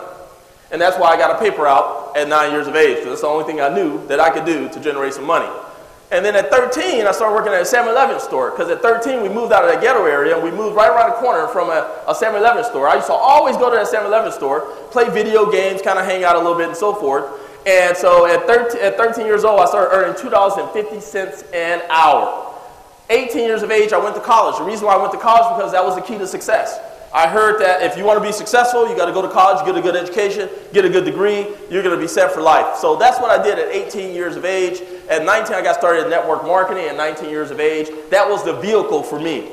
And 0.72 0.82
that's 0.82 0.98
why 0.98 1.10
I 1.10 1.18
got 1.18 1.36
a 1.36 1.38
paper 1.38 1.68
out 1.68 2.18
at 2.18 2.28
nine 2.28 2.54
years 2.54 2.66
of 2.66 2.76
age, 2.76 2.96
because 2.96 3.10
that's 3.10 3.22
the 3.22 3.28
only 3.28 3.46
thing 3.46 3.62
I 3.62 3.70
knew 3.70 4.04
that 4.08 4.20
I 4.20 4.32
could 4.32 4.46
do 4.46 4.68
to 4.68 4.80
generate 4.80 5.14
some 5.14 5.26
money. 5.26 5.50
And 6.12 6.26
then 6.26 6.36
at 6.36 6.50
13, 6.50 7.06
I 7.06 7.12
started 7.12 7.36
working 7.36 7.54
at 7.54 7.62
a 7.62 7.66
7 7.66 7.88
Eleven 7.88 8.20
store, 8.20 8.50
because 8.50 8.70
at 8.70 8.82
13, 8.82 9.22
we 9.22 9.30
moved 9.30 9.54
out 9.54 9.64
of 9.64 9.72
that 9.72 9.80
ghetto 9.80 10.06
area, 10.06 10.34
and 10.34 10.44
we 10.44 10.50
moved 10.50 10.76
right 10.76 10.90
around 10.90 11.12
the 11.12 11.18
corner 11.18 11.48
from 11.48 11.70
a, 11.70 12.04
a 12.08 12.16
7 12.16 12.36
Eleven 12.36 12.64
store. 12.64 12.88
I 12.88 12.96
used 12.96 13.08
to 13.08 13.14
always 13.14 13.58
go 13.58 13.70
to 13.70 13.76
that 13.76 13.88
7 13.88 14.08
Eleven 14.08 14.32
store, 14.32 14.62
play 14.90 15.08
video 15.10 15.52
games, 15.52 15.84
kind 15.84 16.00
of 16.00 16.06
hang 16.06 16.24
out 16.24 16.36
a 16.36 16.40
little 16.40 16.58
bit, 16.58 16.70
and 16.70 16.78
so 16.78 16.96
forth. 16.96 17.26
And 17.68 17.96
so 17.96 18.26
at 18.26 18.48
13, 18.48 18.82
at 18.82 18.98
13 18.98 19.26
years 19.28 19.44
old, 19.44 19.60
I 19.60 19.66
started 19.66 19.94
earning 19.94 20.16
$2.50 20.16 21.54
an 21.54 21.84
hour. 21.90 22.56
18 23.12 23.46
years 23.46 23.62
of 23.62 23.70
age, 23.70 23.94
I 23.94 23.98
went 23.98 24.16
to 24.16 24.22
college. 24.22 24.58
The 24.58 24.64
reason 24.64 24.88
why 24.88 24.96
I 24.96 24.98
went 24.98 25.12
to 25.14 25.20
college 25.20 25.58
because 25.58 25.72
that 25.74 25.84
was 25.84 25.96
the 25.96 26.02
key 26.02 26.18
to 26.18 26.28
success. 26.28 26.80
I 27.14 27.28
heard 27.28 27.60
that 27.60 27.82
if 27.82 27.98
you 27.98 28.04
want 28.04 28.22
to 28.22 28.26
be 28.26 28.32
successful, 28.32 28.88
you 28.88 28.96
got 28.96 29.08
to 29.08 29.12
go 29.12 29.22
to 29.24 29.30
college, 29.30 29.66
get 29.66 29.76
a 29.76 29.82
good 29.82 29.96
education, 29.96 30.48
get 30.74 30.86
a 30.86 30.90
good 30.90 31.06
degree, 31.06 31.48
you're 31.70 31.82
going 31.82 31.96
to 31.96 32.02
be 32.02 32.08
set 32.08 32.32
for 32.32 32.42
life. 32.42 32.78
So 32.78 32.96
that's 32.98 33.20
what 33.20 33.32
I 33.32 33.42
did 33.42 33.58
at 33.58 33.68
18 33.74 34.14
years 34.14 34.36
of 34.36 34.46
age. 34.46 34.82
At 35.10 35.26
19, 35.26 35.56
I 35.56 35.62
got 35.64 35.76
started 35.76 36.04
in 36.04 36.10
network 36.12 36.44
marketing 36.44 36.86
at 36.86 36.96
19 36.96 37.30
years 37.30 37.50
of 37.50 37.60
age. 37.60 37.90
That 38.12 38.30
was 38.30 38.44
the 38.46 38.54
vehicle 38.54 39.02
for 39.02 39.20
me. 39.20 39.50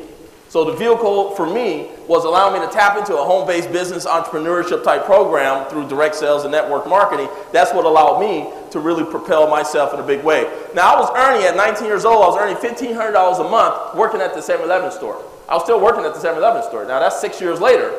So 0.49 0.65
the 0.65 0.77
vehicle 0.77 1.35
for 1.35 1.47
me 1.47 1.89
was 2.07 2.25
allowing 2.25 2.61
me 2.61 2.67
to 2.67 2.73
tap 2.73 2.97
into 2.97 3.17
a 3.17 3.25
home-based 3.25 3.73
business 3.73 4.07
entrepreneurship 4.07 4.85
type 4.85 5.05
program 5.05 5.69
through 5.69 5.89
direct 5.89 6.15
sales 6.15 6.45
and 6.45 6.53
network 6.53 6.87
marketing. 6.87 7.29
That's 7.53 7.73
what 7.73 7.85
allowed 7.85 8.21
me 8.21 8.53
to 8.71 8.79
really 8.79 9.03
propel 9.03 9.49
myself 9.49 9.93
in 9.93 10.01
a 10.01 10.07
big 10.07 10.23
way. 10.23 10.45
Now 10.75 10.95
I 10.95 11.01
was 11.01 11.11
earning 11.17 11.47
at 11.47 11.57
19 11.57 11.87
years 11.87 12.05
old, 12.05 12.23
I 12.23 12.29
was 12.29 12.39
earning 12.39 12.57
$1,500 12.57 13.47
a 13.47 13.51
month 13.51 13.97
working 13.97 14.21
at 14.21 14.35
the 14.35 14.41
7-Eleven 14.41 14.93
store. 14.93 15.23
I 15.49 15.55
was 15.55 15.65
still 15.65 15.81
working 15.81 16.05
at 16.05 16.15
the 16.15 16.21
7-Eleven 16.21 16.63
store. 16.65 16.85
Now 16.87 17.01
that's 17.01 17.21
six 17.21 17.41
years 17.41 17.61
later. 17.61 17.93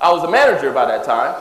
I 0.00 0.12
was 0.12 0.24
a 0.24 0.30
manager 0.30 0.72
by 0.72 0.84
that 0.84 1.04
time, 1.04 1.40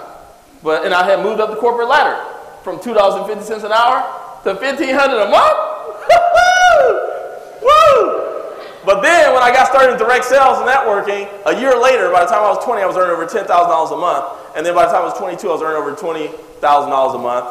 but 0.63 0.85
and 0.85 0.93
I 0.93 1.05
had 1.07 1.23
moved 1.23 1.41
up 1.41 1.49
the 1.49 1.57
corporate 1.57 1.89
ladder 1.89 2.17
from 2.63 2.77
$2.50 2.77 3.63
an 3.63 3.71
hour 3.71 4.26
to 4.47 4.53
1,500 4.55 4.87
a 4.95 5.29
month. 5.29 5.59
Woo! 7.67 8.07
But 8.85 9.01
then 9.01 9.33
when 9.33 9.43
I 9.43 9.51
got 9.51 9.67
started 9.67 9.91
in 9.93 9.99
direct 9.99 10.23
sales 10.23 10.59
and 10.59 10.67
networking, 10.67 11.27
a 11.45 11.59
year 11.59 11.75
later, 11.75 12.09
by 12.11 12.23
the 12.23 12.31
time 12.31 12.43
I 12.43 12.55
was 12.55 12.63
20, 12.63 12.81
I 12.81 12.85
was 12.85 12.95
earning 12.95 13.11
over 13.11 13.27
$10,000 13.27 13.43
a 13.43 13.97
month. 13.97 14.55
And 14.55 14.65
then 14.65 14.73
by 14.73 14.85
the 14.85 14.91
time 14.91 15.01
I 15.01 15.05
was 15.11 15.17
22, 15.19 15.49
I 15.49 15.51
was 15.51 15.61
earning 15.61 15.83
over 15.83 15.91
$20,000 15.91 16.63
a 16.63 17.17
month. 17.19 17.47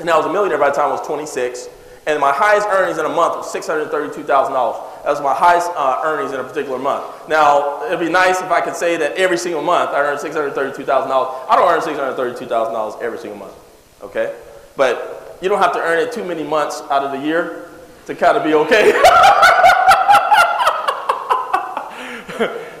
And 0.00 0.10
I 0.10 0.16
was 0.16 0.26
a 0.26 0.32
millionaire 0.32 0.58
by 0.58 0.70
the 0.70 0.74
time 0.74 0.88
I 0.90 0.98
was 0.98 1.06
26. 1.06 1.68
And 2.08 2.20
my 2.20 2.32
highest 2.32 2.66
earnings 2.68 2.98
in 2.98 3.06
a 3.06 3.08
month 3.08 3.36
was 3.36 3.54
$632,000. 3.54 4.26
That 4.26 5.10
was 5.10 5.20
my 5.22 5.34
highest 5.34 5.70
uh, 5.76 6.02
earnings 6.04 6.32
in 6.32 6.40
a 6.40 6.44
particular 6.44 6.78
month. 6.78 7.04
Now, 7.28 7.86
it'd 7.86 8.00
be 8.00 8.10
nice 8.10 8.40
if 8.40 8.50
I 8.50 8.60
could 8.60 8.74
say 8.74 8.96
that 8.96 9.14
every 9.14 9.38
single 9.38 9.62
month 9.62 9.90
I 9.90 10.00
earned 10.02 10.18
$632,000. 10.18 10.86
I 10.86 11.54
don't 11.54 11.70
earn 11.70 11.80
$632,000 11.80 13.00
every 13.00 13.18
single 13.18 13.38
month, 13.38 13.54
okay? 14.02 14.34
But 14.76 15.15
you 15.40 15.48
don't 15.48 15.58
have 15.58 15.72
to 15.72 15.80
earn 15.80 15.98
it 15.98 16.12
too 16.12 16.24
many 16.24 16.42
months 16.42 16.82
out 16.90 17.04
of 17.04 17.12
the 17.12 17.26
year 17.26 17.68
to 18.06 18.14
kind 18.14 18.36
of 18.36 18.44
be 18.44 18.54
okay. 18.54 18.92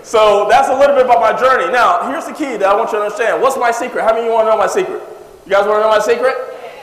so 0.02 0.46
that's 0.48 0.68
a 0.68 0.78
little 0.78 0.96
bit 0.96 1.04
about 1.04 1.20
my 1.20 1.38
journey. 1.38 1.70
Now, 1.72 2.10
here's 2.10 2.26
the 2.26 2.32
key 2.32 2.56
that 2.56 2.64
I 2.64 2.74
want 2.74 2.92
you 2.92 2.98
to 2.98 3.04
understand. 3.04 3.42
What's 3.42 3.56
my 3.56 3.70
secret? 3.70 4.02
How 4.02 4.10
many 4.10 4.20
of 4.20 4.26
you 4.26 4.32
want 4.32 4.46
to 4.46 4.50
know 4.50 4.58
my 4.58 4.66
secret? 4.66 5.02
You 5.44 5.52
guys 5.52 5.66
want 5.66 5.78
to 5.78 5.82
know 5.82 5.90
my 5.90 6.00
secret? 6.00 6.34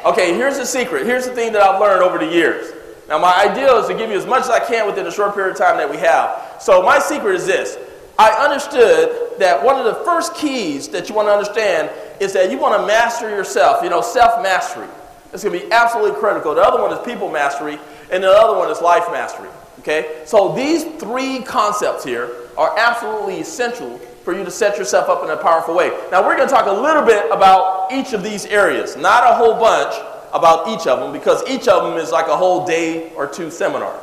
Okay, 0.06 0.36
here's 0.36 0.58
the 0.58 0.66
secret. 0.66 1.06
Here's 1.06 1.26
the 1.26 1.34
thing 1.34 1.54
that 1.54 1.62
I've 1.62 1.80
learned 1.80 2.04
over 2.04 2.18
the 2.18 2.32
years. 2.32 2.74
Now, 3.08 3.20
my 3.20 3.48
idea 3.50 3.74
is 3.76 3.88
to 3.88 3.94
give 3.94 4.10
you 4.10 4.18
as 4.18 4.26
much 4.26 4.44
as 4.44 4.50
I 4.50 4.60
can 4.60 4.86
within 4.86 5.06
the 5.06 5.12
short 5.12 5.34
period 5.34 5.54
of 5.54 5.58
time 5.58 5.78
that 5.78 5.90
we 5.90 5.98
have. 5.98 6.62
So, 6.62 6.84
my 6.84 7.00
secret 7.00 7.36
is 7.36 7.46
this 7.46 7.78
I 8.18 8.32
understood 8.32 9.40
that 9.40 9.64
one 9.64 9.78
of 9.78 9.86
the 9.86 10.04
first 10.06 10.36
keys 10.36 10.90
that 10.90 11.10
you 11.10 11.16
want 11.16 11.28
to 11.28 11.32
understand 11.32 11.90
is 12.20 12.34
that 12.34 12.52
you 12.52 12.58
want 12.58 12.80
to 12.80 12.86
master 12.86 13.30
yourself, 13.30 13.84
you 13.84 13.90
know, 13.90 14.02
self 14.02 14.44
mastery. 14.44 14.88
It's 15.34 15.44
going 15.44 15.60
to 15.60 15.66
be 15.66 15.72
absolutely 15.72 16.20
critical. 16.20 16.54
The 16.54 16.62
other 16.62 16.82
one 16.82 16.94
is 16.94 17.04
people 17.06 17.32
mastery, 17.32 17.80
and 18.12 18.24
the 18.24 18.30
other 18.30 18.58
one 18.58 18.70
is 18.70 18.82
life 18.82 19.06
mastery. 19.12 19.50
Okay? 19.80 20.22
So, 20.26 20.54
these 20.56 20.84
three 20.84 21.42
concepts 21.42 22.04
here 22.04 22.30
are 22.58 22.78
absolutely 22.78 23.40
essential 23.40 23.98
for 24.24 24.34
you 24.38 24.46
to 24.46 24.52
set 24.52 24.78
yourself 24.78 25.10
up 25.10 25.24
in 25.24 25.32
a 25.32 25.38
powerful 25.38 25.76
way. 25.76 25.90
Now, 26.12 26.26
we're 26.26 26.38
going 26.38 26.48
to 26.48 26.54
talk 26.54 26.68
a 26.68 26.72
little 26.72 27.02
bit 27.02 27.26
about 27.32 27.92
each 27.92 28.14
of 28.14 28.24
these 28.24 28.46
areas, 28.46 28.96
not 28.96 29.24
a 29.30 29.36
whole 29.36 29.56
bunch 29.56 29.94
about 30.32 30.68
each 30.68 30.88
of 30.88 31.00
them, 31.00 31.12
because 31.12 31.44
each 31.50 31.68
of 31.68 31.84
them 31.84 31.98
is 31.98 32.12
like 32.12 32.28
a 32.28 32.38
whole 32.38 32.66
day 32.66 33.12
or 33.14 33.28
two 33.28 33.50
seminar. 33.50 34.00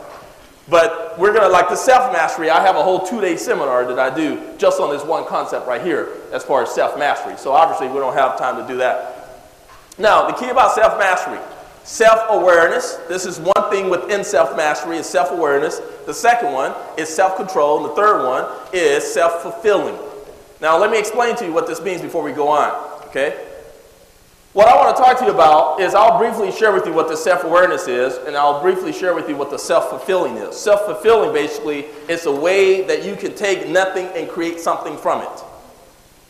But 0.69 1.19
we're 1.19 1.33
going 1.33 1.43
to, 1.43 1.49
like 1.49 1.69
the 1.69 1.77
self 1.77 2.12
mastery, 2.12 2.51
I 2.51 2.61
have 2.61 2.77
a 2.77 2.83
whole 2.83 3.07
two 3.07 3.21
day 3.21 3.37
seminar 3.37 3.87
that 3.87 3.99
I 3.99 4.14
do 4.14 4.40
just 4.59 4.81
on 4.81 4.90
this 4.90 5.05
one 5.05 5.27
concept 5.27 5.66
right 5.66 5.83
here 5.83 6.09
as 6.33 6.45
far 6.45 6.62
as 6.62 6.75
self 6.75 6.99
mastery. 6.99 7.37
So, 7.37 7.53
obviously, 7.53 7.88
we 7.88 7.95
don't 8.01 8.14
have 8.14 8.37
time 8.38 8.61
to 8.61 8.66
do 8.66 8.79
that. 8.79 9.19
Now, 9.98 10.26
the 10.26 10.33
key 10.33 10.48
about 10.48 10.74
self 10.74 10.98
mastery 10.98 11.38
self 11.85 12.26
awareness. 12.29 12.96
This 13.09 13.26
is 13.26 13.40
one 13.40 13.70
thing 13.70 13.90
within 13.90 14.22
self 14.24 14.57
mastery 14.57 14.96
is 14.98 15.07
self 15.07 15.31
awareness. 15.31 15.81
The 16.07 16.14
second 16.14 16.53
one 16.53 16.74
is 16.96 17.09
self 17.09 17.37
control. 17.37 17.79
And 17.79 17.90
the 17.90 17.96
third 17.96 18.26
one 18.26 18.46
is 18.72 19.05
self 19.05 19.42
fulfilling. 19.42 19.98
Now, 20.61 20.79
let 20.79 20.90
me 20.90 20.98
explain 20.98 21.37
to 21.37 21.46
you 21.46 21.53
what 21.53 21.66
this 21.66 21.81
means 21.81 22.03
before 22.03 22.22
we 22.22 22.33
go 22.33 22.48
on, 22.48 22.70
okay? 23.09 23.46
What 24.53 24.68
I 24.68 24.74
want 24.76 24.94
to 24.96 25.03
talk 25.03 25.18
to 25.20 25.24
you 25.24 25.31
about 25.31 25.81
is 25.81 25.94
I'll 25.94 26.18
briefly 26.18 26.50
share 26.50 26.72
with 26.72 26.85
you 26.85 26.92
what 26.92 27.09
the 27.09 27.16
self 27.16 27.44
awareness 27.44 27.88
is, 27.88 28.18
and 28.26 28.37
I'll 28.37 28.61
briefly 28.61 28.92
share 28.92 29.14
with 29.14 29.29
you 29.29 29.37
what 29.37 29.50
the 29.50 29.59
self 29.59 29.90
fulfilling 29.90 30.37
is. 30.37 30.57
Self 30.57 30.83
fulfilling 30.83 31.33
basically 31.33 31.87
is 32.09 32.26
a 32.26 32.33
way 32.33 32.83
that 32.83 33.05
you 33.05 33.16
can 33.16 33.35
take 33.35 33.68
nothing 33.68 34.07
and 34.14 34.29
create 34.29 34.61
something 34.61 34.96
from 34.96 35.22
it. 35.22 35.44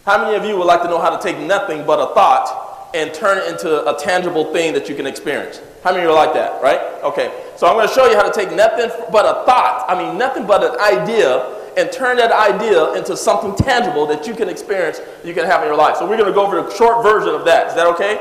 How 0.06 0.24
many 0.24 0.36
of 0.36 0.44
you 0.44 0.56
would 0.56 0.66
like 0.66 0.82
to 0.82 0.88
know 0.88 1.00
how 1.00 1.14
to 1.14 1.22
take 1.22 1.38
nothing 1.38 1.84
but 1.84 1.98
a 1.98 2.14
thought 2.14 2.69
and 2.94 3.12
turn 3.14 3.38
it 3.38 3.48
into 3.48 3.88
a 3.88 3.98
tangible 3.98 4.52
thing 4.52 4.72
that 4.74 4.88
you 4.88 4.94
can 4.94 5.06
experience? 5.06 5.60
How 5.84 5.92
many 5.92 6.02
of 6.04 6.10
you 6.10 6.16
are 6.16 6.26
like 6.26 6.34
that, 6.34 6.62
right? 6.62 6.80
Okay, 7.02 7.32
so 7.56 7.66
I'm 7.66 7.74
going 7.74 7.88
to 7.88 7.94
show 7.94 8.10
you 8.10 8.16
how 8.16 8.28
to 8.28 8.32
take 8.32 8.54
nothing 8.54 8.90
but 9.10 9.24
a 9.24 9.44
thought, 9.44 9.86
I 9.88 9.96
mean, 9.96 10.18
nothing 10.18 10.46
but 10.46 10.62
an 10.62 10.80
idea, 10.80 11.56
and 11.76 11.90
turn 11.92 12.16
that 12.16 12.32
idea 12.32 12.92
into 12.94 13.16
something 13.16 13.54
tangible 13.54 14.06
that 14.06 14.26
you 14.26 14.34
can 14.34 14.48
experience, 14.48 15.00
you 15.24 15.32
can 15.34 15.46
have 15.46 15.62
in 15.62 15.68
your 15.68 15.76
life. 15.76 15.96
So 15.96 16.08
we're 16.08 16.16
going 16.16 16.28
to 16.28 16.34
go 16.34 16.44
over 16.44 16.58
a 16.58 16.76
short 16.76 17.02
version 17.02 17.34
of 17.34 17.44
that. 17.44 17.68
Is 17.68 17.74
that 17.74 17.86
okay? 17.94 18.18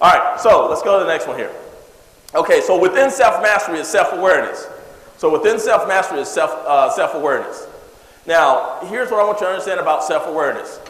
All 0.00 0.12
right, 0.12 0.40
so 0.40 0.68
let's 0.68 0.82
go 0.82 0.98
to 0.98 1.04
the 1.04 1.10
next 1.10 1.26
one 1.26 1.36
here. 1.36 1.52
Okay, 2.34 2.60
so 2.60 2.78
within 2.78 3.10
self 3.10 3.42
mastery 3.42 3.78
is 3.78 3.88
self 3.88 4.12
awareness. 4.12 4.68
So 5.16 5.32
within 5.32 5.58
self 5.58 5.88
mastery 5.88 6.20
is 6.20 6.28
self 6.28 6.50
uh, 6.50 6.90
self 6.90 7.14
awareness. 7.14 7.66
Now, 8.26 8.80
here's 8.86 9.10
what 9.10 9.20
I 9.20 9.24
want 9.24 9.40
you 9.40 9.46
to 9.46 9.52
understand 9.52 9.80
about 9.80 10.04
self 10.04 10.26
awareness. 10.26 10.80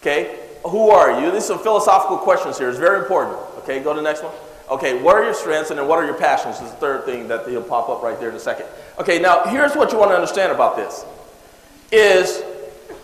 Okay, 0.00 0.43
who 0.64 0.90
are 0.90 1.20
you? 1.20 1.30
These 1.30 1.44
are 1.44 1.46
some 1.54 1.58
philosophical 1.58 2.18
questions 2.18 2.58
here. 2.58 2.68
It's 2.68 2.78
very 2.78 3.00
important. 3.00 3.36
Okay, 3.58 3.82
go 3.82 3.92
to 3.92 4.00
the 4.00 4.02
next 4.02 4.22
one. 4.22 4.32
Okay, 4.70 5.00
what 5.02 5.14
are 5.14 5.22
your 5.22 5.34
strengths 5.34 5.70
and 5.70 5.78
then 5.78 5.86
what 5.86 5.98
are 5.98 6.06
your 6.06 6.14
passions? 6.14 6.56
Is 6.56 6.70
the 6.70 6.76
third 6.76 7.04
thing 7.04 7.28
that 7.28 7.46
he'll 7.46 7.62
pop 7.62 7.88
up 7.88 8.02
right 8.02 8.18
there 8.18 8.30
in 8.30 8.34
a 8.34 8.40
second. 8.40 8.66
Okay, 8.98 9.18
now 9.18 9.44
here's 9.44 9.74
what 9.76 9.92
you 9.92 9.98
want 9.98 10.10
to 10.10 10.14
understand 10.14 10.52
about 10.52 10.76
this. 10.76 11.04
Is 11.92 12.42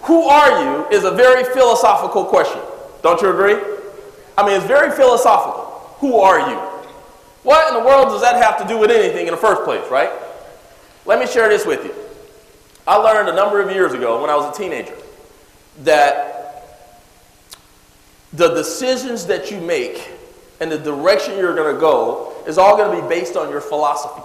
who 0.02 0.24
are 0.24 0.62
you 0.62 0.88
is 0.88 1.04
a 1.04 1.10
very 1.10 1.44
philosophical 1.44 2.24
question. 2.24 2.60
Don't 3.02 3.20
you 3.20 3.28
agree? 3.28 3.56
I 4.38 4.46
mean, 4.46 4.56
it's 4.56 4.66
very 4.66 4.90
philosophical. 4.90 5.64
Who 5.98 6.16
are 6.16 6.50
you? 6.50 6.56
What 7.42 7.68
in 7.68 7.78
the 7.78 7.86
world 7.86 8.08
does 8.08 8.22
that 8.22 8.36
have 8.42 8.58
to 8.62 8.66
do 8.66 8.78
with 8.78 8.90
anything 8.90 9.26
in 9.26 9.32
the 9.32 9.40
first 9.40 9.64
place, 9.64 9.88
right? 9.90 10.10
Let 11.04 11.18
me 11.18 11.26
share 11.26 11.48
this 11.48 11.66
with 11.66 11.84
you. 11.84 11.94
I 12.86 12.96
learned 12.96 13.28
a 13.28 13.34
number 13.34 13.60
of 13.60 13.70
years 13.70 13.92
ago 13.92 14.20
when 14.20 14.30
I 14.30 14.34
was 14.34 14.54
a 14.54 14.58
teenager 14.58 14.96
that 15.84 16.39
the 18.32 18.54
decisions 18.54 19.26
that 19.26 19.50
you 19.50 19.60
make 19.60 20.08
and 20.60 20.70
the 20.70 20.78
direction 20.78 21.36
you're 21.36 21.54
going 21.54 21.74
to 21.74 21.80
go 21.80 22.34
is 22.46 22.58
all 22.58 22.76
going 22.76 22.94
to 22.94 23.02
be 23.02 23.08
based 23.08 23.36
on 23.36 23.50
your 23.50 23.60
philosophies. 23.60 24.24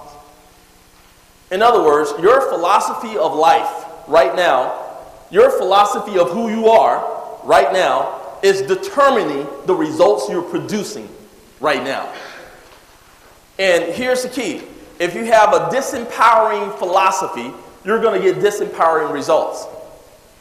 In 1.51 1.61
other 1.61 1.83
words, 1.83 2.11
your 2.21 2.41
philosophy 2.49 3.17
of 3.17 3.33
life 3.33 3.85
right 4.07 4.35
now, 4.35 4.81
your 5.31 5.49
philosophy 5.51 6.17
of 6.17 6.29
who 6.31 6.49
you 6.49 6.67
are 6.67 7.39
right 7.43 7.71
now, 7.71 8.21
is 8.43 8.61
determining 8.63 9.47
the 9.65 9.73
results 9.73 10.29
you're 10.29 10.41
producing 10.41 11.09
right 11.59 11.83
now. 11.83 12.11
And 13.57 13.93
here's 13.93 14.23
the 14.23 14.29
key 14.29 14.61
if 14.99 15.13
you 15.15 15.25
have 15.25 15.53
a 15.53 15.69
disempowering 15.69 16.77
philosophy, 16.77 17.51
you're 17.83 18.01
going 18.01 18.21
to 18.21 18.33
get 18.33 18.41
disempowering 18.41 19.11
results. 19.11 19.65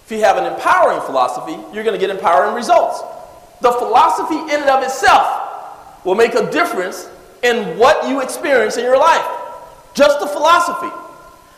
If 0.04 0.12
you 0.12 0.20
have 0.20 0.36
an 0.36 0.52
empowering 0.52 1.00
philosophy, 1.00 1.52
you're 1.72 1.84
going 1.84 1.98
to 1.98 2.06
get 2.06 2.10
empowering 2.10 2.54
results. 2.54 3.02
The 3.64 3.72
philosophy, 3.72 4.36
in 4.36 4.60
and 4.60 4.68
of 4.68 4.82
itself, 4.82 6.04
will 6.04 6.14
make 6.16 6.34
a 6.34 6.50
difference 6.50 7.08
in 7.42 7.78
what 7.78 8.06
you 8.06 8.20
experience 8.20 8.76
in 8.76 8.84
your 8.84 8.98
life. 8.98 9.24
Just 9.94 10.20
the 10.20 10.26
philosophy. 10.26 10.92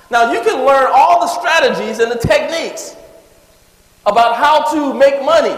Now, 0.09 0.31
you 0.31 0.40
can 0.42 0.64
learn 0.64 0.88
all 0.95 1.19
the 1.19 1.27
strategies 1.27 1.99
and 1.99 2.12
the 2.12 2.19
techniques 2.19 2.95
about 4.07 4.37
how 4.37 4.71
to 4.73 4.95
make 4.95 5.21
money. 5.25 5.57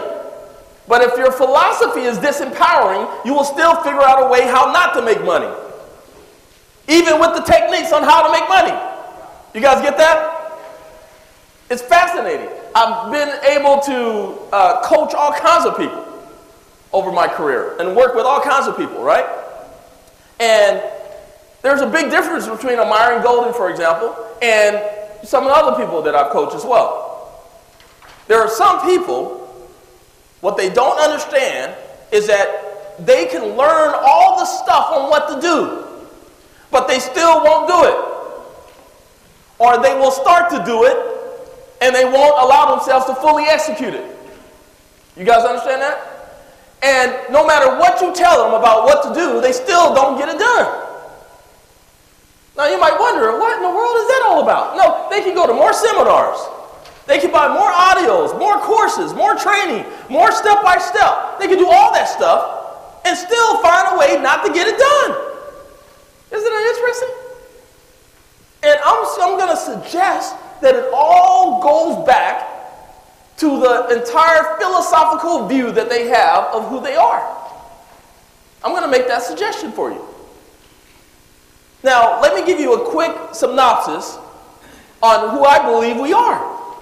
But 0.87 1.03
if 1.03 1.15
your 1.19 1.31
philosophy 1.31 2.01
is 2.01 2.17
disempowering, 2.17 3.05
you 3.27 3.35
will 3.35 3.43
still 3.43 3.75
figure 3.83 4.01
out 4.01 4.25
a 4.25 4.27
way 4.27 4.41
how 4.47 4.71
not 4.71 4.95
to 4.95 5.03
make 5.03 5.23
money. 5.23 5.53
Even 6.87 7.19
with 7.19 7.35
the 7.35 7.43
techniques 7.43 7.93
on 7.93 8.01
how 8.01 8.25
to 8.25 8.31
make 8.33 8.49
money. 8.49 8.73
You 9.53 9.61
guys 9.61 9.83
get 9.83 9.97
that? 9.97 10.57
It's 11.69 11.83
fascinating. 11.83 12.49
I've 12.73 13.11
been 13.11 13.37
able 13.43 13.79
to 13.81 14.51
uh, 14.51 14.81
coach 14.81 15.13
all 15.13 15.31
kinds 15.31 15.67
of 15.67 15.77
people 15.77 16.08
over 16.91 17.11
my 17.11 17.27
career 17.27 17.77
and 17.79 17.95
work 17.95 18.15
with 18.15 18.25
all 18.25 18.41
kinds 18.41 18.67
of 18.67 18.77
people, 18.77 19.01
right? 19.01 19.25
And 20.39 20.81
there's 21.61 21.81
a 21.81 21.87
big 21.87 22.09
difference 22.09 22.47
between 22.47 22.79
a 22.79 22.85
Myron 22.85 23.21
Golden, 23.21 23.53
for 23.53 23.69
example, 23.69 24.15
and 24.41 24.81
some 25.23 25.45
other 25.47 25.83
people 25.83 26.01
that 26.03 26.15
I've 26.15 26.31
coached 26.31 26.55
as 26.55 26.63
well. 26.63 27.45
There 28.27 28.39
are 28.39 28.49
some 28.49 28.81
people, 28.85 29.47
what 30.41 30.55
they 30.55 30.69
don't 30.69 30.99
understand 30.99 31.75
is 32.11 32.27
that 32.27 33.05
they 33.05 33.25
can 33.25 33.57
learn 33.57 33.93
all 33.95 34.39
the 34.39 34.45
stuff 34.45 34.91
on 34.91 35.09
what 35.09 35.27
to 35.29 35.41
do, 35.41 35.85
but 36.71 36.87
they 36.87 36.99
still 36.99 37.43
won't 37.43 37.67
do 37.67 37.83
it. 37.85 38.05
Or 39.59 39.81
they 39.81 39.93
will 39.95 40.11
start 40.11 40.49
to 40.51 40.63
do 40.63 40.85
it 40.85 40.97
and 41.81 41.93
they 41.93 42.05
won't 42.05 42.41
allow 42.41 42.75
themselves 42.75 43.05
to 43.07 43.15
fully 43.15 43.43
execute 43.43 43.93
it. 43.93 44.17
You 45.17 45.25
guys 45.25 45.43
understand 45.43 45.81
that? 45.81 46.08
And 46.81 47.13
no 47.29 47.45
matter 47.45 47.67
what 47.77 48.01
you 48.01 48.13
tell 48.15 48.43
them 48.43 48.53
about 48.53 48.85
what 48.85 49.03
to 49.03 49.13
do, 49.13 49.41
they 49.41 49.51
still 49.51 49.93
don't 49.93 50.17
get 50.17 50.29
it 50.29 50.39
done. 50.39 50.85
Now 52.55 52.67
you 52.67 52.79
might 52.79 52.97
wonder, 52.99 53.37
what 53.39 53.55
in 53.55 53.63
the 53.63 53.69
world 53.69 53.95
is 53.99 54.07
that 54.07 54.23
all 54.27 54.43
about? 54.43 54.75
No, 54.75 55.07
they 55.09 55.21
can 55.21 55.33
go 55.33 55.47
to 55.47 55.53
more 55.53 55.73
seminars. 55.73 56.39
They 57.05 57.19
can 57.19 57.31
buy 57.31 57.47
more 57.47 57.71
audios, 57.71 58.37
more 58.37 58.59
courses, 58.59 59.13
more 59.13 59.35
training, 59.35 59.85
more 60.09 60.31
step 60.31 60.61
by 60.63 60.77
step. 60.77 61.39
They 61.39 61.47
can 61.47 61.57
do 61.57 61.67
all 61.67 61.91
that 61.93 62.07
stuff 62.07 63.01
and 63.05 63.17
still 63.17 63.61
find 63.61 63.95
a 63.95 63.97
way 63.97 64.21
not 64.21 64.45
to 64.45 64.53
get 64.53 64.67
it 64.67 64.77
done. 64.77 65.11
Isn't 66.31 66.43
that 66.43 66.75
interesting? 66.75 67.09
And 68.63 68.79
I'm, 68.85 69.05
I'm 69.23 69.37
going 69.39 69.49
to 69.49 69.57
suggest 69.57 70.35
that 70.61 70.75
it 70.75 70.91
all 70.93 71.61
goes 71.63 72.05
back 72.05 72.48
to 73.39 73.59
the 73.59 73.99
entire 73.99 74.57
philosophical 74.59 75.47
view 75.47 75.71
that 75.71 75.89
they 75.89 76.07
have 76.07 76.45
of 76.53 76.69
who 76.69 76.81
they 76.81 76.95
are. 76.95 77.37
I'm 78.63 78.71
going 78.71 78.83
to 78.83 78.89
make 78.89 79.07
that 79.07 79.23
suggestion 79.23 79.71
for 79.71 79.91
you. 79.91 80.05
Now, 81.83 82.21
let 82.21 82.35
me 82.35 82.45
give 82.45 82.59
you 82.59 82.73
a 82.73 82.91
quick 82.91 83.15
synopsis 83.33 84.17
on 85.01 85.29
who 85.29 85.45
I 85.45 85.63
believe 85.65 85.97
we 85.97 86.11
are. 86.11 86.75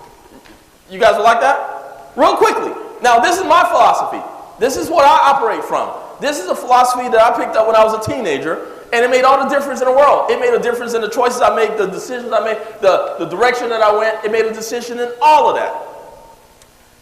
You 0.89 0.99
guys 0.99 1.15
would 1.15 1.23
like 1.23 1.39
that? 1.41 2.13
Real 2.15 2.35
quickly. 2.35 2.73
Now, 3.03 3.19
this 3.19 3.37
is 3.37 3.43
my 3.43 3.63
philosophy. 3.69 4.21
This 4.59 4.75
is 4.75 4.89
what 4.89 5.05
I 5.05 5.31
operate 5.33 5.63
from. 5.63 5.91
This 6.19 6.39
is 6.39 6.47
a 6.47 6.55
philosophy 6.55 7.07
that 7.09 7.21
I 7.21 7.37
picked 7.37 7.55
up 7.55 7.67
when 7.67 7.75
I 7.75 7.83
was 7.83 7.93
a 7.93 8.11
teenager, 8.11 8.65
and 8.91 9.05
it 9.05 9.11
made 9.11 9.23
all 9.23 9.43
the 9.43 9.53
difference 9.53 9.81
in 9.81 9.85
the 9.85 9.93
world. 9.93 10.31
It 10.31 10.39
made 10.39 10.55
a 10.55 10.59
difference 10.59 10.95
in 10.95 11.01
the 11.01 11.09
choices 11.09 11.41
I 11.41 11.55
made, 11.55 11.77
the 11.77 11.85
decisions 11.85 12.31
I 12.31 12.43
made, 12.43 12.57
the, 12.81 13.17
the 13.19 13.25
direction 13.25 13.69
that 13.69 13.83
I 13.83 13.95
went. 13.95 14.25
It 14.25 14.31
made 14.31 14.45
a 14.45 14.53
decision 14.53 14.97
in 14.97 15.11
all 15.21 15.47
of 15.47 15.55
that. 15.57 15.86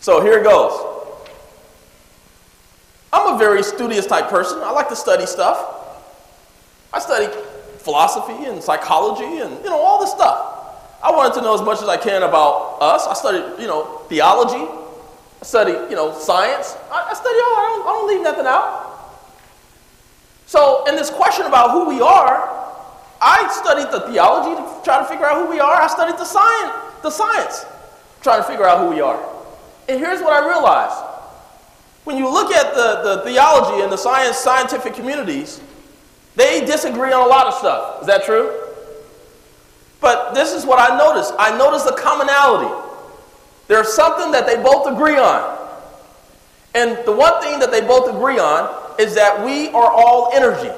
So 0.05 0.21
here 0.21 0.37
it 0.37 0.43
goes. 0.43 0.79
I'm 3.11 3.33
a 3.33 3.39
very 3.39 3.63
studious 3.63 4.05
type 4.05 4.29
person. 4.29 4.59
I 4.61 4.69
like 4.69 4.87
to 4.89 4.95
study 4.95 5.25
stuff. 5.25 5.57
I 6.93 6.99
study 6.99 7.25
philosophy 7.79 8.45
and 8.45 8.61
psychology 8.61 9.39
and 9.41 9.57
you 9.63 9.69
know 9.71 9.81
all 9.81 9.99
this 9.99 10.11
stuff. 10.11 10.99
I 11.01 11.09
wanted 11.09 11.33
to 11.39 11.41
know 11.41 11.55
as 11.55 11.63
much 11.63 11.81
as 11.81 11.89
I 11.89 11.97
can 11.97 12.21
about 12.21 12.77
us. 12.81 13.07
I 13.07 13.15
studied, 13.15 13.59
you 13.59 13.65
know, 13.65 14.05
theology. 14.07 14.71
I 15.41 15.43
studied, 15.43 15.89
you 15.89 15.95
know, 15.95 16.13
science. 16.13 16.77
I, 16.91 17.09
I 17.09 17.13
study 17.15 17.39
all. 17.41 17.55
I 17.57 17.73
don't, 17.73 17.81
I 17.81 17.91
don't 17.93 18.07
leave 18.07 18.21
nothing 18.21 18.45
out. 18.45 19.25
So, 20.45 20.87
in 20.87 20.95
this 20.95 21.09
question 21.09 21.47
about 21.47 21.71
who 21.71 21.89
we 21.89 21.99
are, 21.99 22.45
I 23.19 23.51
studied 23.59 23.91
the 23.91 24.01
theology 24.01 24.53
to 24.53 24.83
try 24.85 24.99
to 24.99 25.05
figure 25.05 25.25
out 25.25 25.43
who 25.43 25.49
we 25.49 25.59
are. 25.59 25.81
I 25.81 25.87
studied 25.87 26.19
the 26.19 26.25
science, 26.25 26.73
the 27.01 27.09
science, 27.09 27.65
trying 28.21 28.43
to 28.43 28.47
figure 28.47 28.67
out 28.67 28.87
who 28.87 28.93
we 28.93 29.01
are. 29.01 29.34
And 29.87 29.99
here's 29.99 30.21
what 30.21 30.33
I 30.33 30.47
realized. 30.47 31.03
When 32.05 32.17
you 32.17 32.31
look 32.31 32.51
at 32.51 32.73
the, 32.75 33.15
the 33.15 33.21
theology 33.23 33.81
and 33.83 33.91
the 33.91 33.97
science 33.97 34.37
scientific 34.37 34.93
communities, 34.93 35.61
they 36.35 36.65
disagree 36.65 37.11
on 37.11 37.25
a 37.25 37.29
lot 37.29 37.47
of 37.47 37.53
stuff. 37.55 38.01
Is 38.01 38.07
that 38.07 38.23
true? 38.25 38.61
But 40.01 40.33
this 40.33 40.53
is 40.53 40.65
what 40.65 40.79
I 40.79 40.97
noticed. 40.97 41.33
I 41.39 41.57
noticed 41.57 41.87
a 41.87 41.95
commonality. 41.95 42.73
There's 43.67 43.93
something 43.93 44.31
that 44.31 44.45
they 44.45 44.61
both 44.61 44.87
agree 44.87 45.17
on. 45.17 45.57
And 46.75 47.03
the 47.05 47.11
one 47.11 47.41
thing 47.41 47.59
that 47.59 47.71
they 47.71 47.81
both 47.81 48.13
agree 48.13 48.37
on 48.37 48.99
is 48.99 49.15
that 49.15 49.43
we 49.43 49.69
are 49.69 49.91
all 49.91 50.31
energy. 50.33 50.71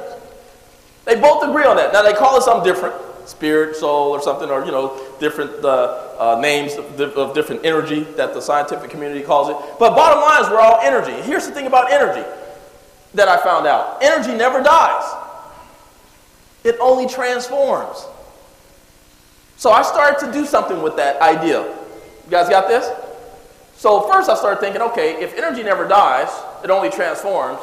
They 1.06 1.20
both 1.20 1.44
agree 1.44 1.66
on 1.66 1.76
that. 1.78 1.92
Now 1.92 2.04
they 2.04 2.14
call 2.14 2.38
it 2.38 2.44
something 2.44 2.72
different, 2.72 2.96
spirit, 3.28 3.76
soul, 3.76 4.12
or 4.12 4.22
something, 4.22 4.50
or 4.50 4.66
you 4.66 4.72
know, 4.72 5.00
different 5.20 5.64
uh, 5.64 6.16
uh, 6.18 6.40
names 6.42 6.76
of, 6.76 7.00
of 7.00 7.36
different 7.36 7.66
energy 7.66 8.02
that 8.16 8.34
the 8.34 8.42
scientific 8.42 8.90
community 8.90 9.22
calls 9.22 9.50
it. 9.50 9.58
But 9.80 9.96
bottom 9.96 10.22
line 10.22 10.44
is 10.44 10.50
we're 10.50 10.60
all 10.60 10.80
energy. 10.82 11.14
Here's 11.28 11.46
the 11.48 11.54
thing 11.54 11.68
about 11.68 11.92
energy 11.92 12.28
that 13.14 13.28
I 13.28 13.38
found 13.44 13.68
out: 13.68 14.02
energy 14.02 14.34
never 14.34 14.62
dies. 14.64 15.14
It 16.64 16.78
only 16.80 17.08
transforms. 17.08 18.06
So 19.58 19.72
I 19.72 19.82
started 19.82 20.26
to 20.26 20.32
do 20.32 20.46
something 20.46 20.82
with 20.82 20.96
that 20.98 21.22
idea. 21.22 21.62
You 21.64 22.32
guys 22.32 22.50
got 22.50 22.68
this? 22.68 22.90
So 23.76 24.02
first 24.12 24.30
I 24.30 24.36
started 24.36 24.60
thinking, 24.60 24.82
okay, 24.82 25.22
if 25.22 25.36
energy 25.36 25.64
never 25.64 25.88
dies, 25.88 26.30
it 26.64 26.70
only 26.70 26.90
transforms. 26.90 27.60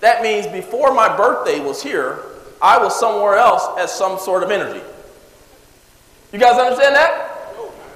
That 0.00 0.22
means 0.22 0.46
before 0.46 0.94
my 0.94 1.14
birthday 1.16 1.60
was 1.60 1.82
here, 1.82 2.20
I 2.62 2.78
was 2.78 2.98
somewhere 2.98 3.36
else 3.36 3.66
as 3.78 3.92
some 3.92 4.18
sort 4.18 4.42
of 4.42 4.50
energy. 4.50 4.82
You 6.32 6.38
guys 6.38 6.58
understand 6.58 6.94
that? 6.94 7.42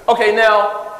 Okay, 0.09 0.35
now 0.35 0.99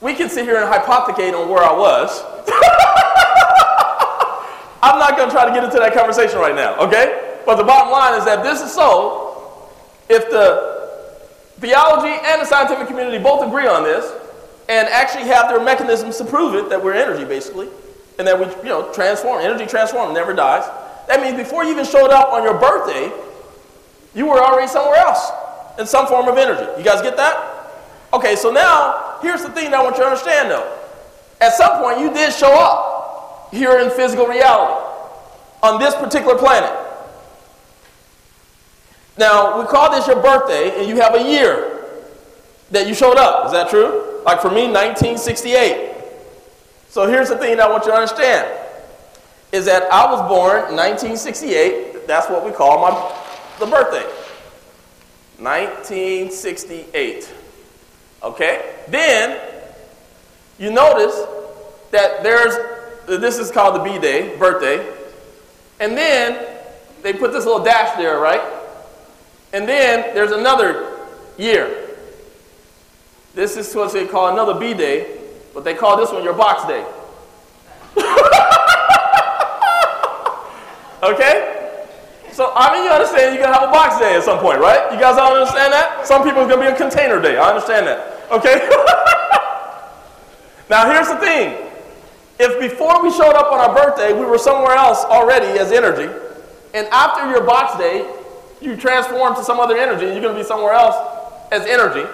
we 0.00 0.14
can 0.14 0.28
sit 0.28 0.44
here 0.44 0.62
and 0.62 0.72
hypothecate 0.72 1.32
on 1.32 1.48
where 1.48 1.64
I 1.64 1.72
was. 1.72 2.22
I'm 4.82 5.00
not 5.00 5.16
going 5.16 5.28
to 5.28 5.34
try 5.34 5.44
to 5.44 5.52
get 5.52 5.64
into 5.64 5.78
that 5.78 5.92
conversation 5.92 6.38
right 6.38 6.54
now, 6.54 6.76
okay? 6.76 7.40
But 7.44 7.56
the 7.56 7.64
bottom 7.64 7.90
line 7.90 8.16
is 8.16 8.24
that 8.24 8.44
this 8.44 8.62
is 8.62 8.72
so, 8.72 9.72
if 10.08 10.30
the 10.30 11.18
theology 11.58 12.14
and 12.24 12.40
the 12.40 12.44
scientific 12.44 12.86
community 12.86 13.18
both 13.18 13.44
agree 13.44 13.66
on 13.66 13.82
this 13.82 14.12
and 14.68 14.86
actually 14.88 15.24
have 15.24 15.48
their 15.48 15.62
mechanisms 15.62 16.16
to 16.18 16.24
prove 16.24 16.54
it 16.54 16.68
that 16.68 16.82
we're 16.82 16.94
energy 16.94 17.24
basically, 17.24 17.68
and 18.18 18.26
that 18.26 18.38
we, 18.38 18.46
you 18.62 18.68
know, 18.68 18.92
transform, 18.92 19.42
energy 19.42 19.66
transform, 19.66 20.14
never 20.14 20.32
dies. 20.32 20.64
That 21.08 21.20
means 21.20 21.36
before 21.36 21.64
you 21.64 21.72
even 21.72 21.84
showed 21.84 22.10
up 22.10 22.32
on 22.32 22.44
your 22.44 22.58
birthday, 22.58 23.12
you 24.14 24.26
were 24.26 24.38
already 24.38 24.68
somewhere 24.68 24.96
else 24.96 25.30
in 25.78 25.86
some 25.86 26.06
form 26.06 26.28
of 26.28 26.38
energy. 26.38 26.66
You 26.78 26.84
guys 26.84 27.02
get 27.02 27.16
that? 27.16 27.70
Okay, 28.12 28.36
so 28.36 28.50
now 28.50 29.18
here's 29.22 29.42
the 29.42 29.50
thing 29.50 29.70
that 29.70 29.80
I 29.80 29.82
want 29.82 29.96
you 29.96 30.02
to 30.02 30.08
understand 30.08 30.50
though. 30.50 30.78
At 31.40 31.52
some 31.54 31.82
point, 31.82 32.00
you 32.00 32.12
did 32.12 32.32
show 32.32 32.52
up 32.52 33.52
here 33.52 33.78
in 33.80 33.90
physical 33.90 34.26
reality 34.26 34.82
on 35.62 35.78
this 35.78 35.94
particular 35.94 36.36
planet. 36.36 36.72
Now, 39.18 39.60
we 39.60 39.66
call 39.66 39.90
this 39.90 40.06
your 40.06 40.20
birthday, 40.20 40.78
and 40.78 40.88
you 40.88 40.96
have 41.00 41.14
a 41.14 41.22
year 41.22 41.84
that 42.70 42.86
you 42.86 42.94
showed 42.94 43.16
up. 43.16 43.46
Is 43.46 43.52
that 43.52 43.70
true? 43.70 44.22
Like 44.24 44.40
for 44.40 44.50
me, 44.50 44.66
1968. 44.66 45.94
So 46.88 47.06
here's 47.06 47.28
the 47.28 47.36
thing 47.36 47.56
that 47.56 47.66
I 47.66 47.70
want 47.70 47.84
you 47.84 47.92
to 47.92 47.96
understand 47.96 48.46
is 49.52 49.64
that 49.66 49.90
I 49.92 50.10
was 50.10 50.20
born 50.28 50.68
in 50.70 50.76
1968. 50.76 52.06
That's 52.06 52.28
what 52.28 52.44
we 52.44 52.50
call 52.52 52.80
my 52.80 53.24
the 53.58 53.66
birthday. 53.66 54.04
1968. 55.38 57.34
Okay? 58.22 58.74
Then 58.88 59.40
you 60.58 60.70
notice 60.70 61.14
that 61.90 62.22
there's 62.22 62.54
this 63.06 63.38
is 63.38 63.50
called 63.50 63.76
the 63.76 63.84
B 63.84 63.98
day, 63.98 64.36
birthday. 64.36 64.92
And 65.78 65.96
then 65.96 66.44
they 67.02 67.12
put 67.12 67.32
this 67.32 67.44
little 67.44 67.62
dash 67.62 67.96
there, 67.96 68.18
right? 68.18 68.42
And 69.52 69.68
then 69.68 70.14
there's 70.14 70.32
another 70.32 70.96
year. 71.38 71.90
This 73.34 73.56
is 73.56 73.72
what 73.74 73.92
they 73.92 74.06
call 74.06 74.32
another 74.32 74.58
B 74.58 74.74
day, 74.74 75.20
but 75.54 75.62
they 75.62 75.74
call 75.74 75.96
this 75.96 76.10
one 76.10 76.24
your 76.24 76.34
box 76.34 76.66
day. 76.66 76.84
okay? 81.02 81.55
So, 82.36 82.52
I 82.54 82.70
mean, 82.70 82.84
you 82.84 82.90
understand 82.90 83.34
you're 83.34 83.46
to 83.46 83.50
have 83.50 83.66
a 83.66 83.72
box 83.72 83.98
day 83.98 84.14
at 84.14 84.22
some 84.22 84.40
point, 84.40 84.60
right? 84.60 84.92
You 84.92 85.00
guys 85.00 85.16
all 85.16 85.32
understand 85.32 85.72
that? 85.72 86.06
Some 86.06 86.22
people 86.22 86.46
going 86.46 86.60
to 86.60 86.66
be 86.68 86.70
a 86.70 86.76
container 86.76 87.18
day. 87.18 87.38
I 87.38 87.48
understand 87.48 87.86
that. 87.86 88.30
Okay? 88.30 88.60
now, 90.68 90.84
here's 90.84 91.08
the 91.08 91.16
thing. 91.16 91.56
If 92.38 92.60
before 92.60 93.02
we 93.02 93.10
showed 93.10 93.32
up 93.32 93.50
on 93.50 93.58
our 93.58 93.74
birthday, 93.74 94.12
we 94.12 94.26
were 94.26 94.36
somewhere 94.36 94.76
else 94.76 95.02
already 95.04 95.58
as 95.58 95.72
energy, 95.72 96.12
and 96.74 96.86
after 96.88 97.26
your 97.30 97.42
box 97.42 97.78
day, 97.78 98.06
you 98.60 98.76
transform 98.76 99.34
to 99.36 99.42
some 99.42 99.58
other 99.58 99.78
energy, 99.78 100.04
and 100.04 100.12
you're 100.12 100.22
going 100.22 100.36
to 100.36 100.42
be 100.42 100.46
somewhere 100.46 100.74
else 100.74 100.94
as 101.52 101.64
energy, 101.64 102.06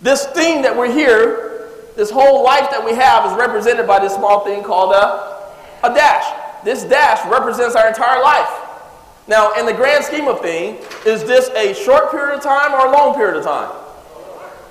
this 0.00 0.26
thing 0.26 0.62
that 0.62 0.76
we're 0.76 0.92
here, 0.92 1.70
this 1.96 2.08
whole 2.08 2.44
life 2.44 2.70
that 2.70 2.84
we 2.84 2.94
have, 2.94 3.32
is 3.32 3.36
represented 3.36 3.88
by 3.88 3.98
this 3.98 4.14
small 4.14 4.44
thing 4.44 4.62
called 4.62 4.92
a, 4.92 5.50
a 5.82 5.92
dash. 5.92 6.43
This 6.64 6.84
dash 6.84 7.24
represents 7.30 7.76
our 7.76 7.88
entire 7.88 8.22
life. 8.22 8.48
Now, 9.26 9.52
in 9.52 9.66
the 9.66 9.72
grand 9.72 10.04
scheme 10.04 10.28
of 10.28 10.40
things, 10.40 10.84
is 11.06 11.24
this 11.24 11.48
a 11.50 11.74
short 11.74 12.10
period 12.10 12.36
of 12.36 12.42
time 12.42 12.74
or 12.74 12.86
a 12.86 12.92
long 12.92 13.14
period 13.14 13.36
of 13.36 13.44
time? 13.44 13.70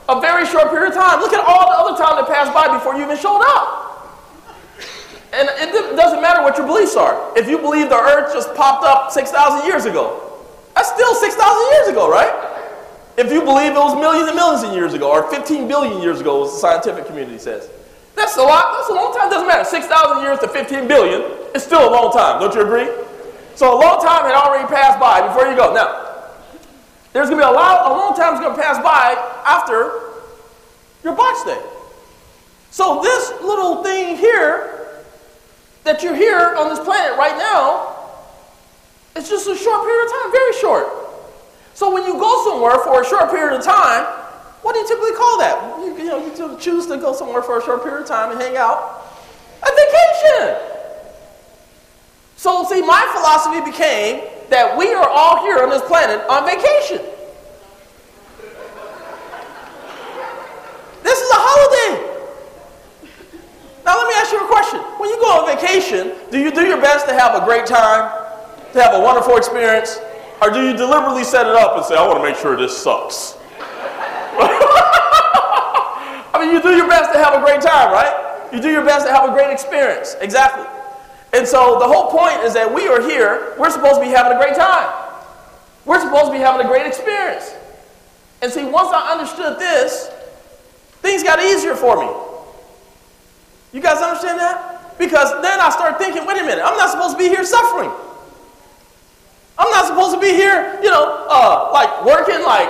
A 0.10 0.20
very 0.20 0.46
short 0.46 0.70
period 0.70 0.90
of 0.90 0.96
time. 0.96 1.22
Look 1.22 1.34
at 1.34 1.44
all 1.46 1.70
the 1.70 1.78
other 1.78 1.98
time 1.98 2.18
that 2.18 2.28
passed 2.28 2.54
by 2.54 2.74
before 2.74 2.96
you 2.96 3.04
even 3.04 3.18
showed 3.18 3.42
up. 3.42 3.80
And 5.34 5.50
it 5.50 5.96
doesn't 5.96 6.22
matter 6.22 6.44
what 6.44 6.58
your 6.58 6.68
beliefs 6.68 6.96
are. 6.96 7.36
If 7.36 7.50
you 7.50 7.58
believe 7.58 7.90
the 7.90 7.96
earth 7.98 8.34
just 8.34 8.54
popped 8.54 8.86
up 8.86 9.12
6,000 9.12 9.66
years 9.68 9.86
ago, 9.86 10.44
that's 10.76 10.92
still 10.92 11.16
6,000 11.16 11.72
years 11.72 11.88
ago, 11.88 12.10
right? 12.12 12.32
If 13.18 13.32
you 13.32 13.42
believe 13.42 13.72
it 13.72 13.80
was 13.80 13.96
millions 13.96 14.28
and 14.28 14.36
millions 14.36 14.64
of 14.64 14.74
years 14.74 14.94
ago, 14.94 15.10
or 15.10 15.30
15 15.32 15.68
billion 15.68 16.02
years 16.02 16.20
ago, 16.22 16.46
as 16.46 16.52
the 16.52 16.58
scientific 16.58 17.08
community 17.08 17.40
says, 17.40 17.70
that's 18.16 18.38
a 18.38 18.44
lot. 18.44 18.78
That's 18.78 18.90
a 18.90 18.94
long 18.94 19.16
time. 19.16 19.30
Doesn't 19.30 19.48
matter. 19.48 19.64
6,000 19.64 20.24
years 20.24 20.40
to 20.40 20.48
15 20.48 20.88
billion 20.88 21.22
is 21.56 21.64
still 21.64 21.88
a 21.88 21.92
long 21.92 22.12
time. 22.12 22.40
Don't 22.40 22.54
you 22.54 22.62
agree? 22.62 22.90
So 23.56 23.74
a 23.74 23.80
long 23.80 24.02
time 24.02 24.26
had 24.26 24.34
already 24.34 24.68
passed 24.68 25.00
by 25.00 25.28
before 25.28 25.48
you 25.48 25.56
go. 25.56 25.74
Now, 25.74 26.04
there's 27.14 27.30
going 27.30 27.40
to 27.42 27.46
be 27.46 27.50
a 27.50 27.54
lot. 27.54 27.86
A 27.86 27.94
long 27.94 28.16
time 28.16 28.34
is 28.34 28.40
going 28.40 28.56
to 28.56 28.62
pass 28.62 28.82
by 28.82 29.14
after 29.46 30.02
your 31.04 31.16
box 31.16 31.44
day. 31.44 31.62
So 32.72 33.02
this 33.04 33.30
little 33.42 33.84
thing 33.84 34.18
here 34.18 35.04
that 35.84 36.02
you're 36.02 36.16
here 36.16 36.56
on 36.58 36.70
this 36.70 36.80
planet 36.80 37.18
right 37.18 37.38
now, 37.38 37.96
it's 39.16 39.30
just 39.30 39.48
a 39.48 39.56
short 39.56 39.86
period 39.86 40.06
of 40.06 40.12
time. 40.12 40.32
Very 40.32 40.54
short. 40.54 40.88
So 41.76 41.94
when 41.94 42.04
you 42.06 42.14
go 42.14 42.44
somewhere 42.50 42.80
for 42.80 43.02
a 43.02 43.06
short 43.06 43.30
period 43.30 43.60
of 43.60 43.64
time, 43.64 44.23
what 44.64 44.74
do 44.74 44.80
you 44.80 44.88
typically 44.88 45.12
call 45.12 45.38
that? 45.40 45.78
You, 45.80 45.98
you 45.98 46.06
know, 46.06 46.26
you 46.26 46.58
choose 46.58 46.88
to 46.88 46.98
go 46.98 47.14
somewhere 47.14 47.44
for 47.44 47.60
a 47.60 47.62
short 47.62 47.84
period 47.84 48.02
of 48.02 48.08
time 48.08 48.32
and 48.32 48.42
hang 48.42 48.56
out. 48.56 49.06
A 49.62 49.70
vacation. 49.70 50.58
So, 52.38 52.64
see, 52.64 52.82
my 52.82 53.08
philosophy 53.14 53.60
became 53.60 54.24
that 54.50 54.78
we 54.78 54.94
are 54.94 55.08
all 55.08 55.44
here 55.44 55.60
on 55.60 55.70
this 55.70 55.82
planet 55.84 56.26
on 56.30 56.46
vacation. 56.46 57.00
This 61.04 61.20
is 61.20 61.30
a 61.30 61.40
holiday. 61.40 62.14
Now, 63.84 63.98
let 63.98 64.08
me 64.08 64.14
ask 64.16 64.32
you 64.32 64.44
a 64.44 64.48
question. 64.48 64.80
When 64.98 65.10
you 65.10 65.20
go 65.20 65.42
on 65.42 65.58
vacation, 65.58 66.14
do 66.32 66.40
you 66.40 66.52
do 66.52 66.66
your 66.66 66.80
best 66.80 67.06
to 67.08 67.14
have 67.14 67.42
a 67.42 67.46
great 67.46 67.66
time, 67.66 68.10
to 68.72 68.82
have 68.82 68.96
a 68.96 69.00
wonderful 69.02 69.36
experience, 69.36 70.00
or 70.42 70.50
do 70.52 70.66
you 70.66 70.76
deliberately 70.76 71.26
set 71.26 71.48
it 71.48 71.56
up 71.56 71.76
and 71.76 71.86
say, 71.86 71.96
I 71.96 72.08
want 72.08 72.20
to 72.20 72.24
make 72.24 72.38
sure 72.38 72.56
this 72.56 72.78
sucks? 72.78 73.38
I 76.34 76.38
mean, 76.40 76.52
you 76.52 76.62
do 76.62 76.76
your 76.76 76.88
best 76.88 77.14
to 77.14 77.20
have 77.20 77.34
a 77.34 77.42
great 77.44 77.62
time, 77.62 77.92
right? 77.92 78.50
You 78.52 78.62
do 78.62 78.70
your 78.70 78.86
best 78.86 79.06
to 79.08 79.14
have 79.14 79.30
a 79.30 79.34
great 79.34 79.52
experience. 79.52 80.16
Exactly. 80.20 80.66
And 81.34 81.48
so 81.48 81.80
the 81.80 81.88
whole 81.88 82.12
point 82.12 82.44
is 82.44 82.54
that 82.54 82.72
we 82.72 82.88
are 82.88 83.02
here, 83.02 83.56
we're 83.58 83.72
supposed 83.72 83.96
to 83.96 84.02
be 84.02 84.10
having 84.10 84.38
a 84.38 84.40
great 84.40 84.56
time. 84.56 84.94
We're 85.86 86.00
supposed 86.00 86.28
to 86.28 86.32
be 86.32 86.38
having 86.38 86.66
a 86.66 86.70
great 86.70 86.86
experience. 86.86 87.54
And 88.42 88.52
see, 88.52 88.64
once 88.66 88.90
I 88.94 89.12
understood 89.12 89.58
this, 89.58 90.10
things 91.02 91.24
got 91.24 91.42
easier 91.42 91.76
for 91.76 91.98
me. 91.98 92.10
You 93.74 93.82
guys 93.82 94.02
understand 94.02 94.40
that? 94.40 94.98
Because 95.00 95.32
then 95.42 95.60
I 95.60 95.70
start 95.72 95.98
thinking, 95.98 96.26
wait 96.26 96.38
a 96.38 96.44
minute, 96.44 96.62
I'm 96.64 96.78
not 96.78 96.92
supposed 96.92 97.18
to 97.18 97.18
be 97.18 97.30
here 97.30 97.44
suffering. 97.44 97.90
I'm 99.58 99.72
not 99.72 99.88
supposed 99.88 100.14
to 100.14 100.22
be 100.22 100.34
here, 100.34 100.80
you 100.84 100.90
know, 100.90 101.26
uh, 101.30 101.70
like 101.74 102.06
working 102.06 102.44
like 102.44 102.70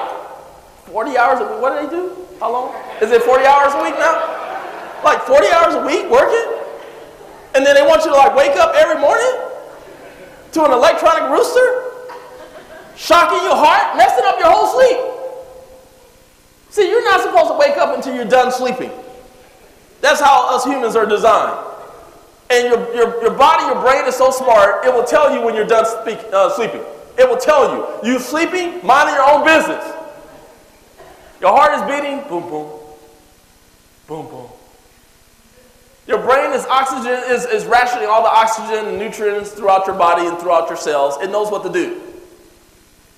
40 0.94 1.18
hours 1.18 1.40
a 1.40 1.50
week. 1.50 1.60
What 1.60 1.74
do 1.74 1.88
they 1.88 1.90
do? 1.90 2.16
How 2.40 2.54
long? 2.54 2.76
Is 3.02 3.10
it 3.10 3.24
40 3.24 3.46
hours 3.46 3.74
a 3.74 3.82
week 3.82 3.98
now? 3.98 4.14
Like 5.04 5.24
40 5.24 5.48
hours 5.50 5.74
a 5.74 5.82
week 5.82 6.06
working? 6.06 6.54
And 7.56 7.66
then 7.66 7.74
they 7.74 7.82
want 7.82 8.06
you 8.06 8.12
to 8.12 8.16
like 8.16 8.36
wake 8.36 8.56
up 8.58 8.76
every 8.76 9.02
morning 9.02 9.34
to 10.52 10.64
an 10.64 10.72
electronic 10.72 11.32
rooster? 11.34 11.66
Shocking 12.96 13.42
your 13.42 13.58
heart, 13.58 13.98
messing 13.98 14.24
up 14.26 14.38
your 14.38 14.52
whole 14.52 14.70
sleep. 14.70 15.00
See, 16.70 16.88
you're 16.88 17.04
not 17.04 17.22
supposed 17.22 17.50
to 17.50 17.58
wake 17.58 17.76
up 17.76 17.96
until 17.96 18.14
you're 18.14 18.30
done 18.30 18.52
sleeping. 18.52 18.92
That's 20.02 20.22
how 20.22 20.56
us 20.56 20.64
humans 20.64 20.96
are 20.96 21.08
designed. 21.08 21.58
And 22.52 22.68
your, 22.68 22.94
your, 22.94 23.22
your 23.24 23.34
body, 23.34 23.66
your 23.66 23.82
brain 23.82 24.06
is 24.06 24.16
so 24.16 24.30
smart, 24.30 24.86
it 24.86 24.94
will 24.94 25.06
tell 25.06 25.34
you 25.34 25.42
when 25.42 25.56
you're 25.56 25.66
done 25.66 25.88
speak, 25.88 26.20
uh, 26.32 26.52
sleeping. 26.52 26.82
It 27.18 27.28
will 27.28 27.38
tell 27.38 27.74
you. 27.74 28.12
You 28.12 28.20
sleeping, 28.20 28.86
minding 28.86 29.16
your 29.16 29.28
own 29.28 29.44
business. 29.44 30.03
Your 31.44 31.52
heart 31.52 31.74
is 31.74 31.82
beating, 31.82 32.22
boom, 32.30 32.50
boom, 32.50 32.72
boom, 34.08 34.28
boom. 34.28 34.48
Your 36.08 36.20
brain 36.20 36.54
is 36.54 36.66
oxygen 36.68 37.22
is, 37.28 37.44
is 37.44 37.66
rationing 37.66 38.08
all 38.08 38.24
the 38.24 38.30
oxygen 38.30 38.88
and 38.88 38.98
nutrients 38.98 39.52
throughout 39.52 39.86
your 39.86 39.98
body 39.98 40.26
and 40.26 40.38
throughout 40.40 40.70
your 40.70 40.78
cells. 40.78 41.22
It 41.22 41.32
knows 41.32 41.52
what 41.52 41.64
to 41.64 41.70
do. 41.70 42.02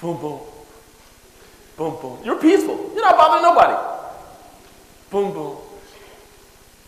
Boom, 0.01 0.19
boom. 0.19 0.39
Boom, 1.77 1.97
boom. 2.01 2.17
You're 2.23 2.39
peaceful. 2.39 2.89
You're 2.95 3.03
not 3.03 3.15
bothering 3.15 3.43
nobody. 3.43 3.77
Boom, 5.11 5.31
boom. 5.31 5.57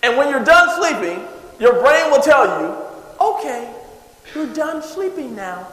And 0.01 0.17
when 0.17 0.29
you're 0.29 0.43
done 0.43 0.75
sleeping, 0.81 1.23
your 1.59 1.83
brain 1.83 2.09
will 2.09 2.21
tell 2.21 2.61
you, 2.61 2.75
okay, 3.21 3.71
you're 4.33 4.51
done 4.55 4.81
sleeping 4.81 5.35
now. 5.35 5.67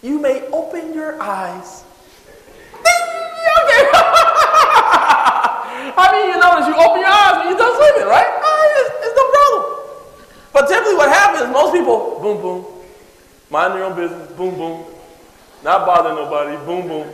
You 0.00 0.20
may 0.20 0.46
open 0.52 0.94
your 0.94 1.20
eyes. 1.20 1.82
okay. 2.74 3.93
How 5.94 6.10
do 6.10 6.18
you 6.26 6.38
notice 6.38 6.66
you 6.66 6.74
open 6.74 7.00
your 7.00 7.08
eyes 7.08 7.38
when 7.38 7.48
you're 7.48 7.58
done 7.58 7.74
sleeping, 7.76 8.08
right? 8.10 8.26
Uh, 8.26 8.80
it's, 8.82 8.90
it's 9.06 9.16
no 9.16 9.24
problem. 9.30 9.62
But 10.52 10.68
typically 10.68 10.94
what 10.94 11.08
happens, 11.08 11.52
most 11.52 11.72
people, 11.72 12.18
boom, 12.20 12.42
boom, 12.42 12.66
mind 13.50 13.74
their 13.74 13.84
own 13.84 13.94
business, 13.94 14.30
boom, 14.32 14.54
boom, 14.56 14.84
not 15.62 15.86
bothering 15.86 16.16
nobody, 16.16 16.56
boom, 16.66 16.88
boom. 16.88 17.12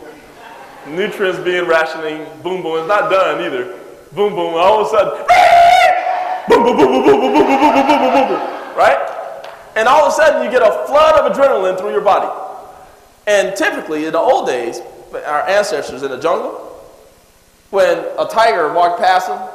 Nutrients 0.87 1.39
being 1.39 1.65
rationing, 1.67 2.25
boom, 2.41 2.63
boom. 2.63 2.79
It's 2.79 2.87
not 2.87 3.09
done 3.11 3.39
either. 3.45 3.77
Boom, 4.13 4.33
boom. 4.33 4.55
All 4.55 4.81
of 4.81 4.87
a 4.87 4.89
sudden, 4.89 5.13
boom, 6.49 6.63
boom, 6.63 6.77
boom, 6.77 6.91
boom, 6.91 7.03
boom, 7.05 7.21
boom, 7.21 7.33
boom, 7.33 7.45
boom, 7.45 7.59
boom, 7.61 7.87
boom, 7.87 7.87
boom, 7.87 8.13
boom, 8.13 8.27
boom, 8.27 8.75
right? 8.75 8.97
And 9.75 9.87
all 9.87 10.05
of 10.05 10.11
a 10.11 10.15
sudden, 10.15 10.43
you 10.43 10.49
get 10.51 10.63
a 10.63 10.85
flood 10.87 11.19
of 11.19 11.31
adrenaline 11.31 11.77
through 11.77 11.91
your 11.91 12.01
body. 12.01 12.27
And 13.27 13.55
typically, 13.55 14.05
in 14.05 14.13
the 14.13 14.19
old 14.19 14.47
days, 14.47 14.81
our 15.13 15.47
ancestors 15.47 16.03
in 16.03 16.09
the 16.09 16.19
jungle, 16.19 16.70
when 17.71 17.97
a 18.19 18.27
tiger 18.29 18.71
walked 18.73 19.01
past 19.01 19.27
them, 19.27 19.49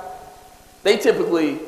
they 0.83 0.96
typically 0.96 1.59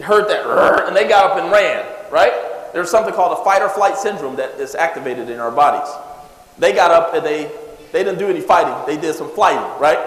heard 0.00 0.28
that 0.28 0.46
and 0.86 0.96
they 0.96 1.06
got 1.06 1.30
up 1.30 1.36
and 1.36 1.52
ran, 1.52 1.84
right? 2.10 2.32
There's 2.72 2.90
something 2.90 3.14
called 3.14 3.38
a 3.38 3.44
fight 3.44 3.62
or 3.62 3.68
flight 3.68 3.96
syndrome 3.96 4.36
that 4.36 4.58
is 4.58 4.74
activated 4.74 5.28
in 5.28 5.38
our 5.38 5.50
bodies. 5.50 5.92
They 6.58 6.72
got 6.72 6.90
up 6.90 7.14
and 7.14 7.24
they, 7.24 7.50
they 7.92 8.02
didn't 8.02 8.18
do 8.18 8.28
any 8.28 8.40
fighting, 8.40 8.74
they 8.86 9.00
did 9.00 9.14
some 9.14 9.30
flighting, 9.30 9.62
right? 9.80 9.98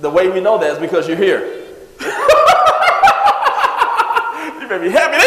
The 0.00 0.10
way 0.10 0.28
we 0.28 0.40
know 0.40 0.58
that 0.58 0.72
is 0.72 0.78
because 0.78 1.08
you're 1.08 1.16
here. 1.16 1.40
you 4.60 4.68
may 4.68 4.78
be 4.78 4.90
happy. 4.90 5.24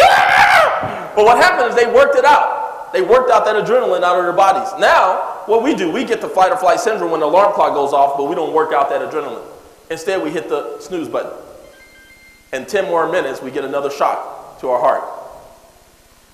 but 1.16 1.24
what 1.24 1.38
happened 1.38 1.70
is 1.70 1.76
they 1.76 1.90
worked 1.90 2.16
it 2.16 2.24
out. 2.24 2.92
They 2.92 3.00
worked 3.00 3.30
out 3.30 3.46
that 3.46 3.56
adrenaline 3.56 4.02
out 4.02 4.18
of 4.18 4.24
their 4.24 4.32
bodies. 4.32 4.68
Now, 4.78 5.42
what 5.46 5.62
we 5.62 5.74
do, 5.74 5.90
we 5.90 6.04
get 6.04 6.20
the 6.20 6.28
fight 6.28 6.52
or 6.52 6.58
flight 6.58 6.78
syndrome 6.78 7.10
when 7.10 7.20
the 7.20 7.26
alarm 7.26 7.54
clock 7.54 7.72
goes 7.72 7.92
off, 7.92 8.18
but 8.18 8.24
we 8.24 8.34
don't 8.34 8.52
work 8.52 8.72
out 8.72 8.90
that 8.90 9.00
adrenaline. 9.00 9.51
Instead, 9.92 10.22
we 10.22 10.30
hit 10.30 10.48
the 10.48 10.80
snooze 10.80 11.06
button. 11.06 11.32
In 12.54 12.64
10 12.64 12.86
more 12.86 13.12
minutes, 13.12 13.42
we 13.42 13.50
get 13.50 13.62
another 13.62 13.90
shock 13.90 14.58
to 14.60 14.70
our 14.70 14.80
heart. 14.80 15.04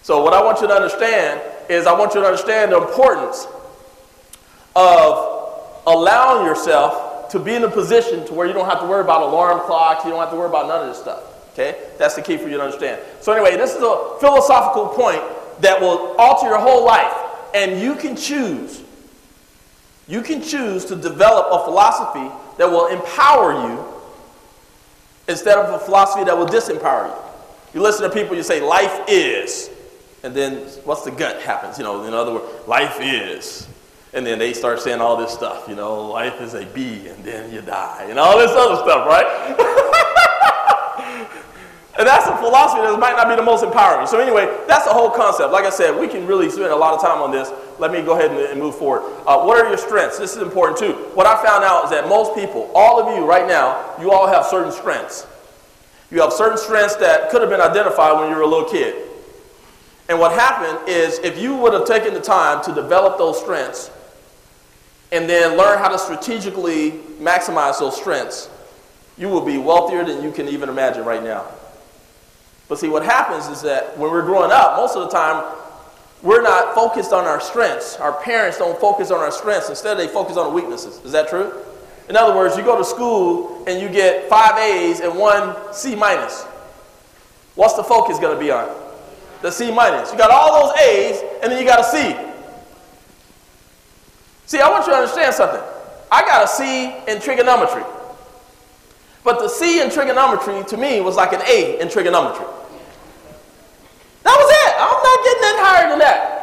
So, 0.02 0.22
what 0.22 0.32
I 0.32 0.42
want 0.42 0.60
you 0.60 0.68
to 0.68 0.74
understand 0.74 1.40
is 1.68 1.86
I 1.86 1.92
want 1.92 2.14
you 2.14 2.20
to 2.20 2.26
understand 2.26 2.70
the 2.70 2.80
importance 2.80 3.48
of 4.76 5.82
allowing 5.88 6.46
yourself 6.46 7.30
to 7.32 7.40
be 7.40 7.54
in 7.54 7.64
a 7.64 7.70
position 7.70 8.24
to 8.26 8.32
where 8.32 8.46
you 8.46 8.52
don't 8.52 8.64
have 8.64 8.80
to 8.80 8.86
worry 8.86 9.02
about 9.02 9.22
alarm 9.22 9.60
clocks, 9.66 10.04
you 10.04 10.10
don't 10.10 10.20
have 10.20 10.30
to 10.30 10.36
worry 10.36 10.48
about 10.48 10.68
none 10.68 10.82
of 10.82 10.94
this 10.94 11.02
stuff. 11.02 11.24
Okay? 11.52 11.90
That's 11.98 12.14
the 12.14 12.22
key 12.22 12.36
for 12.36 12.48
you 12.48 12.58
to 12.58 12.62
understand. 12.62 13.02
So, 13.20 13.32
anyway, 13.32 13.56
this 13.56 13.74
is 13.74 13.82
a 13.82 14.16
philosophical 14.20 14.86
point 14.86 15.22
that 15.62 15.80
will 15.80 16.14
alter 16.16 16.46
your 16.46 16.58
whole 16.58 16.86
life, 16.86 17.12
and 17.54 17.80
you 17.80 17.96
can 17.96 18.14
choose. 18.14 18.82
You 20.06 20.22
can 20.22 20.42
choose 20.42 20.84
to 20.86 20.94
develop 20.94 21.48
a 21.50 21.64
philosophy 21.64 22.30
that 22.58 22.70
will 22.70 22.88
empower 22.88 23.52
you 23.52 23.84
instead 25.28 25.58
of 25.58 25.74
a 25.74 25.84
philosophy 25.84 26.24
that 26.24 26.36
will 26.36 26.46
disempower 26.46 27.08
you. 27.08 27.14
You 27.74 27.82
listen 27.82 28.08
to 28.08 28.14
people, 28.14 28.36
you 28.36 28.42
say, 28.42 28.60
life 28.60 29.00
is. 29.08 29.70
And 30.22 30.34
then 30.34 30.66
what's 30.84 31.02
the 31.02 31.10
gut 31.10 31.42
happens? 31.42 31.78
You 31.78 31.84
know, 31.84 32.04
in 32.04 32.14
other 32.14 32.34
words, 32.34 32.66
life 32.66 32.98
is. 33.00 33.68
And 34.12 34.26
then 34.26 34.38
they 34.38 34.54
start 34.54 34.80
saying 34.80 35.00
all 35.00 35.16
this 35.16 35.32
stuff, 35.32 35.68
you 35.68 35.76
know, 35.76 36.06
life 36.06 36.40
is 36.40 36.54
a 36.54 36.64
bee 36.64 37.08
and 37.08 37.22
then 37.24 37.52
you 37.52 37.60
die, 37.60 38.06
and 38.08 38.18
all 38.18 38.38
this 38.38 38.50
other 38.52 38.76
stuff, 38.76 39.06
right? 39.06 39.26
and 41.98 42.08
that's 42.08 42.26
a 42.26 42.34
philosophy 42.38 42.80
that 42.80 42.98
might 42.98 43.16
not 43.16 43.28
be 43.28 43.36
the 43.36 43.42
most 43.42 43.62
empowering. 43.62 44.06
So, 44.06 44.18
anyway, 44.18 44.46
that's 44.66 44.86
the 44.86 44.94
whole 44.94 45.10
concept. 45.10 45.52
Like 45.52 45.66
I 45.66 45.70
said, 45.70 45.94
we 45.94 46.08
can 46.08 46.26
really 46.26 46.48
spend 46.48 46.72
a 46.72 46.76
lot 46.76 46.94
of 46.94 47.02
time 47.02 47.20
on 47.20 47.30
this. 47.30 47.52
Let 47.78 47.92
me 47.92 48.02
go 48.02 48.12
ahead 48.18 48.30
and, 48.30 48.40
and 48.40 48.60
move 48.60 48.76
forward. 48.76 49.02
Uh, 49.26 49.42
what 49.44 49.58
are 49.58 49.68
your 49.68 49.78
strengths? 49.78 50.18
This 50.18 50.36
is 50.36 50.42
important 50.42 50.78
too. 50.78 50.92
What 51.14 51.26
I 51.26 51.42
found 51.44 51.64
out 51.64 51.84
is 51.84 51.90
that 51.90 52.08
most 52.08 52.34
people, 52.34 52.70
all 52.74 53.00
of 53.00 53.16
you 53.16 53.24
right 53.24 53.46
now, 53.46 53.94
you 54.00 54.10
all 54.10 54.26
have 54.26 54.46
certain 54.46 54.72
strengths. 54.72 55.26
You 56.10 56.20
have 56.22 56.32
certain 56.32 56.58
strengths 56.58 56.96
that 56.96 57.30
could 57.30 57.40
have 57.40 57.50
been 57.50 57.60
identified 57.60 58.18
when 58.18 58.30
you 58.30 58.36
were 58.36 58.42
a 58.42 58.46
little 58.46 58.68
kid. 58.68 59.08
And 60.08 60.18
what 60.18 60.32
happened 60.32 60.88
is 60.88 61.18
if 61.18 61.38
you 61.38 61.54
would 61.56 61.74
have 61.74 61.84
taken 61.84 62.14
the 62.14 62.20
time 62.20 62.64
to 62.64 62.74
develop 62.74 63.18
those 63.18 63.38
strengths 63.38 63.90
and 65.12 65.28
then 65.28 65.56
learn 65.56 65.78
how 65.78 65.88
to 65.88 65.98
strategically 65.98 66.92
maximize 67.20 67.78
those 67.78 67.96
strengths, 67.96 68.48
you 69.18 69.28
will 69.28 69.44
be 69.44 69.58
wealthier 69.58 70.04
than 70.04 70.22
you 70.22 70.32
can 70.32 70.48
even 70.48 70.68
imagine 70.68 71.04
right 71.04 71.22
now. 71.22 71.44
But 72.68 72.78
see, 72.78 72.88
what 72.88 73.04
happens 73.04 73.48
is 73.48 73.62
that 73.62 73.96
when 73.98 74.10
we're 74.10 74.22
growing 74.22 74.52
up, 74.52 74.76
most 74.76 74.96
of 74.96 75.02
the 75.02 75.08
time, 75.08 75.44
we're 76.22 76.42
not 76.42 76.74
focused 76.74 77.12
on 77.12 77.24
our 77.24 77.40
strengths. 77.40 77.96
Our 77.96 78.12
parents 78.22 78.58
don't 78.58 78.78
focus 78.80 79.10
on 79.10 79.18
our 79.18 79.30
strengths. 79.30 79.68
Instead, 79.68 79.98
they 79.98 80.08
focus 80.08 80.36
on 80.36 80.46
the 80.48 80.52
weaknesses. 80.52 81.00
Is 81.04 81.12
that 81.12 81.28
true? 81.28 81.52
In 82.08 82.16
other 82.16 82.34
words, 82.34 82.56
you 82.56 82.64
go 82.64 82.76
to 82.76 82.84
school 82.84 83.64
and 83.66 83.80
you 83.80 83.88
get 83.88 84.28
five 84.28 84.58
A's 84.58 85.00
and 85.00 85.16
one 85.16 85.54
C 85.72 85.94
minus. 85.94 86.44
What's 87.54 87.74
the 87.74 87.84
focus 87.84 88.18
going 88.18 88.34
to 88.36 88.40
be 88.40 88.50
on? 88.50 88.68
The 89.42 89.50
C 89.50 89.70
minus. 89.70 90.10
You 90.10 90.18
got 90.18 90.30
all 90.30 90.66
those 90.66 90.78
A's 90.80 91.22
and 91.42 91.52
then 91.52 91.60
you 91.60 91.68
got 91.68 91.80
a 91.80 91.84
C. 91.84 92.16
See, 94.46 94.60
I 94.60 94.70
want 94.70 94.86
you 94.86 94.92
to 94.92 94.98
understand 94.98 95.34
something. 95.34 95.60
I 96.10 96.22
got 96.22 96.44
a 96.44 96.48
C 96.48 96.94
in 97.06 97.20
trigonometry. 97.20 97.84
But 99.22 99.40
the 99.40 99.48
C 99.48 99.82
in 99.82 99.90
trigonometry 99.90 100.64
to 100.64 100.76
me 100.76 101.00
was 101.00 101.16
like 101.16 101.32
an 101.32 101.42
A 101.46 101.78
in 101.80 101.90
trigonometry. 101.90 102.46
I'm 104.78 105.02
not 105.02 105.18
getting 105.24 105.44
any 105.44 105.58
higher 105.58 105.88
than 105.90 105.98
that. 105.98 106.38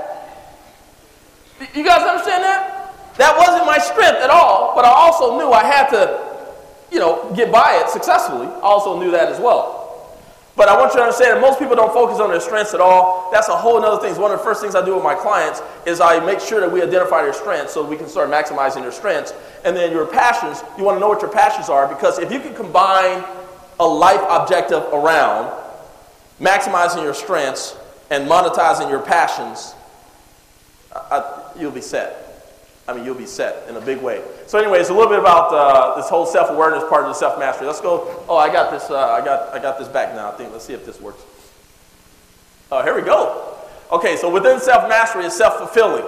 You 1.74 1.84
guys 1.84 2.02
understand 2.02 2.44
that? 2.44 3.16
That 3.18 3.38
wasn't 3.38 3.66
my 3.66 3.78
strength 3.78 4.20
at 4.22 4.30
all, 4.30 4.76
but 4.76 4.84
I 4.84 4.92
also 4.92 5.38
knew 5.38 5.52
I 5.52 5.64
had 5.64 5.88
to, 5.90 6.20
you 6.92 7.00
know, 7.00 7.32
get 7.34 7.52
by 7.52 7.82
it 7.82 7.90
successfully. 7.90 8.48
I 8.48 8.68
also 8.68 9.00
knew 9.00 9.12
that 9.12 9.30
as 9.30 9.40
well. 9.40 9.86
But 10.58 10.70
I 10.70 10.78
want 10.78 10.94
you 10.94 11.00
to 11.00 11.04
understand 11.04 11.36
that 11.36 11.42
most 11.42 11.60
people 11.60 11.76
don't 11.76 11.92
focus 11.92 12.20
on 12.20 12.30
their 12.30 12.40
strengths 12.40 12.74
at 12.74 12.80
all. 12.80 13.30
That's 13.32 13.50
a 13.50 13.56
whole 13.56 13.84
other 13.84 14.02
thing. 14.02 14.12
It's 14.12 14.20
One 14.20 14.32
of 14.32 14.38
the 14.38 14.44
first 14.44 14.62
things 14.62 14.74
I 14.74 14.84
do 14.84 14.96
with 14.96 15.04
my 15.04 15.16
clients 15.16 15.62
is 15.86 16.00
I 16.00 16.24
make 16.26 16.40
sure 16.40 16.62
that 16.62 16.72
we 16.72 16.82
identify 16.82 17.24
their 17.24 17.34
strengths 17.34 17.74
so 17.74 17.86
we 17.86 17.98
can 17.98 18.08
start 18.08 18.30
maximizing 18.30 18.82
their 18.82 18.92
strengths. 18.92 19.34
And 19.66 19.76
then 19.76 19.92
your 19.92 20.06
passions, 20.06 20.64
you 20.78 20.86
want 20.86 20.96
to 20.96 21.00
know 21.00 21.10
what 21.10 21.22
your 21.22 21.32
passions 21.32 21.68
are 21.68 21.88
because 21.88 22.20
if 22.20 22.32
you 22.32 22.40
can 22.40 22.56
combine 22.56 23.24
a 23.82 23.86
life 23.86 24.22
objective 24.30 24.84
around 24.94 25.52
maximizing 26.40 27.04
your 27.04 27.14
strengths 27.14 27.76
and 28.10 28.30
monetizing 28.30 28.90
your 28.90 29.02
passions, 29.02 29.74
I, 30.94 31.52
you'll 31.58 31.72
be 31.72 31.82
set. 31.82 32.22
I 32.88 32.94
mean, 32.94 33.04
you'll 33.04 33.16
be 33.16 33.26
set 33.26 33.68
in 33.68 33.76
a 33.76 33.82
big 33.82 34.00
way. 34.00 34.22
So, 34.46 34.60
anyway, 34.60 34.80
it's 34.80 34.90
a 34.90 34.94
little 34.94 35.10
bit 35.10 35.20
about 35.20 35.52
uh, 35.52 35.96
this 35.96 36.08
whole 36.08 36.26
self-awareness 36.26 36.84
part 36.88 37.04
of 37.04 37.10
the 37.10 37.16
self-mastery. 37.16 37.66
Let's 37.66 37.82
go. 37.82 38.24
Oh, 38.30 38.38
I 38.38 38.52
got 38.52 38.72
this. 38.72 38.90
Uh, 38.90 38.98
I 38.98 39.26
got. 39.26 39.54
I 39.54 39.60
got 39.60 39.80
this 39.80 39.88
back 39.88 40.14
now. 40.14 40.30
I 40.30 40.36
think. 40.36 40.52
Let's 40.52 40.66
see 40.66 40.74
if 40.74 40.86
this 40.86 41.02
works. 41.02 41.24
Oh, 42.72 42.84
here 42.84 42.96
we 42.96 43.02
go. 43.02 43.58
Okay, 43.92 44.18
so 44.18 44.30
within 44.30 44.60
self-mastery 44.60 45.26
is 45.26 45.34
self-fulfilling, 45.34 46.06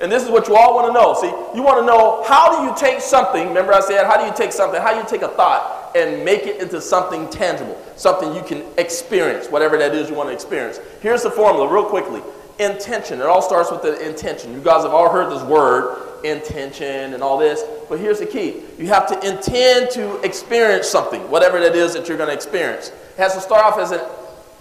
and 0.00 0.10
this 0.10 0.22
is 0.22 0.30
what 0.30 0.48
you 0.48 0.56
all 0.56 0.74
want 0.74 0.88
to 0.88 0.92
know. 0.92 1.14
See, 1.14 1.28
you 1.56 1.62
want 1.62 1.80
to 1.80 1.86
know 1.86 2.24
how 2.26 2.58
do 2.58 2.64
you 2.68 2.76
take 2.76 3.00
something? 3.00 3.48
Remember, 3.48 3.72
I 3.72 3.80
said, 3.80 4.04
how 4.06 4.18
do 4.18 4.26
you 4.26 4.32
take 4.36 4.52
something? 4.52 4.80
How 4.80 4.92
do 4.92 4.98
you 4.98 5.06
take 5.06 5.22
a 5.22 5.28
thought 5.28 5.79
and 5.94 6.24
make 6.24 6.46
it 6.46 6.60
into 6.60 6.80
something 6.80 7.28
tangible, 7.30 7.80
something 7.96 8.34
you 8.34 8.42
can 8.42 8.64
experience, 8.78 9.48
whatever 9.48 9.76
that 9.78 9.94
is 9.94 10.08
you 10.08 10.14
want 10.14 10.28
to 10.28 10.34
experience? 10.34 10.78
Here's 11.00 11.22
the 11.22 11.30
formula, 11.30 11.72
real 11.72 11.84
quickly. 11.84 12.22
Intention. 12.58 13.20
It 13.20 13.26
all 13.26 13.42
starts 13.42 13.70
with 13.70 13.82
the 13.82 14.06
intention. 14.06 14.52
You 14.52 14.60
guys 14.60 14.82
have 14.82 14.92
all 14.92 15.10
heard 15.10 15.30
this 15.32 15.42
word 15.42 16.06
intention 16.24 17.14
and 17.14 17.22
all 17.22 17.38
this. 17.38 17.62
But 17.88 17.98
here's 17.98 18.18
the 18.18 18.26
key 18.26 18.62
you 18.78 18.86
have 18.88 19.06
to 19.08 19.28
intend 19.28 19.90
to 19.92 20.20
experience 20.22 20.86
something, 20.86 21.28
whatever 21.30 21.60
that 21.60 21.74
is 21.74 21.94
that 21.94 22.08
you're 22.08 22.18
going 22.18 22.28
to 22.28 22.34
experience. 22.34 22.88
It 22.88 23.16
has 23.16 23.34
to 23.34 23.40
start 23.40 23.64
off 23.64 23.78
as 23.78 23.92
an 23.92 24.00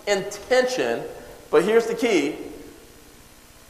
intention, 0.07 1.03
but 1.51 1.63
here's 1.63 1.85
the 1.85 1.95
key 1.95 2.37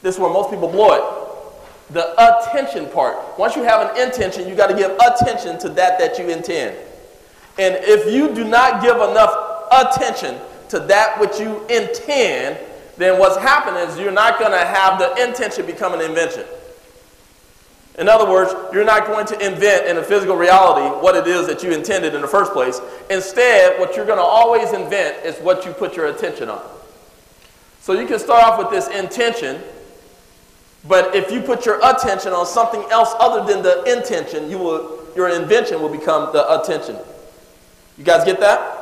this 0.02 0.16
is 0.16 0.22
where 0.22 0.32
most 0.32 0.50
people 0.50 0.70
blow 0.70 0.94
it. 0.94 1.94
The 1.94 2.14
attention 2.18 2.88
part. 2.88 3.38
Once 3.38 3.56
you 3.56 3.64
have 3.64 3.90
an 3.90 4.02
intention, 4.02 4.48
you 4.48 4.56
got 4.56 4.68
to 4.68 4.76
give 4.76 4.92
attention 5.06 5.60
to 5.60 5.70
that 5.70 6.00
that 6.00 6.18
you 6.20 6.30
intend. 6.30 6.78
And 7.60 7.76
if 7.84 8.12
you 8.12 8.34
do 8.34 8.46
not 8.46 8.82
give 8.82 8.96
enough 8.96 9.36
attention 9.70 10.40
to 10.70 10.80
that 10.80 11.20
which 11.20 11.40
you 11.40 11.66
intend, 11.68 12.58
then 12.98 13.20
what's 13.20 13.36
happening 13.36 13.88
is 13.88 14.00
you're 14.00 14.12
not 14.14 14.40
going 14.40 14.52
to 14.52 14.66
have 14.66 14.98
the 14.98 15.28
intention 15.28 15.66
become 15.66 15.94
an 15.94 16.00
invention. 16.00 16.46
In 17.98 18.08
other 18.08 18.32
words, 18.32 18.54
you're 18.72 18.86
not 18.86 19.08
going 19.08 19.26
to 19.28 19.46
invent 19.46 19.88
in 19.88 19.98
a 19.98 20.04
physical 20.04 20.38
reality 20.38 20.88
what 21.04 21.16
it 21.16 21.28
is 21.28 21.48
that 21.48 21.62
you 21.62 21.72
intended 21.74 22.16
in 22.16 22.22
the 22.22 22.28
first 22.30 22.54
place. 22.54 22.80
Instead, 23.10 23.78
what 23.78 23.98
you're 23.98 24.06
going 24.06 24.20
to 24.20 24.24
always 24.24 24.72
invent 24.72 25.26
is 25.26 25.38
what 25.40 25.66
you 25.66 25.74
put 25.74 25.98
your 25.98 26.08
attention 26.08 26.48
on. 26.48 26.62
So 27.82 27.92
you 27.92 28.08
can 28.08 28.20
start 28.20 28.42
off 28.42 28.58
with 28.58 28.70
this 28.70 28.88
intention, 28.88 29.62
but 30.88 31.14
if 31.14 31.30
you 31.30 31.42
put 31.42 31.66
your 31.66 31.78
attention 31.84 32.32
on 32.32 32.46
something 32.46 32.86
else 32.90 33.14
other 33.20 33.46
than 33.52 33.62
the 33.64 33.84
intention, 33.84 34.50
you 34.50 34.60
will, 34.60 35.06
your 35.14 35.28
invention 35.28 35.82
will 35.82 35.90
become 35.90 36.32
the 36.32 36.62
attention. 36.62 36.96
You 38.00 38.06
guys 38.06 38.24
get 38.24 38.40
that? 38.40 38.78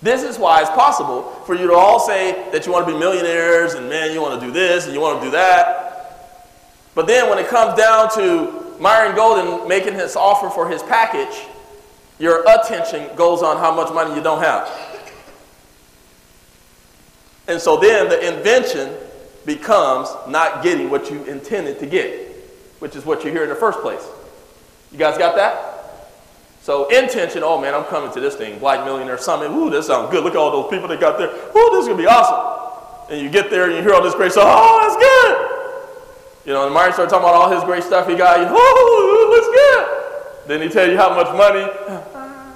This 0.00 0.22
is 0.22 0.38
why 0.38 0.62
it's 0.62 0.70
possible 0.70 1.24
for 1.44 1.54
you 1.54 1.66
to 1.66 1.74
all 1.74 2.00
say 2.00 2.50
that 2.52 2.64
you 2.64 2.72
want 2.72 2.86
to 2.86 2.92
be 2.92 2.98
millionaires 2.98 3.74
and 3.74 3.88
man, 3.88 4.12
you 4.12 4.22
want 4.22 4.40
to 4.40 4.46
do 4.46 4.50
this 4.50 4.86
and 4.86 4.94
you 4.94 5.00
want 5.00 5.20
to 5.20 5.26
do 5.26 5.30
that. 5.32 6.34
But 6.94 7.06
then 7.06 7.28
when 7.28 7.38
it 7.38 7.48
comes 7.48 7.76
down 7.78 8.10
to 8.14 8.76
Myron 8.80 9.14
Golden 9.14 9.68
making 9.68 9.92
his 9.92 10.16
offer 10.16 10.48
for 10.48 10.70
his 10.70 10.82
package, 10.82 11.46
your 12.18 12.44
attention 12.48 13.14
goes 13.14 13.42
on 13.42 13.58
how 13.58 13.74
much 13.74 13.92
money 13.92 14.14
you 14.14 14.22
don't 14.22 14.40
have. 14.40 14.70
And 17.46 17.60
so 17.60 17.76
then 17.76 18.08
the 18.08 18.36
invention 18.36 18.94
becomes 19.44 20.08
not 20.28 20.62
getting 20.62 20.88
what 20.88 21.10
you 21.10 21.24
intended 21.24 21.78
to 21.80 21.86
get, 21.86 22.32
which 22.78 22.96
is 22.96 23.04
what 23.04 23.22
you 23.22 23.30
hear 23.30 23.42
in 23.42 23.48
the 23.50 23.54
first 23.54 23.80
place. 23.80 24.06
You 24.92 24.98
guys 24.98 25.18
got 25.18 25.36
that? 25.36 25.77
So 26.68 26.86
intention, 26.88 27.42
oh 27.42 27.58
man, 27.58 27.74
I'm 27.74 27.84
coming 27.84 28.12
to 28.12 28.20
this 28.20 28.36
thing, 28.36 28.58
Black 28.58 28.84
Millionaire 28.84 29.16
Summit. 29.16 29.50
Ooh, 29.50 29.70
this 29.70 29.86
sounds 29.86 30.10
good. 30.10 30.22
Look 30.22 30.34
at 30.34 30.38
all 30.38 30.50
those 30.50 30.70
people 30.70 30.86
that 30.88 31.00
got 31.00 31.16
there. 31.16 31.28
Ooh, 31.30 31.70
this 31.72 31.84
is 31.84 31.88
gonna 31.88 31.96
be 31.96 32.06
awesome. 32.06 33.08
And 33.10 33.22
you 33.22 33.30
get 33.30 33.48
there 33.48 33.64
and 33.64 33.72
you 33.74 33.80
hear 33.80 33.94
all 33.94 34.02
this 34.02 34.14
great 34.14 34.32
stuff. 34.32 34.44
Oh, 34.46 34.76
that's 34.84 35.00
good. 35.00 36.46
You 36.46 36.52
know, 36.52 36.66
and 36.66 36.74
Martin 36.74 36.92
started 36.92 37.08
talking 37.08 37.26
about 37.26 37.36
all 37.36 37.50
his 37.50 37.64
great 37.64 37.84
stuff 37.84 38.06
he 38.06 38.16
got. 38.16 38.36
Oh, 38.40 39.30
looks 39.32 39.48
good. 39.48 40.46
Then 40.46 40.60
he 40.60 40.68
tell 40.68 40.86
you 40.86 40.98
how 40.98 41.14
much 41.14 41.34
money. 41.34 41.64
Uh, 41.88 42.52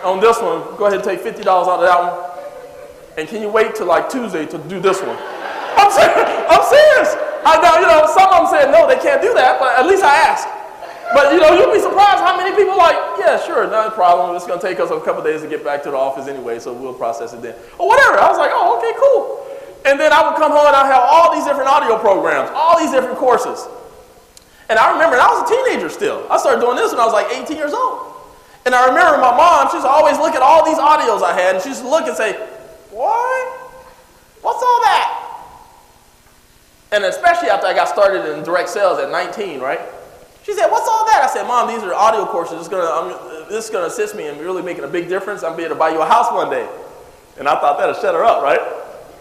On 0.05 0.21
this 0.21 0.41
one, 0.41 0.63
go 0.77 0.87
ahead 0.87 1.01
and 1.01 1.05
take 1.05 1.21
$50 1.21 1.47
out 1.47 1.81
of 1.81 1.81
that 1.83 1.99
one. 1.99 2.15
And 3.19 3.29
can 3.29 3.43
you 3.43 3.49
wait 3.49 3.75
till 3.75 3.87
like 3.87 4.09
Tuesday 4.09 4.47
to 4.47 4.59
do 4.69 4.81
this 4.81 5.01
one? 5.01 5.17
I'm 5.77 5.91
serious. 5.91 6.29
I'm 6.49 6.65
serious. 6.65 7.11
I 7.47 7.63
know, 7.63 7.79
you 7.79 7.87
know, 7.87 8.07
some 8.11 8.29
of 8.33 8.43
them 8.43 8.47
said 8.51 8.71
no, 8.73 8.87
they 8.89 8.99
can't 8.99 9.23
do 9.23 9.33
that, 9.35 9.59
but 9.59 9.79
at 9.79 9.87
least 9.87 10.03
I 10.03 10.15
asked. 10.15 10.49
But 11.15 11.33
you 11.33 11.39
know, 11.39 11.55
you'll 11.55 11.73
be 11.73 11.79
surprised 11.79 12.19
how 12.19 12.37
many 12.37 12.51
people 12.57 12.77
like, 12.77 12.99
yeah, 13.19 13.39
sure, 13.39 13.71
not 13.71 13.87
a 13.87 13.91
problem. 13.95 14.35
It's 14.35 14.47
gonna 14.47 14.61
take 14.61 14.81
us 14.81 14.91
a 14.91 14.99
couple 15.01 15.23
days 15.23 15.43
to 15.43 15.49
get 15.49 15.63
back 15.63 15.83
to 15.85 15.91
the 15.91 15.97
office 15.97 16.27
anyway, 16.27 16.59
so 16.59 16.73
we'll 16.73 16.95
process 16.95 17.33
it 17.33 17.43
then. 17.43 17.55
Or 17.79 17.87
whatever. 17.87 18.19
I 18.19 18.29
was 18.29 18.39
like, 18.39 18.51
oh, 18.53 18.77
okay, 18.83 18.93
cool. 18.99 19.47
And 19.87 20.01
then 20.01 20.13
I 20.13 20.27
would 20.27 20.37
come 20.37 20.51
home 20.51 20.67
and 20.67 20.75
I'd 20.75 20.91
have 20.91 21.07
all 21.07 21.31
these 21.31 21.45
different 21.45 21.71
audio 21.71 21.97
programs, 21.99 22.51
all 22.53 22.79
these 22.79 22.91
different 22.91 23.19
courses. 23.19 23.69
And 24.69 24.79
I 24.79 24.93
remember, 24.93 25.15
and 25.15 25.23
I 25.23 25.31
was 25.31 25.47
a 25.47 25.49
teenager 25.49 25.89
still. 25.89 26.27
I 26.31 26.39
started 26.39 26.61
doing 26.61 26.77
this 26.77 26.91
when 26.91 27.01
I 27.01 27.05
was 27.05 27.13
like 27.13 27.31
18 27.31 27.57
years 27.57 27.73
old. 27.73 28.15
And 28.67 28.75
I 28.75 28.89
remember 28.89 29.19
my 29.19 29.31
mom, 29.31 29.71
she 29.71 29.79
always 29.87 30.19
look 30.19 30.35
at 30.35 30.43
all 30.43 30.67
these 30.67 30.79
audios 30.79 31.23
I 31.23 31.39
had, 31.39 31.55
and 31.55 31.63
she 31.63 31.71
look 31.87 32.07
and 32.07 32.17
say, 32.17 32.35
What? 32.91 33.61
What's 34.43 34.63
all 34.63 34.81
that? 34.91 35.23
And 36.93 37.05
especially 37.05 37.49
after 37.49 37.67
I 37.67 37.75
got 37.75 37.89
started 37.89 38.27
in 38.35 38.43
direct 38.43 38.69
sales 38.69 38.99
at 38.99 39.11
19, 39.11 39.61
right? 39.61 39.81
She 40.43 40.53
said, 40.53 40.67
What's 40.69 40.89
all 40.89 41.07
that? 41.07 41.23
I 41.23 41.33
said, 41.33 41.45
Mom, 41.47 41.69
these 41.69 41.83
are 41.85 41.95
audio 41.95 42.27
courses. 42.27 42.59
It's 42.59 42.69
gonna, 42.69 42.91
I'm, 42.91 43.49
this 43.49 43.67
is 43.67 43.71
going 43.71 43.89
to 43.89 43.93
assist 43.93 44.17
me 44.17 44.27
in 44.27 44.39
really 44.39 44.63
making 44.63 44.83
a 44.83 44.89
big 44.89 45.09
difference. 45.09 45.45
I'm 45.45 45.57
be 45.57 45.63
able 45.63 45.77
to 45.77 45.79
buy 45.79 45.91
you 45.91 46.03
a 46.03 46.07
house 46.07 46.33
one 46.33 46.51
day. 46.51 46.69
And 47.39 47.47
I 47.47 47.61
thought 47.61 47.79
that'd 47.79 47.97
shut 47.97 48.15
her 48.15 48.25
up, 48.25 48.43
right? 48.43 48.61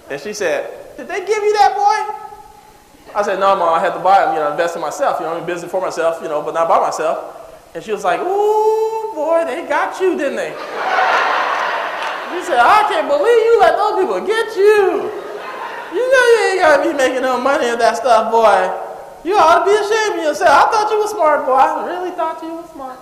And 0.09 0.19
she 0.19 0.33
said, 0.33 0.97
Did 0.97 1.07
they 1.07 1.19
give 1.19 1.43
you 1.43 1.53
that, 1.53 1.75
boy? 1.75 2.24
I 3.15 3.23
said, 3.23 3.39
no, 3.39 3.55
mom, 3.55 3.73
I 3.73 3.79
had 3.79 3.93
to 3.93 3.99
buy 4.03 4.25
them, 4.25 4.35
you 4.35 4.41
know, 4.41 4.51
invest 4.51 4.75
in 4.75 4.81
myself. 4.81 5.19
You 5.19 5.25
know, 5.25 5.33
I'm 5.33 5.39
in 5.39 5.45
business 5.47 5.71
for 5.71 5.79
myself, 5.79 6.21
you 6.21 6.27
know, 6.27 6.41
but 6.41 6.53
not 6.53 6.67
by 6.67 6.79
myself. 6.79 7.31
And 7.73 7.81
she 7.81 7.93
was 7.93 8.03
like, 8.03 8.19
ooh, 8.19 9.11
boy, 9.15 9.43
they 9.47 9.65
got 9.67 9.99
you, 10.01 10.17
didn't 10.17 10.35
they? 10.35 10.51
She 10.51 12.43
said, 12.43 12.59
I 12.59 12.83
can't 12.91 13.07
believe 13.07 13.39
you 13.47 13.59
let 13.59 13.79
those 13.79 13.95
people 14.03 14.19
get 14.19 14.55
you. 14.57 15.07
You 15.95 16.03
know 16.11 16.23
you 16.27 16.39
ain't 16.51 16.59
got 16.59 16.83
to 16.83 16.91
be 16.91 16.97
making 16.97 17.21
no 17.21 17.39
money 17.39 17.71
with 17.71 17.79
that 17.79 17.95
stuff, 17.95 18.29
boy. 18.29 18.67
You 19.23 19.37
ought 19.37 19.63
to 19.63 19.65
be 19.65 19.71
ashamed 19.71 20.19
of 20.19 20.25
yourself. 20.25 20.51
I 20.51 20.71
thought 20.71 20.91
you 20.91 20.99
were 20.99 21.07
smart, 21.07 21.45
boy. 21.45 21.53
I 21.55 21.87
really 21.87 22.11
thought 22.11 22.43
you 22.43 22.53
were 22.55 22.67
smart. 22.67 22.99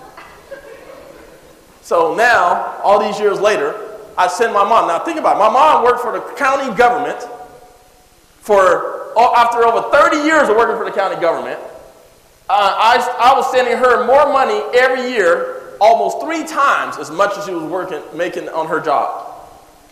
So 1.82 2.14
now, 2.14 2.78
all 2.84 3.00
these 3.00 3.20
years 3.20 3.42
later, 3.42 3.98
I 4.16 4.28
send 4.28 4.54
my 4.54 4.64
mom. 4.64 4.88
Now 4.88 5.00
think 5.00 5.18
about 5.20 5.38
it. 5.38 5.40
My 5.40 5.50
mom 5.50 5.84
worked 5.84 6.02
for 6.02 6.12
the 6.12 6.22
county 6.38 6.74
government 6.78 7.18
for 8.40 9.03
after 9.18 9.66
over 9.66 9.90
30 9.90 10.18
years 10.18 10.50
of 10.50 10.56
working 10.56 10.78
for 10.78 10.86
the 10.86 10.96
county 10.96 11.20
government, 11.20 11.60
uh, 12.50 12.76
I, 12.78 13.32
I 13.32 13.38
was 13.38 13.50
sending 13.52 13.78
her 13.78 14.06
more 14.06 14.32
money 14.32 14.62
every 14.78 15.12
year, 15.12 15.78
almost 15.80 16.22
three 16.22 16.46
times 16.46 16.98
as 16.98 17.10
much 17.10 17.38
as 17.38 17.46
she 17.46 17.52
was 17.52 17.64
working, 17.64 18.02
making 18.16 18.50
on 18.50 18.68
her 18.68 18.80
job. 18.80 19.30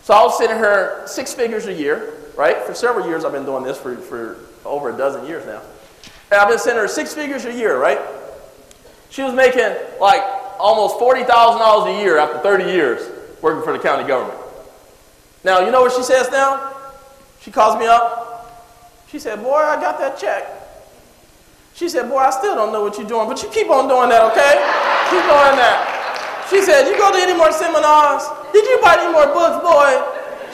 So 0.04 0.14
I 0.14 0.24
was 0.24 0.38
sending 0.38 0.58
her 0.58 1.06
six 1.08 1.34
figures 1.34 1.68
a 1.68 1.74
year, 1.74 2.14
right? 2.36 2.58
For 2.64 2.74
several 2.74 3.08
years, 3.08 3.24
I've 3.24 3.32
been 3.32 3.46
doing 3.46 3.64
this 3.64 3.78
for, 3.78 3.96
for 3.98 4.38
over 4.66 4.90
a 4.90 4.98
dozen 4.98 5.26
years 5.26 5.46
now. 5.46 5.62
And 6.32 6.40
I've 6.40 6.50
been 6.50 6.60
sending 6.60 6.82
her 6.82 6.88
six 6.88 7.14
figures 7.14 7.46
a 7.46 7.54
year, 7.54 7.78
right? 7.78 8.00
She 9.10 9.22
was 9.24 9.34
making 9.34 9.76
like 10.00 10.22
almost 10.60 10.98
$40,000 11.00 12.00
a 12.00 12.02
year 12.02 12.18
after 12.18 12.40
30 12.40 12.66
years 12.66 13.10
working 13.42 13.64
for 13.64 13.74
the 13.74 13.80
county 13.80 14.08
government. 14.08 14.40
Now, 15.44 15.66
you 15.66 15.72
know 15.72 15.82
what 15.82 15.94
she 15.94 16.04
says 16.04 16.30
now? 16.32 16.74
She 17.42 17.52
calls 17.52 17.78
me 17.80 17.88
up. 17.88 18.31
She 19.12 19.20
said, 19.20 19.44
Boy, 19.44 19.60
I 19.60 19.76
got 19.76 20.00
that 20.00 20.18
check. 20.18 20.48
She 21.74 21.90
said, 21.90 22.08
Boy, 22.08 22.20
I 22.20 22.30
still 22.30 22.56
don't 22.56 22.72
know 22.72 22.82
what 22.82 22.98
you're 22.98 23.08
doing, 23.08 23.28
but 23.28 23.44
you 23.44 23.50
keep 23.50 23.70
on 23.70 23.92
doing 23.92 24.08
that, 24.08 24.24
okay? 24.32 24.56
keep 25.12 25.28
doing 25.28 25.60
that. 25.60 26.48
She 26.50 26.64
said, 26.64 26.88
You 26.88 26.96
go 26.96 27.12
to 27.12 27.20
any 27.20 27.36
more 27.36 27.52
seminars? 27.52 28.24
Did 28.56 28.64
you 28.64 28.80
buy 28.80 28.96
any 29.04 29.12
more 29.12 29.28
books, 29.28 29.60
boy? 29.60 30.00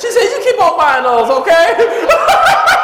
She 0.01 0.09
said, 0.09 0.25
You 0.25 0.41
keep 0.41 0.57
on 0.57 0.73
buying 0.73 1.05
those, 1.05 1.29
okay? 1.29 2.73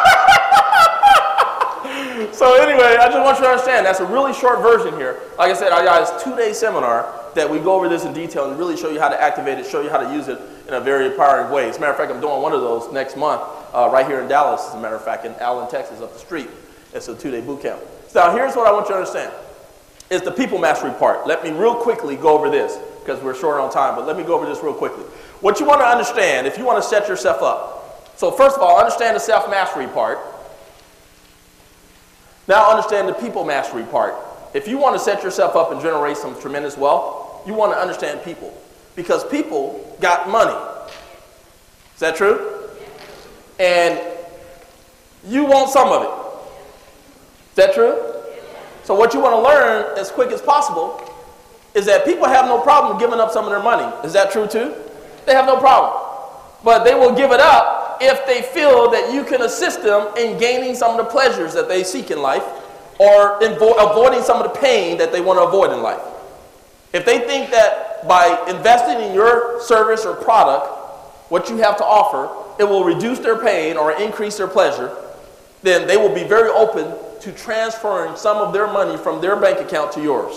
so, 2.33 2.61
anyway, 2.61 2.97
I 2.99 3.07
just 3.07 3.19
want 3.19 3.37
you 3.37 3.45
to 3.45 3.49
understand 3.51 3.85
that's 3.85 3.99
a 3.99 4.05
really 4.05 4.33
short 4.33 4.61
version 4.61 4.97
here. 4.97 5.19
Like 5.37 5.51
I 5.51 5.53
said, 5.53 5.71
I 5.71 5.83
got 5.83 6.07
this 6.07 6.23
two 6.23 6.35
day 6.35 6.53
seminar 6.53 7.21
that 7.35 7.49
we 7.49 7.59
go 7.59 7.73
over 7.73 7.89
this 7.89 8.05
in 8.05 8.13
detail 8.13 8.49
and 8.49 8.59
really 8.59 8.77
show 8.77 8.89
you 8.89 8.99
how 8.99 9.09
to 9.09 9.19
activate 9.21 9.57
it, 9.57 9.65
show 9.65 9.81
you 9.81 9.89
how 9.89 9.97
to 9.97 10.13
use 10.13 10.27
it 10.27 10.39
in 10.67 10.73
a 10.73 10.79
very 10.79 11.07
empowering 11.07 11.51
way. 11.51 11.69
As 11.69 11.77
a 11.77 11.79
matter 11.79 11.91
of 11.91 11.97
fact, 11.97 12.11
I'm 12.11 12.21
doing 12.21 12.41
one 12.41 12.53
of 12.53 12.61
those 12.61 12.91
next 12.91 13.17
month 13.17 13.41
uh, 13.73 13.89
right 13.91 14.05
here 14.05 14.21
in 14.21 14.27
Dallas, 14.27 14.67
as 14.67 14.75
a 14.75 14.79
matter 14.79 14.95
of 14.95 15.03
fact, 15.03 15.25
in 15.25 15.33
Allen, 15.35 15.69
Texas, 15.69 16.01
up 16.01 16.13
the 16.13 16.19
street. 16.19 16.49
It's 16.93 17.07
a 17.07 17.15
two-day 17.15 17.41
boot 17.41 17.61
camp. 17.61 17.81
So 18.07 18.19
now 18.19 18.35
here's 18.35 18.55
what 18.55 18.67
I 18.67 18.71
want 18.71 18.87
you 18.87 18.93
to 18.93 18.99
understand. 18.99 19.33
Is 20.09 20.21
the 20.21 20.31
people 20.31 20.59
mastery 20.59 20.91
part. 20.91 21.25
Let 21.25 21.43
me 21.43 21.51
real 21.51 21.75
quickly 21.75 22.15
go 22.15 22.37
over 22.37 22.49
this 22.49 22.77
because 22.99 23.21
we're 23.23 23.35
short 23.35 23.59
on 23.59 23.71
time, 23.71 23.95
but 23.95 24.05
let 24.05 24.15
me 24.15 24.23
go 24.23 24.35
over 24.35 24.45
this 24.45 24.61
real 24.61 24.73
quickly. 24.73 25.03
What 25.41 25.59
you 25.59 25.65
want 25.65 25.81
to 25.81 25.85
understand, 25.85 26.45
if 26.45 26.57
you 26.57 26.65
want 26.65 26.81
to 26.81 26.87
set 26.87 27.07
yourself 27.07 27.41
up. 27.41 28.13
So 28.15 28.31
first 28.31 28.55
of 28.55 28.61
all, 28.61 28.79
understand 28.79 29.15
the 29.15 29.19
self-mastery 29.19 29.87
part. 29.87 30.19
Now 32.47 32.69
understand 32.69 33.07
the 33.07 33.13
people 33.13 33.43
mastery 33.45 33.83
part. 33.83 34.15
If 34.53 34.67
you 34.67 34.77
want 34.77 34.95
to 34.95 34.99
set 34.99 35.23
yourself 35.23 35.55
up 35.55 35.71
and 35.71 35.81
generate 35.81 36.17
some 36.17 36.39
tremendous 36.39 36.77
wealth, 36.77 37.47
you 37.47 37.53
want 37.53 37.73
to 37.73 37.77
understand 37.77 38.23
people. 38.23 38.55
Because 38.95 39.23
people 39.25 39.97
got 39.99 40.29
money. 40.29 40.55
Is 41.95 41.99
that 41.99 42.15
true? 42.15 42.53
and 43.59 43.99
you 45.25 45.45
want 45.45 45.69
some 45.69 45.89
of 45.89 46.03
it. 46.03 46.09
Is 47.51 47.55
that 47.55 47.73
true? 47.73 48.01
So, 48.83 48.93
what 48.93 49.13
you 49.13 49.19
want 49.21 49.33
to 49.35 49.41
learn 49.41 49.97
as 49.97 50.11
quick 50.11 50.31
as 50.31 50.41
possible 50.41 51.01
is 51.73 51.85
that 51.85 52.05
people 52.05 52.27
have 52.27 52.45
no 52.45 52.59
problem 52.59 52.99
giving 52.99 53.19
up 53.19 53.31
some 53.31 53.45
of 53.45 53.51
their 53.51 53.63
money. 53.63 53.91
Is 54.05 54.13
that 54.13 54.31
true 54.31 54.47
too? 54.47 54.73
They 55.25 55.33
have 55.33 55.45
no 55.45 55.57
problem. 55.57 56.01
But 56.63 56.83
they 56.83 56.93
will 56.93 57.15
give 57.15 57.31
it 57.31 57.39
up 57.39 57.82
if 58.01 58.25
they 58.25 58.41
feel 58.41 58.89
that 58.91 59.13
you 59.13 59.23
can 59.23 59.41
assist 59.41 59.83
them 59.83 60.15
in 60.17 60.37
gaining 60.37 60.75
some 60.75 60.91
of 60.91 60.97
the 60.97 61.11
pleasures 61.11 61.53
that 61.53 61.67
they 61.67 61.83
seek 61.83 62.11
in 62.11 62.21
life 62.21 62.43
or 62.99 63.37
avoiding 63.39 64.21
some 64.21 64.41
of 64.41 64.53
the 64.53 64.59
pain 64.59 64.97
that 64.97 65.11
they 65.11 65.21
want 65.21 65.39
to 65.39 65.43
avoid 65.43 65.71
in 65.71 65.81
life. 65.81 66.01
If 66.93 67.05
they 67.05 67.19
think 67.19 67.49
that 67.51 68.07
by 68.07 68.43
investing 68.47 69.01
in 69.01 69.13
your 69.13 69.61
service 69.61 70.05
or 70.05 70.15
product, 70.15 70.67
what 71.29 71.49
you 71.49 71.57
have 71.57 71.77
to 71.77 71.83
offer 71.83 72.29
it 72.59 72.65
will 72.65 72.83
reduce 72.83 73.19
their 73.19 73.37
pain 73.37 73.77
or 73.77 73.93
increase 73.93 74.37
their 74.37 74.47
pleasure, 74.47 74.95
then 75.63 75.87
they 75.87 75.97
will 75.97 76.13
be 76.13 76.23
very 76.23 76.49
open 76.49 76.93
to 77.21 77.31
transferring 77.31 78.15
some 78.15 78.37
of 78.37 78.53
their 78.53 78.67
money 78.67 78.97
from 78.97 79.21
their 79.21 79.35
bank 79.35 79.59
account 79.59 79.91
to 79.93 80.01
yours. 80.03 80.35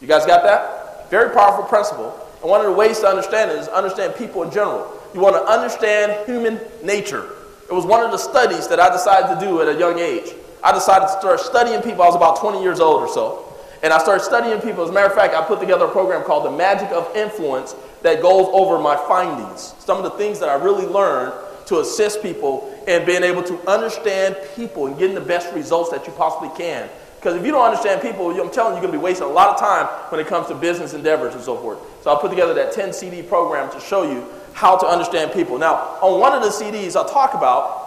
You 0.00 0.08
guys 0.08 0.26
got 0.26 0.42
that? 0.42 1.08
Very 1.10 1.32
powerful 1.32 1.64
principle. 1.64 2.20
And 2.42 2.50
one 2.50 2.60
of 2.60 2.66
the 2.66 2.72
ways 2.72 3.00
to 3.00 3.06
understand 3.06 3.50
it 3.50 3.58
is 3.58 3.68
understand 3.68 4.14
people 4.16 4.42
in 4.42 4.50
general. 4.50 5.00
You 5.14 5.20
want 5.20 5.36
to 5.36 5.44
understand 5.44 6.26
human 6.26 6.60
nature. 6.82 7.30
It 7.70 7.72
was 7.72 7.86
one 7.86 8.04
of 8.04 8.10
the 8.10 8.18
studies 8.18 8.66
that 8.66 8.80
I 8.80 8.90
decided 8.90 9.38
to 9.38 9.46
do 9.46 9.62
at 9.62 9.68
a 9.68 9.78
young 9.78 9.98
age. 9.98 10.34
I 10.62 10.72
decided 10.72 11.06
to 11.06 11.12
start 11.12 11.38
studying 11.38 11.80
people. 11.82 12.02
I 12.02 12.06
was 12.06 12.16
about 12.16 12.40
20 12.40 12.60
years 12.60 12.80
old 12.80 13.00
or 13.00 13.08
so. 13.08 13.54
And 13.84 13.92
I 13.92 13.98
started 13.98 14.24
studying 14.24 14.60
people. 14.60 14.82
As 14.82 14.90
a 14.90 14.92
matter 14.92 15.06
of 15.06 15.14
fact, 15.14 15.34
I 15.34 15.44
put 15.44 15.60
together 15.60 15.84
a 15.84 15.90
program 15.90 16.24
called 16.24 16.44
The 16.44 16.50
Magic 16.50 16.90
of 16.90 17.14
Influence 17.14 17.76
that 18.02 18.22
goes 18.22 18.48
over 18.52 18.78
my 18.78 18.96
findings, 18.96 19.74
some 19.78 19.98
of 19.98 20.04
the 20.04 20.10
things 20.10 20.40
that 20.40 20.48
I 20.48 20.54
really 20.54 20.86
learned 20.86 21.32
to 21.66 21.80
assist 21.80 22.20
people 22.20 22.74
in 22.88 23.06
being 23.06 23.22
able 23.22 23.42
to 23.44 23.70
understand 23.70 24.36
people 24.56 24.86
and 24.86 24.98
getting 24.98 25.14
the 25.14 25.20
best 25.20 25.54
results 25.54 25.90
that 25.90 26.06
you 26.06 26.12
possibly 26.14 26.50
can. 26.56 26.88
Because 27.16 27.36
if 27.36 27.46
you 27.46 27.52
don't 27.52 27.64
understand 27.64 28.02
people, 28.02 28.30
I'm 28.30 28.50
telling 28.50 28.74
you, 28.74 28.82
you're 28.82 28.90
going 28.90 28.92
to 28.92 28.98
be 28.98 28.98
wasting 28.98 29.26
a 29.26 29.30
lot 29.30 29.48
of 29.48 29.58
time 29.58 29.86
when 30.10 30.20
it 30.20 30.26
comes 30.26 30.48
to 30.48 30.54
business 30.54 30.92
endeavors 30.92 31.34
and 31.34 31.42
so 31.42 31.56
forth. 31.56 31.78
So 32.02 32.14
I 32.14 32.20
put 32.20 32.30
together 32.30 32.52
that 32.54 32.72
10 32.72 32.92
CD 32.92 33.22
program 33.22 33.70
to 33.72 33.80
show 33.80 34.02
you 34.02 34.26
how 34.54 34.76
to 34.78 34.86
understand 34.86 35.32
people. 35.32 35.58
Now, 35.58 35.98
on 36.00 36.18
one 36.18 36.32
of 36.32 36.42
the 36.42 36.48
CDs, 36.48 36.96
I'll 36.96 37.08
talk 37.08 37.34
about 37.34 37.84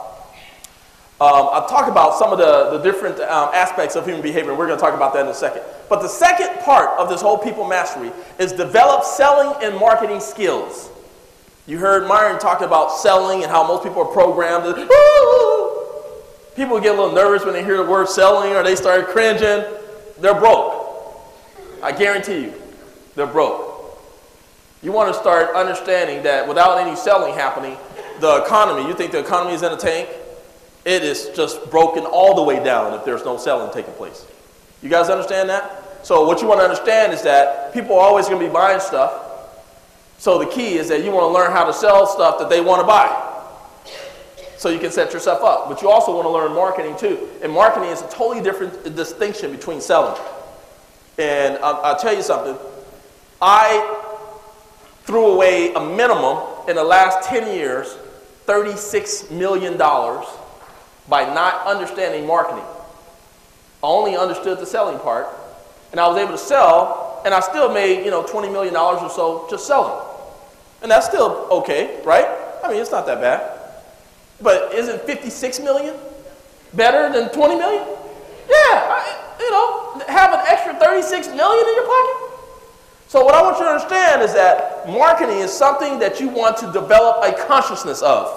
um, 1.20 1.50
I'll 1.52 1.68
talk 1.68 1.88
about 1.90 2.14
some 2.14 2.32
of 2.32 2.38
the, 2.38 2.78
the 2.78 2.84
different 2.84 3.20
um, 3.22 3.50
aspects 3.52 3.96
of 3.96 4.06
human 4.06 4.22
behavior, 4.22 4.54
we're 4.54 4.68
going 4.68 4.78
to 4.78 4.82
talk 4.84 4.94
about 4.94 5.14
that 5.14 5.26
in 5.26 5.32
a 5.32 5.34
second. 5.34 5.64
But 5.90 6.04
the 6.04 6.08
second 6.08 6.60
part 6.60 7.00
of 7.00 7.10
this 7.10 7.22
whole 7.22 7.40
people 7.40 7.68
mastery 7.68 8.12
is 8.38 8.54
develop 8.54 9.04
selling 9.04 9.64
and 9.64 9.80
marketing 9.80 10.20
skills. 10.20 10.92
You 11.66 11.80
heard 11.80 12.08
Myron 12.08 12.38
talk 12.38 12.62
about 12.62 12.92
selling 12.92 13.42
and 13.42 13.52
how 13.52 13.68
most 13.68 13.84
people 13.84 14.04
are 14.04 14.14
programmed. 14.14 14.66
People 16.56 16.80
get 16.80 16.94
a 16.94 17.02
little 17.02 17.14
nervous 17.14 17.44
when 17.44 17.54
they 17.54 17.64
hear 17.64 17.78
the 17.78 17.90
word 17.90 18.10
selling 18.10 18.56
or 18.56 18.62
they 18.62 18.76
start 18.76 19.08
cringing. 19.08 19.66
They're 20.20 20.40
broke. 20.40 20.86
I 21.82 21.94
guarantee 21.94 22.42
you, 22.42 22.54
they're 23.16 23.26
broke. 23.26 23.77
You 24.84 24.92
want 24.92 25.14
to 25.14 25.20
start 25.20 25.56
understanding 25.56 26.24
that 26.24 26.48
without 26.48 26.78
any 26.78 26.96
selling 26.96 27.34
happening, 27.34 27.78
the 28.20 28.44
economy, 28.44 28.88
you 28.88 28.94
think 28.94 29.12
the 29.12 29.20
economy 29.20 29.54
is 29.56 29.64
in 29.64 29.72
a 29.72 29.78
tank? 29.78 30.10
It 30.86 31.04
is 31.04 31.30
just 31.36 31.70
broken 31.72 32.06
all 32.06 32.36
the 32.36 32.44
way 32.44 32.64
down 32.64 32.94
if 32.94 33.04
there's 33.04 33.26
no 33.26 33.38
selling 33.38 33.74
taking 33.74 33.94
place. 33.94 34.26
You 34.82 34.90
guys 34.90 35.10
understand 35.10 35.50
that? 35.50 36.06
So, 36.06 36.26
what 36.26 36.42
you 36.42 36.48
want 36.48 36.62
to 36.62 36.64
understand 36.64 37.12
is 37.12 37.24
that 37.24 37.74
people 37.74 37.96
are 37.96 38.02
always 38.02 38.28
going 38.28 38.40
to 38.40 38.48
be 38.48 38.54
buying 38.54 38.80
stuff. 38.80 39.24
So, 40.20 40.38
the 40.38 40.46
key 40.46 40.76
is 40.76 40.88
that 40.90 41.04
you 41.04 41.12
want 41.12 41.24
to 41.24 41.34
learn 41.34 41.52
how 41.52 41.66
to 41.66 41.74
sell 41.74 42.06
stuff 42.06 42.40
that 42.40 42.50
they 42.50 42.62
want 42.62 42.82
to 42.82 42.88
buy. 42.88 43.34
So, 44.58 44.70
you 44.70 44.80
can 44.80 44.92
set 44.92 45.12
yourself 45.12 45.44
up. 45.44 45.68
But 45.68 45.82
you 45.82 45.90
also 45.90 46.16
want 46.16 46.26
to 46.26 46.30
learn 46.30 46.54
marketing 46.54 46.96
too. 46.96 47.28
And 47.42 47.52
marketing 47.52 47.90
is 47.90 48.02
a 48.02 48.10
totally 48.10 48.42
different 48.42 48.96
distinction 48.96 49.52
between 49.52 49.82
selling. 49.82 50.20
And 51.18 51.58
I'll, 51.58 51.82
I'll 51.84 52.00
tell 52.00 52.16
you 52.16 52.22
something. 52.22 52.56
I 53.42 54.06
threw 55.08 55.28
away 55.28 55.74
a 55.74 55.80
minimum 55.80 56.38
in 56.68 56.76
the 56.76 56.84
last 56.84 57.28
10 57.30 57.56
years 57.56 57.98
$36 58.46 59.32
million 59.32 59.78
by 59.78 61.24
not 61.34 61.66
understanding 61.66 62.28
marketing. 62.28 62.64
I 63.84 63.88
only 63.88 64.18
understood 64.18 64.60
the 64.60 64.66
selling 64.66 65.00
part, 65.00 65.28
and 65.92 66.00
I 66.00 66.08
was 66.08 66.18
able 66.18 66.32
to 66.32 66.38
sell, 66.38 67.22
and 67.26 67.34
I 67.34 67.40
still 67.40 67.74
made, 67.74 68.04
you 68.04 68.12
know, 68.12 68.24
$20 68.24 68.52
million 68.52 68.76
or 68.76 69.10
so 69.10 69.48
just 69.50 69.66
selling. 69.66 70.06
And 70.82 70.92
that's 70.92 71.08
still 71.08 71.48
okay, 71.52 72.02
right? 72.04 72.28
I 72.64 72.70
mean, 72.70 72.82
it's 72.82 72.92
not 72.92 73.06
that 73.06 73.22
bad. 73.22 73.60
But 74.42 74.74
isn't 74.74 75.02
56 75.04 75.60
million 75.62 75.96
better 76.74 77.12
than 77.12 77.32
20 77.32 77.56
million? 77.56 77.84
Yeah, 78.48 78.56
I, 78.92 79.36
you 79.40 79.52
know, 79.52 80.06
have 80.08 80.34
an 80.34 80.42
extra 80.48 80.74
36 80.76 81.28
million 81.30 81.68
in 81.68 81.76
your 81.76 81.86
pocket. 81.86 82.27
So 83.08 83.24
what 83.24 83.36
I 83.36 83.42
want 83.42 83.58
you 83.58 83.64
to 83.64 83.70
understand 83.70 84.22
is 84.22 84.34
that 84.34 84.88
marketing 84.90 85.38
is 85.38 85.52
something 85.52 85.98
that 86.00 86.20
you 86.20 86.28
want 86.28 86.58
to 86.58 86.66
develop 86.74 87.24
a 87.24 87.32
consciousness 87.48 88.02
of. 88.02 88.28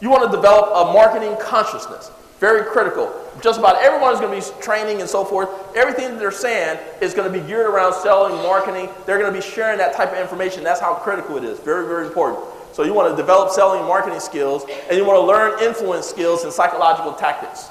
You 0.00 0.10
want 0.10 0.28
to 0.28 0.36
develop 0.36 0.70
a 0.74 0.92
marketing 0.92 1.36
consciousness. 1.40 2.10
Very 2.40 2.68
critical. 2.70 3.12
Just 3.42 3.60
about 3.60 3.76
everyone 3.82 4.12
is 4.14 4.20
going 4.20 4.40
to 4.40 4.52
be 4.52 4.62
training 4.62 5.00
and 5.00 5.08
so 5.08 5.24
forth. 5.24 5.48
Everything 5.76 6.18
they're 6.18 6.32
saying 6.32 6.78
is 7.00 7.14
going 7.14 7.32
to 7.32 7.40
be 7.40 7.44
geared 7.46 7.66
around 7.66 7.94
selling, 7.94 8.34
marketing. 8.42 8.88
They're 9.06 9.18
going 9.18 9.32
to 9.32 9.38
be 9.38 9.44
sharing 9.44 9.78
that 9.78 9.94
type 9.94 10.12
of 10.12 10.18
information. 10.18 10.64
That's 10.64 10.80
how 10.80 10.94
critical 10.94 11.36
it 11.36 11.44
is. 11.44 11.60
Very, 11.60 11.86
very 11.86 12.06
important. 12.06 12.44
So 12.72 12.82
you 12.82 12.94
want 12.94 13.10
to 13.10 13.16
develop 13.16 13.50
selling 13.50 13.80
and 13.80 13.88
marketing 13.88 14.20
skills, 14.20 14.64
and 14.88 14.96
you 14.96 15.04
want 15.04 15.16
to 15.16 15.26
learn 15.26 15.62
influence 15.62 16.06
skills 16.06 16.44
and 16.44 16.52
psychological 16.52 17.12
tactics. 17.12 17.70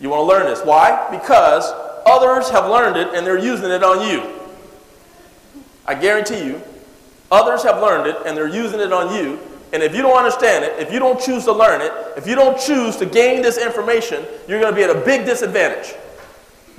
You 0.00 0.10
want 0.10 0.20
to 0.20 0.26
learn 0.26 0.46
this. 0.46 0.60
Why? 0.62 1.08
Because 1.10 1.72
others 2.06 2.48
have 2.50 2.70
learned 2.70 2.96
it 2.96 3.14
and 3.14 3.26
they're 3.26 3.38
using 3.38 3.70
it 3.70 3.82
on 3.82 4.06
you. 4.08 4.45
I 5.86 5.94
guarantee 5.94 6.44
you, 6.44 6.60
others 7.30 7.62
have 7.62 7.80
learned 7.80 8.06
it 8.06 8.16
and 8.26 8.36
they're 8.36 8.48
using 8.48 8.80
it 8.80 8.92
on 8.92 9.14
you, 9.14 9.38
and 9.72 9.82
if 9.82 9.94
you 9.94 10.02
don't 10.02 10.16
understand 10.16 10.64
it, 10.64 10.78
if 10.78 10.92
you 10.92 10.98
don't 10.98 11.20
choose 11.20 11.44
to 11.44 11.52
learn 11.52 11.80
it, 11.80 11.92
if 12.16 12.26
you 12.26 12.34
don't 12.34 12.58
choose 12.58 12.96
to 12.96 13.06
gain 13.06 13.42
this 13.42 13.58
information, 13.58 14.24
you're 14.48 14.60
going 14.60 14.72
to 14.72 14.76
be 14.76 14.84
at 14.84 14.90
a 14.90 15.00
big 15.00 15.26
disadvantage. 15.26 15.94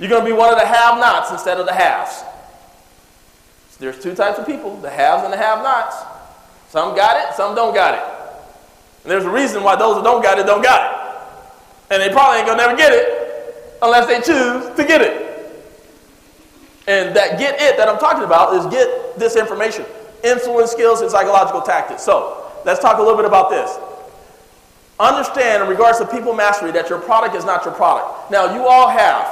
You're 0.00 0.08
going 0.08 0.24
to 0.24 0.26
be 0.26 0.32
one 0.32 0.52
of 0.52 0.58
the 0.58 0.66
have 0.66 0.98
nots 0.98 1.30
instead 1.30 1.58
of 1.58 1.66
the 1.66 1.72
haves. 1.72 2.22
There's 3.78 4.00
two 4.00 4.14
types 4.14 4.38
of 4.38 4.46
people 4.46 4.76
the 4.78 4.90
haves 4.90 5.22
and 5.22 5.32
the 5.32 5.36
have 5.36 5.62
nots. 5.62 5.96
Some 6.68 6.96
got 6.96 7.16
it, 7.28 7.34
some 7.36 7.54
don't 7.54 7.74
got 7.74 7.94
it. 7.94 8.18
And 9.04 9.12
there's 9.12 9.24
a 9.24 9.30
reason 9.30 9.62
why 9.62 9.76
those 9.76 9.96
that 9.96 10.04
don't 10.04 10.22
got 10.22 10.38
it 10.38 10.46
don't 10.46 10.62
got 10.62 10.82
it. 10.82 11.94
And 11.94 12.02
they 12.02 12.10
probably 12.12 12.38
ain't 12.38 12.46
going 12.46 12.58
to 12.58 12.64
never 12.64 12.76
get 12.76 12.92
it 12.92 13.78
unless 13.80 14.06
they 14.06 14.16
choose 14.16 14.74
to 14.76 14.84
get 14.84 15.00
it. 15.00 15.27
And 16.88 17.14
that 17.14 17.38
get 17.38 17.60
it 17.60 17.76
that 17.76 17.88
I'm 17.88 17.98
talking 17.98 18.24
about 18.24 18.56
is 18.56 18.66
get 18.72 19.18
this 19.18 19.36
information 19.36 19.84
influence 20.24 20.72
skills 20.72 21.00
and 21.00 21.08
psychological 21.08 21.62
tactics. 21.62 22.02
So, 22.02 22.48
Let's 22.64 22.80
talk 22.80 22.98
a 22.98 23.02
little 23.02 23.16
bit 23.16 23.24
about 23.24 23.50
this. 23.50 23.78
Understand, 25.00 25.62
in 25.62 25.68
regards 25.68 25.98
to 26.00 26.06
people 26.06 26.34
mastery, 26.34 26.72
that 26.72 26.90
your 26.90 26.98
product 26.98 27.34
is 27.34 27.44
not 27.44 27.64
your 27.64 27.74
product. 27.74 28.30
Now, 28.30 28.54
you 28.54 28.66
all 28.66 28.88
have 28.88 29.24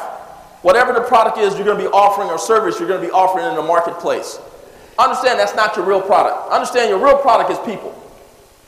whatever 0.62 0.92
the 0.92 1.02
product 1.02 1.38
is 1.38 1.54
you're 1.56 1.64
going 1.64 1.76
to 1.76 1.84
be 1.84 1.90
offering 1.90 2.28
or 2.28 2.38
service 2.38 2.78
you're 2.78 2.88
going 2.88 3.00
to 3.00 3.06
be 3.06 3.12
offering 3.12 3.46
in 3.46 3.54
the 3.56 3.62
marketplace. 3.62 4.38
Understand 4.98 5.38
that's 5.38 5.54
not 5.54 5.76
your 5.76 5.84
real 5.84 6.00
product. 6.00 6.50
Understand 6.50 6.88
your 6.88 6.98
real 6.98 7.18
product 7.18 7.50
is 7.50 7.58
people. 7.58 7.92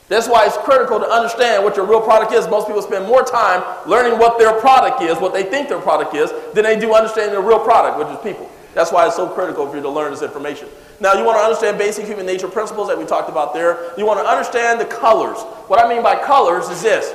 That's 0.07 0.27
why 0.27 0.45
it's 0.45 0.57
critical 0.57 0.99
to 0.99 1.05
understand 1.05 1.63
what 1.63 1.75
your 1.75 1.85
real 1.85 2.01
product 2.01 2.33
is. 2.33 2.47
Most 2.47 2.67
people 2.67 2.81
spend 2.81 3.05
more 3.05 3.23
time 3.23 3.63
learning 3.87 4.19
what 4.19 4.37
their 4.37 4.59
product 4.59 5.01
is, 5.01 5.17
what 5.17 5.33
they 5.33 5.43
think 5.43 5.69
their 5.69 5.79
product 5.79 6.15
is, 6.15 6.31
than 6.53 6.63
they 6.63 6.79
do 6.79 6.93
understanding 6.93 7.31
their 7.31 7.41
real 7.41 7.59
product, 7.59 7.97
which 7.97 8.07
is 8.07 8.21
people. 8.23 8.49
That's 8.79 8.93
why 8.93 9.05
it's 9.07 9.17
so 9.17 9.27
critical 9.27 9.67
for 9.67 9.75
you 9.75 9.81
to 9.81 9.89
learn 9.89 10.09
this 10.09 10.21
information. 10.21 10.69
Now, 11.01 11.11
you 11.11 11.25
want 11.25 11.37
to 11.37 11.43
understand 11.43 11.77
basic 11.77 12.05
human 12.05 12.25
nature 12.25 12.47
principles 12.47 12.87
that 12.87 12.97
we 12.97 13.03
talked 13.03 13.27
about 13.27 13.53
there. 13.53 13.91
You 13.97 14.05
want 14.05 14.21
to 14.21 14.25
understand 14.25 14.79
the 14.79 14.85
colors. 14.85 15.37
What 15.67 15.85
I 15.85 15.89
mean 15.89 16.01
by 16.01 16.15
colors 16.15 16.69
is 16.69 16.81
this. 16.81 17.13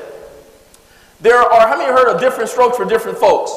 There 1.23 1.39
are, 1.39 1.67
how 1.67 1.79
many 1.79 1.91
heard 1.91 2.15
of 2.15 2.21
different 2.21 2.51
strokes 2.51 2.77
for 2.77 2.85
different 2.85 3.17
folks? 3.17 3.53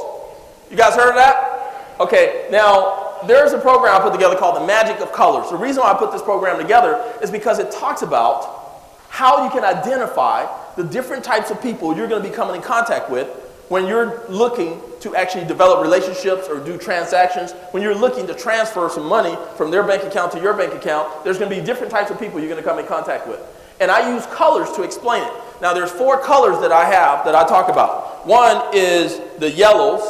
You 0.72 0.78
guys 0.78 0.95
heard 0.95 1.10
of 1.10 1.16
that? 1.16 1.97
Okay, 1.99 2.47
now 2.49 3.18
there's 3.28 3.51
a 3.51 3.60
program 3.60 3.93
I 3.93 3.99
put 3.99 4.14
together 4.14 4.38
called 4.38 4.55
The 4.55 4.66
Magic 4.66 5.01
of 5.01 5.12
Colors. 5.12 5.49
The 5.49 5.58
reason 5.58 5.84
why 5.84 5.91
I 5.91 5.97
put 5.97 6.14
this 6.14 6.22
program 6.22 6.62
together 6.62 7.14
is 7.22 7.30
because 7.30 7.60
it 7.60 7.72
talks 7.72 8.03
about 8.03 8.88
how 9.10 9.43
you 9.43 9.49
can 9.49 9.66
identify 9.66 10.47
the 10.78 10.84
different 10.86 11.26
types 11.26 11.51
of 11.51 11.62
people 11.62 11.93
you're 11.93 12.08
going 12.08 12.24
to 12.24 12.30
be 12.30 12.34
coming 12.34 12.55
in 12.55 12.62
contact 12.62 13.10
with 13.10 13.28
when 13.70 13.86
you're 13.86 14.26
looking 14.30 14.82
to 15.01 15.15
actually 15.15 15.45
develop 15.45 15.82
relationships 15.82 16.47
or 16.47 16.59
do 16.59 16.78
transactions, 16.78 17.51
when 17.72 17.84
you're 17.84 17.95
looking 17.95 18.26
to 18.28 18.34
transfer 18.34 18.89
some 18.89 19.05
money 19.05 19.38
from 19.55 19.72
their 19.72 19.84
bank 19.84 20.03
account 20.03 20.32
to 20.32 20.39
your 20.39 20.53
bank 20.53 20.74
account, 20.74 21.24
there's 21.24 21.38
going 21.38 21.49
to 21.49 21.55
be 21.55 21.65
different 21.65 21.91
types 21.91 22.09
of 22.09 22.20
people 22.20 22.39
you're 22.39 22.49
going 22.49 22.61
to 22.61 22.68
come 22.68 22.80
in 22.80 22.86
contact 22.86 23.28
with. 23.28 23.41
And 23.80 23.91
I 23.91 24.13
use 24.13 24.26
colors 24.28 24.72
to 24.74 24.84
explain 24.84 25.24
it. 25.24 25.34
Now, 25.61 25.74
there's 25.74 25.91
four 25.91 26.22
colors 26.22 26.59
that 26.61 26.72
I 26.72 26.86
have 26.86 27.26
that 27.26 27.36
I 27.36 27.47
talk 27.47 27.70
about. 27.70 28.26
One 28.26 28.74
is 28.74 29.20
the 29.39 29.51
yellows, 29.51 30.01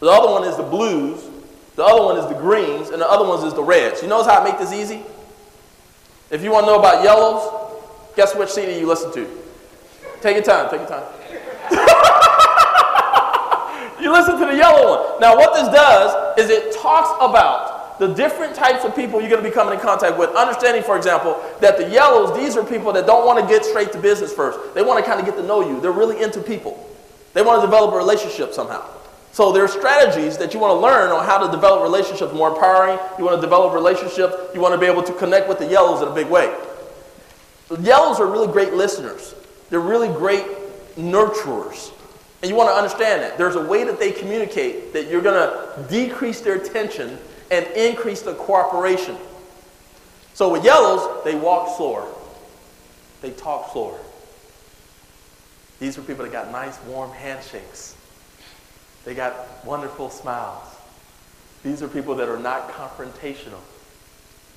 the 0.00 0.10
other 0.10 0.30
one 0.30 0.44
is 0.44 0.56
the 0.56 0.62
blues, 0.62 1.24
the 1.76 1.84
other 1.84 2.02
one 2.02 2.18
is 2.18 2.26
the 2.26 2.34
greens, 2.34 2.90
and 2.90 3.00
the 3.00 3.08
other 3.08 3.26
one 3.26 3.44
is 3.46 3.54
the 3.54 3.62
reds. 3.62 4.02
You 4.02 4.08
notice 4.08 4.26
how 4.26 4.40
I 4.40 4.44
make 4.44 4.58
this 4.58 4.72
easy? 4.72 5.02
If 6.30 6.42
you 6.42 6.50
want 6.50 6.66
to 6.66 6.72
know 6.72 6.78
about 6.78 7.02
yellows, 7.02 7.72
guess 8.14 8.34
which 8.34 8.50
CD 8.50 8.78
you 8.78 8.86
listen 8.86 9.12
to? 9.14 9.28
Take 10.20 10.36
your 10.36 10.44
time, 10.44 10.70
take 10.70 10.80
your 10.80 10.88
time. 10.88 11.04
You 14.02 14.12
listen 14.12 14.36
to 14.36 14.46
the 14.46 14.56
yellow 14.56 14.98
one. 14.98 15.20
Now, 15.20 15.36
what 15.36 15.54
this 15.54 15.72
does 15.72 16.36
is 16.36 16.50
it 16.50 16.74
talks 16.74 17.10
about 17.20 18.00
the 18.00 18.08
different 18.08 18.52
types 18.52 18.84
of 18.84 18.96
people 18.96 19.20
you're 19.20 19.30
going 19.30 19.42
to 19.42 19.48
be 19.48 19.54
coming 19.54 19.74
in 19.74 19.80
contact 19.80 20.18
with. 20.18 20.30
Understanding, 20.30 20.82
for 20.82 20.96
example, 20.96 21.40
that 21.60 21.78
the 21.78 21.88
yellows, 21.88 22.36
these 22.36 22.56
are 22.56 22.64
people 22.64 22.92
that 22.94 23.06
don't 23.06 23.24
want 23.24 23.38
to 23.38 23.46
get 23.46 23.64
straight 23.64 23.92
to 23.92 23.98
business 24.00 24.32
first. 24.32 24.74
They 24.74 24.82
want 24.82 24.98
to 25.04 25.08
kind 25.08 25.20
of 25.20 25.26
get 25.26 25.36
to 25.36 25.42
know 25.44 25.60
you. 25.64 25.80
They're 25.80 25.92
really 25.92 26.20
into 26.20 26.40
people. 26.40 26.84
They 27.32 27.42
want 27.42 27.60
to 27.60 27.66
develop 27.66 27.94
a 27.94 27.96
relationship 27.96 28.52
somehow. 28.52 28.84
So 29.30 29.52
there 29.52 29.62
are 29.62 29.68
strategies 29.68 30.36
that 30.38 30.52
you 30.52 30.58
want 30.58 30.72
to 30.72 30.80
learn 30.80 31.12
on 31.12 31.24
how 31.24 31.38
to 31.38 31.52
develop 31.52 31.84
relationships 31.84 32.34
more 32.34 32.48
empowering. 32.48 32.98
You 33.18 33.24
want 33.24 33.36
to 33.36 33.40
develop 33.40 33.72
relationships. 33.72 34.34
You 34.52 34.60
want 34.60 34.74
to 34.74 34.80
be 34.80 34.86
able 34.86 35.04
to 35.04 35.12
connect 35.12 35.48
with 35.48 35.60
the 35.60 35.66
yellows 35.66 36.02
in 36.02 36.08
a 36.08 36.14
big 36.14 36.26
way. 36.26 36.52
The 37.68 37.80
yellows 37.80 38.18
are 38.18 38.26
really 38.26 38.52
great 38.52 38.74
listeners. 38.74 39.36
They're 39.70 39.78
really 39.78 40.08
great 40.08 40.44
nurturers. 40.96 41.92
And 42.42 42.50
you 42.50 42.56
want 42.56 42.70
to 42.70 42.74
understand 42.74 43.22
that. 43.22 43.38
There's 43.38 43.54
a 43.54 43.62
way 43.62 43.84
that 43.84 44.00
they 44.00 44.10
communicate 44.10 44.92
that 44.94 45.08
you're 45.08 45.22
going 45.22 45.34
to 45.34 45.86
decrease 45.88 46.40
their 46.40 46.58
tension 46.58 47.16
and 47.52 47.64
increase 47.68 48.22
the 48.22 48.34
cooperation. 48.34 49.16
So 50.34 50.50
with 50.50 50.64
yellows, 50.64 51.22
they 51.24 51.36
walk 51.36 51.76
slower. 51.76 52.08
They 53.20 53.30
talk 53.30 53.70
slower. 53.72 53.98
These 55.78 55.96
are 55.98 56.02
people 56.02 56.24
that 56.24 56.32
got 56.32 56.50
nice, 56.50 56.80
warm 56.82 57.12
handshakes. 57.12 57.96
They 59.04 59.14
got 59.14 59.64
wonderful 59.64 60.10
smiles. 60.10 60.66
These 61.62 61.80
are 61.80 61.88
people 61.88 62.16
that 62.16 62.28
are 62.28 62.38
not 62.38 62.70
confrontational. 62.72 63.60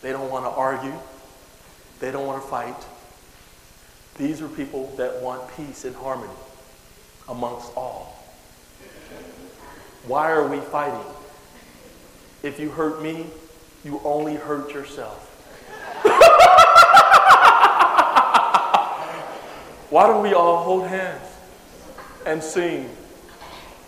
They 0.02 0.12
don't 0.12 0.32
want 0.32 0.46
to 0.46 0.50
argue. 0.50 0.94
They 2.00 2.12
don't 2.12 2.26
want 2.26 2.42
to 2.42 2.48
fight. 2.48 2.86
These 4.18 4.42
are 4.42 4.48
people 4.48 4.92
that 4.98 5.22
want 5.22 5.44
peace 5.56 5.86
and 5.86 5.96
harmony 5.96 6.34
amongst 7.28 7.72
all. 7.76 8.24
Why 10.08 10.32
are 10.32 10.48
we 10.48 10.60
fighting? 10.60 11.06
If 12.44 12.60
you 12.60 12.70
hurt 12.70 13.02
me, 13.02 13.26
you 13.84 14.00
only 14.04 14.36
hurt 14.36 14.74
yourself. 14.74 15.22
Why 19.90 20.08
don't 20.08 20.22
we 20.22 20.34
all 20.34 20.64
hold 20.64 20.88
hands 20.88 21.24
and 22.26 22.44
sing? 22.44 22.90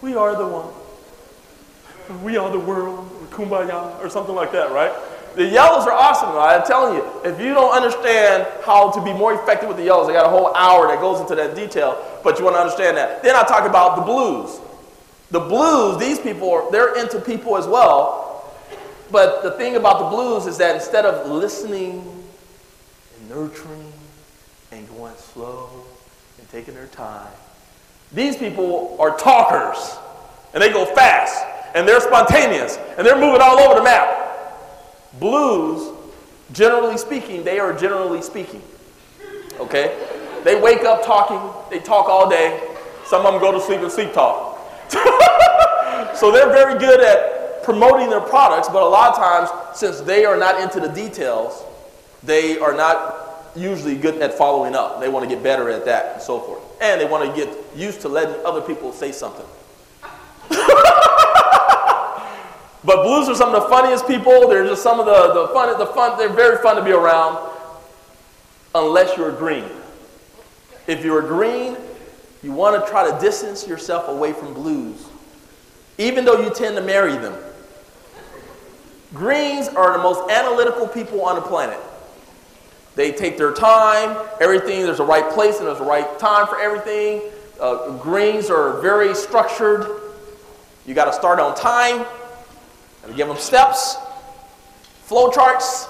We 0.02 0.16
are 0.16 0.36
the 0.36 0.48
one. 0.48 2.24
We 2.24 2.38
are 2.38 2.50
the 2.50 2.60
world, 2.60 3.10
kumbaya, 3.32 4.00
or 4.00 4.10
something 4.10 4.34
like 4.34 4.52
that, 4.54 4.72
right? 4.72 4.94
The 5.38 5.46
yellows 5.46 5.86
are 5.86 5.94
awesome. 5.94 6.32
Though. 6.32 6.42
I'm 6.42 6.66
telling 6.66 6.96
you, 6.96 7.06
if 7.24 7.40
you 7.40 7.54
don't 7.54 7.72
understand 7.72 8.48
how 8.66 8.90
to 8.90 9.00
be 9.04 9.14
more 9.14 9.36
effective 9.36 9.70
with 9.70 9.78
the 9.78 9.84
yellows, 9.84 10.10
I 10.10 10.14
got 10.14 10.26
a 10.26 10.30
whole 10.30 10.52
hour 10.56 10.88
that 10.88 11.00
goes 11.00 11.22
into 11.22 11.36
that 11.36 11.56
detail, 11.56 12.04
but 12.24 12.40
you 12.40 12.44
want 12.44 12.56
to 12.56 12.60
understand 12.60 12.98
that. 12.98 13.22
Then 13.22 13.36
I 13.36 13.44
talk 13.44 13.70
about 13.70 13.98
the 13.98 14.02
blues. 14.02 14.60
The 15.30 15.40
blues, 15.40 16.00
these 16.00 16.20
people, 16.20 16.72
they're 16.72 17.00
into 17.00 17.20
people 17.20 17.56
as 17.56 17.68
well. 17.68 18.52
But 19.12 19.44
the 19.44 19.52
thing 19.52 19.76
about 19.76 20.00
the 20.00 20.16
blues 20.16 20.48
is 20.48 20.58
that 20.58 20.74
instead 20.74 21.06
of 21.06 21.30
listening 21.30 22.02
and 23.20 23.30
nurturing 23.30 23.94
and 24.72 24.90
going 24.90 25.16
slow 25.18 25.70
and 26.40 26.50
taking 26.50 26.74
their 26.74 26.88
time, 26.88 27.32
these 28.12 28.36
people 28.36 28.98
are 29.00 29.16
talkers 29.16 30.00
and 30.56 30.64
they 30.64 30.72
go 30.72 30.84
fast 30.96 31.46
and 31.76 31.88
they're 31.88 32.02
spontaneous 32.02 32.78
and 32.98 33.06
they're 33.06 33.20
moving 33.20 33.40
all 33.40 33.60
over 33.60 33.76
the 33.76 33.84
map. 33.84 34.27
Blues, 35.20 35.94
generally 36.52 36.98
speaking, 36.98 37.44
they 37.44 37.60
are 37.60 37.74
generally 37.74 38.22
speaking. 38.22 38.62
Okay? 39.60 39.98
They 40.44 40.60
wake 40.60 40.84
up 40.84 41.06
talking, 41.06 41.40
they 41.70 41.84
talk 41.84 42.08
all 42.08 42.30
day. 42.30 42.76
Some 43.06 43.26
of 43.26 43.34
them 43.34 43.42
go 43.42 43.52
to 43.52 43.60
sleep 43.60 43.82
and 43.82 43.92
sleep 43.92 44.14
talk. 44.14 44.58
so 46.16 46.32
they're 46.32 46.52
very 46.52 46.78
good 46.80 47.02
at 47.02 47.64
promoting 47.64 48.10
their 48.10 48.22
products, 48.22 48.70
but 48.70 48.82
a 48.82 48.86
lot 48.86 49.10
of 49.12 49.18
times, 49.18 49.50
since 49.78 50.00
they 50.02 50.26
are 50.26 50.38
not 50.38 50.62
into 50.62 50.80
the 50.80 50.88
details, 50.90 51.64
they 52.24 52.58
are 52.60 52.74
not 52.74 53.52
usually 53.56 53.96
good 53.96 54.22
at 54.22 54.34
following 54.34 54.76
up. 54.76 55.00
They 55.00 55.10
want 55.10 55.28
to 55.28 55.36
get 55.36 55.44
better 55.44 55.70
at 55.70 55.86
that 55.86 56.14
and 56.14 56.22
so 56.22 56.40
forth. 56.40 56.62
And 56.82 57.02
they 57.02 57.06
want 57.06 57.30
to 57.30 57.36
get 57.46 57.54
used 57.76 58.02
to 58.02 58.10
letting 58.10 58.46
other 58.46 58.62
people 58.62 58.94
say 58.94 59.12
something. 59.12 59.46
But 62.88 63.04
blues 63.04 63.28
are 63.28 63.36
some 63.36 63.54
of 63.54 63.64
the 63.64 63.68
funniest 63.68 64.08
people. 64.08 64.48
They're 64.48 64.66
just 64.66 64.82
some 64.82 64.98
of 64.98 65.06
the, 65.06 65.34
the 65.34 65.48
fun, 65.50 65.78
the 65.78 65.88
fun, 65.88 66.18
they're 66.18 66.30
very 66.30 66.58
fun 66.64 66.78
to 66.78 66.82
be 66.82 66.92
around 66.92 67.38
unless 68.74 69.18
you're 69.18 69.34
green. 69.34 69.66
If 70.88 71.04
you're 71.04 71.22
green, 71.22 71.76
you 72.42 72.54
want 72.54 72.82
to 72.82 72.90
try 72.90 73.12
to 73.12 73.20
distance 73.20 73.68
yourself 73.68 74.08
away 74.08 74.32
from 74.32 74.54
blues, 74.54 75.06
even 75.98 76.24
though 76.24 76.40
you 76.42 76.50
tend 76.50 76.78
to 76.78 76.82
marry 76.82 77.12
them. 77.12 77.36
Greens 79.14 79.68
are 79.68 79.92
the 79.98 80.02
most 80.02 80.32
analytical 80.32 80.88
people 80.88 81.26
on 81.26 81.36
the 81.36 81.42
planet. 81.42 81.80
They 82.96 83.12
take 83.12 83.38
their 83.38 83.52
time, 83.52 84.16
everything, 84.40 84.84
there's 84.84 85.02
a 85.02 85.06
right 85.06 85.30
place 85.34 85.58
and 85.58 85.68
there's 85.68 85.82
a 85.82 85.84
right 85.84 86.18
time 86.20 86.48
for 86.48 86.58
everything. 86.58 87.22
Uh, 87.60 87.98
greens 87.98 88.50
are 88.50 88.80
very 88.80 89.14
structured. 89.14 89.86
You 90.86 90.94
got 90.94 91.06
to 91.06 91.14
start 91.14 91.42
on 91.42 91.54
time. 91.54 92.06
And 93.08 93.16
give 93.16 93.28
them 93.28 93.38
steps, 93.38 93.98
flow 95.06 95.32
charts. 95.32 95.88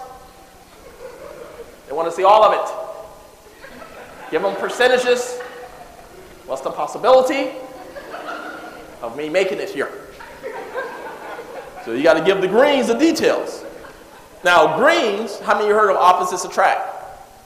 They 1.88 1.94
want 1.94 2.08
to 2.10 2.16
see 2.16 2.24
all 2.24 2.44
of 2.44 2.54
it. 2.54 4.32
Give 4.32 4.42
them 4.42 4.56
percentages. 4.56 5.40
What's 6.46 6.62
the 6.62 6.72
possibility 6.72 7.52
of 9.02 9.18
me 9.18 9.30
making 9.30 9.60
it 9.60 9.70
here? 9.70 9.92
So 11.86 11.94
you 11.94 12.04
got 12.04 12.16
to 12.16 12.24
give 12.24 12.42
the 12.42 12.48
greens 12.48 12.88
the 12.88 12.94
details. 12.94 13.64
Now, 14.44 14.78
greens, 14.78 15.40
how 15.40 15.54
many 15.54 15.66
of 15.66 15.70
you 15.70 15.76
heard 15.76 15.90
of 15.90 15.98
opposites 15.98 16.46
attract? 16.46 16.94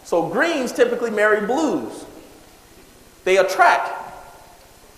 So 0.03 0.28
greens 0.28 0.72
typically 0.72 1.11
marry 1.11 1.45
blues. 1.45 2.05
They 3.24 3.38
attract. 3.38 4.01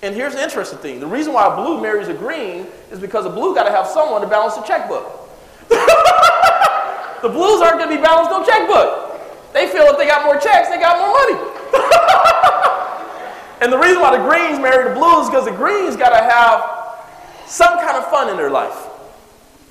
And 0.04 0.14
here's 0.14 0.34
the 0.34 0.44
interesting 0.44 0.80
thing. 0.80 1.00
The 1.00 1.08
reason 1.08 1.32
why 1.32 1.48
a 1.48 1.56
blue 1.56 1.82
marries 1.82 2.10
a 2.10 2.14
green 2.14 2.68
is 2.92 3.00
because 3.00 3.26
a 3.26 3.30
blue 3.30 3.56
got 3.56 3.64
to 3.64 3.72
have 3.72 3.88
someone 3.88 4.20
to 4.20 4.28
balance 4.28 4.56
the 4.56 4.62
checkbook. 4.64 5.08
the 5.70 7.30
blues 7.30 7.62
aren't 7.62 7.80
going 7.80 7.90
to 7.90 7.96
be 7.96 8.02
balanced 8.04 8.30
no 8.30 8.44
checkbook. 8.44 9.54
They 9.54 9.70
feel 9.70 9.84
if 9.84 9.98
they 9.98 10.06
got 10.06 10.26
more 10.26 10.38
checks, 10.38 10.68
they 10.68 10.78
got 10.78 11.00
more 11.00 11.16
money. 11.16 11.40
and 13.62 13.72
the 13.72 13.78
reason 13.78 14.02
why 14.02 14.18
the 14.18 14.22
greens 14.22 14.60
marry 14.60 14.90
the 14.90 14.94
blues 14.94 15.24
is 15.24 15.30
because 15.30 15.46
the 15.46 15.56
greens 15.56 15.96
got 15.96 16.10
to 16.10 16.22
have 16.22 17.48
some 17.48 17.80
kind 17.80 17.96
of 17.96 18.06
fun 18.12 18.30
in 18.30 18.36
their 18.36 18.50
life. 18.50 18.76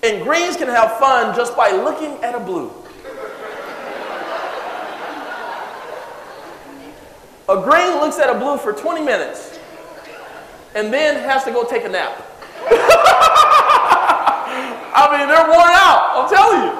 And 0.02 0.22
greens 0.22 0.56
can 0.56 0.68
have 0.68 0.98
fun 0.98 1.36
just 1.36 1.54
by 1.54 1.72
looking 1.72 2.16
at 2.24 2.34
a 2.34 2.40
blue. 2.40 2.72
A 7.50 7.60
green 7.60 8.00
looks 8.00 8.18
at 8.18 8.34
a 8.34 8.38
blue 8.38 8.56
for 8.56 8.72
20 8.72 9.04
minutes 9.04 9.58
and 10.74 10.92
then 10.92 11.22
has 11.22 11.44
to 11.44 11.50
go 11.50 11.64
take 11.64 11.84
a 11.84 11.88
nap. 11.88 12.12
I 14.94 15.18
mean, 15.18 15.26
they're 15.28 15.46
worn 15.46 15.72
out, 15.72 16.12
I'm 16.14 16.28
telling 16.28 16.62
you. 16.62 16.72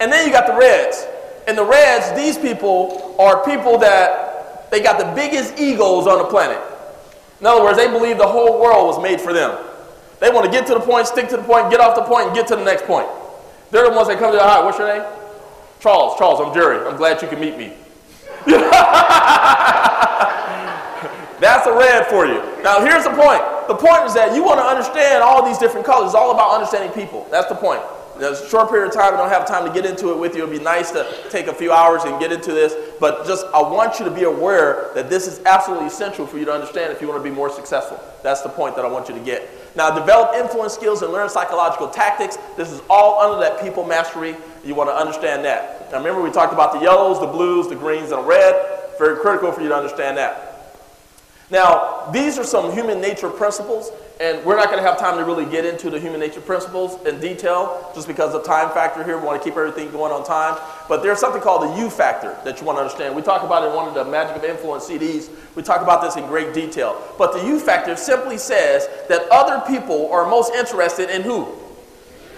And 0.00 0.12
then 0.12 0.26
you 0.26 0.32
got 0.32 0.46
the 0.46 0.54
Reds. 0.54 1.06
And 1.46 1.58
the 1.58 1.64
Reds, 1.64 2.12
these 2.12 2.38
people 2.38 3.16
are 3.18 3.44
people 3.44 3.78
that 3.78 4.70
they 4.70 4.80
got 4.80 4.98
the 4.98 5.12
biggest 5.14 5.58
egos 5.58 6.06
on 6.06 6.18
the 6.18 6.24
planet. 6.24 6.60
In 7.40 7.46
other 7.46 7.62
words, 7.62 7.76
they 7.76 7.88
believe 7.88 8.18
the 8.18 8.26
whole 8.26 8.60
world 8.60 8.86
was 8.86 9.02
made 9.02 9.20
for 9.20 9.32
them. 9.32 9.58
They 10.20 10.30
want 10.30 10.46
to 10.46 10.50
get 10.50 10.66
to 10.68 10.74
the 10.74 10.80
point, 10.80 11.06
stick 11.06 11.28
to 11.28 11.36
the 11.36 11.42
point, 11.42 11.70
get 11.70 11.80
off 11.80 11.94
the 11.94 12.02
point, 12.02 12.28
and 12.28 12.34
get 12.34 12.46
to 12.48 12.56
the 12.56 12.64
next 12.64 12.84
point. 12.84 13.08
They're 13.70 13.88
the 13.88 13.94
ones 13.94 14.08
that 14.08 14.18
come 14.18 14.30
to 14.30 14.38
the 14.38 14.42
high. 14.42 14.64
What's 14.64 14.78
your 14.78 14.88
name? 14.88 15.04
Charles. 15.80 16.18
Charles, 16.18 16.40
I'm 16.40 16.54
Jerry. 16.54 16.86
I'm 16.86 16.96
glad 16.96 17.20
you 17.20 17.28
can 17.28 17.40
meet 17.40 17.58
me. 17.58 17.74
That's 21.44 21.66
a 21.66 21.76
red 21.76 22.06
for 22.06 22.24
you. 22.24 22.40
Now, 22.62 22.82
here's 22.82 23.04
the 23.04 23.10
point. 23.10 23.42
The 23.68 23.74
point 23.74 24.04
is 24.06 24.14
that 24.14 24.34
you 24.34 24.42
want 24.42 24.60
to 24.60 24.64
understand 24.64 25.22
all 25.22 25.44
these 25.44 25.58
different 25.58 25.84
colors. 25.84 26.06
It's 26.06 26.14
all 26.14 26.32
about 26.32 26.54
understanding 26.54 26.90
people. 26.92 27.26
That's 27.30 27.50
the 27.50 27.54
point. 27.54 27.82
There's 28.18 28.40
a 28.40 28.48
short 28.48 28.70
period 28.70 28.88
of 28.88 28.94
time. 28.94 29.12
I 29.12 29.18
don't 29.18 29.28
have 29.28 29.46
time 29.46 29.66
to 29.66 29.70
get 29.70 29.84
into 29.84 30.10
it 30.10 30.18
with 30.18 30.34
you. 30.34 30.44
It'd 30.44 30.58
be 30.58 30.64
nice 30.64 30.90
to 30.92 31.06
take 31.28 31.48
a 31.48 31.52
few 31.52 31.70
hours 31.70 32.04
and 32.04 32.18
get 32.18 32.32
into 32.32 32.52
this. 32.52 32.74
But 32.98 33.26
just, 33.26 33.44
I 33.52 33.60
want 33.60 33.98
you 33.98 34.06
to 34.06 34.10
be 34.10 34.22
aware 34.22 34.90
that 34.94 35.10
this 35.10 35.26
is 35.26 35.44
absolutely 35.44 35.88
essential 35.88 36.26
for 36.26 36.38
you 36.38 36.46
to 36.46 36.52
understand 36.52 36.94
if 36.94 37.02
you 37.02 37.08
want 37.08 37.22
to 37.22 37.28
be 37.28 37.34
more 37.34 37.50
successful. 37.50 38.00
That's 38.22 38.40
the 38.40 38.48
point 38.48 38.74
that 38.76 38.86
I 38.86 38.88
want 38.88 39.10
you 39.10 39.14
to 39.14 39.20
get. 39.20 39.46
Now, 39.76 39.90
develop 39.90 40.34
influence 40.34 40.72
skills 40.72 41.02
and 41.02 41.12
learn 41.12 41.28
psychological 41.28 41.90
tactics. 41.90 42.38
This 42.56 42.72
is 42.72 42.80
all 42.88 43.20
under 43.20 43.38
that 43.44 43.60
people 43.60 43.84
mastery. 43.84 44.34
You 44.64 44.74
want 44.74 44.88
to 44.88 44.94
understand 44.94 45.44
that. 45.44 45.92
Now, 45.92 45.98
remember, 45.98 46.22
we 46.22 46.30
talked 46.30 46.54
about 46.54 46.72
the 46.72 46.80
yellows, 46.80 47.20
the 47.20 47.26
blues, 47.26 47.68
the 47.68 47.76
greens, 47.76 48.12
and 48.12 48.22
the 48.22 48.26
red. 48.26 48.80
Very 48.96 49.20
critical 49.20 49.52
for 49.52 49.60
you 49.60 49.68
to 49.68 49.76
understand 49.76 50.16
that. 50.16 50.53
Now, 51.50 52.08
these 52.10 52.38
are 52.38 52.44
some 52.44 52.72
human 52.72 53.00
nature 53.02 53.28
principles, 53.28 53.90
and 54.18 54.42
we're 54.46 54.56
not 54.56 54.70
going 54.70 54.82
to 54.82 54.88
have 54.88 54.98
time 54.98 55.18
to 55.18 55.24
really 55.24 55.44
get 55.44 55.66
into 55.66 55.90
the 55.90 56.00
human 56.00 56.18
nature 56.18 56.40
principles 56.40 57.04
in 57.06 57.20
detail 57.20 57.90
just 57.94 58.08
because 58.08 58.34
of 58.34 58.44
time 58.44 58.70
factor 58.70 59.04
here. 59.04 59.18
We 59.18 59.26
want 59.26 59.42
to 59.42 59.48
keep 59.48 59.58
everything 59.58 59.90
going 59.90 60.10
on 60.10 60.24
time. 60.24 60.58
But 60.88 61.02
there's 61.02 61.18
something 61.18 61.42
called 61.42 61.70
the 61.70 61.82
U 61.82 61.90
factor 61.90 62.34
that 62.44 62.60
you 62.60 62.66
want 62.66 62.78
to 62.78 62.82
understand. 62.82 63.14
We 63.14 63.20
talk 63.20 63.42
about 63.42 63.62
it 63.62 63.68
in 63.68 63.74
one 63.74 63.88
of 63.88 63.94
the 63.94 64.04
Magic 64.06 64.36
of 64.36 64.44
Influence 64.44 64.88
CDs. 64.88 65.28
We 65.54 65.62
talk 65.62 65.82
about 65.82 66.00
this 66.00 66.16
in 66.16 66.26
great 66.26 66.54
detail. 66.54 67.00
But 67.18 67.34
the 67.34 67.46
U 67.46 67.60
factor 67.60 67.94
simply 67.94 68.38
says 68.38 68.88
that 69.08 69.28
other 69.30 69.62
people 69.66 70.10
are 70.10 70.26
most 70.26 70.54
interested 70.54 71.10
in 71.10 71.22
who? 71.22 71.48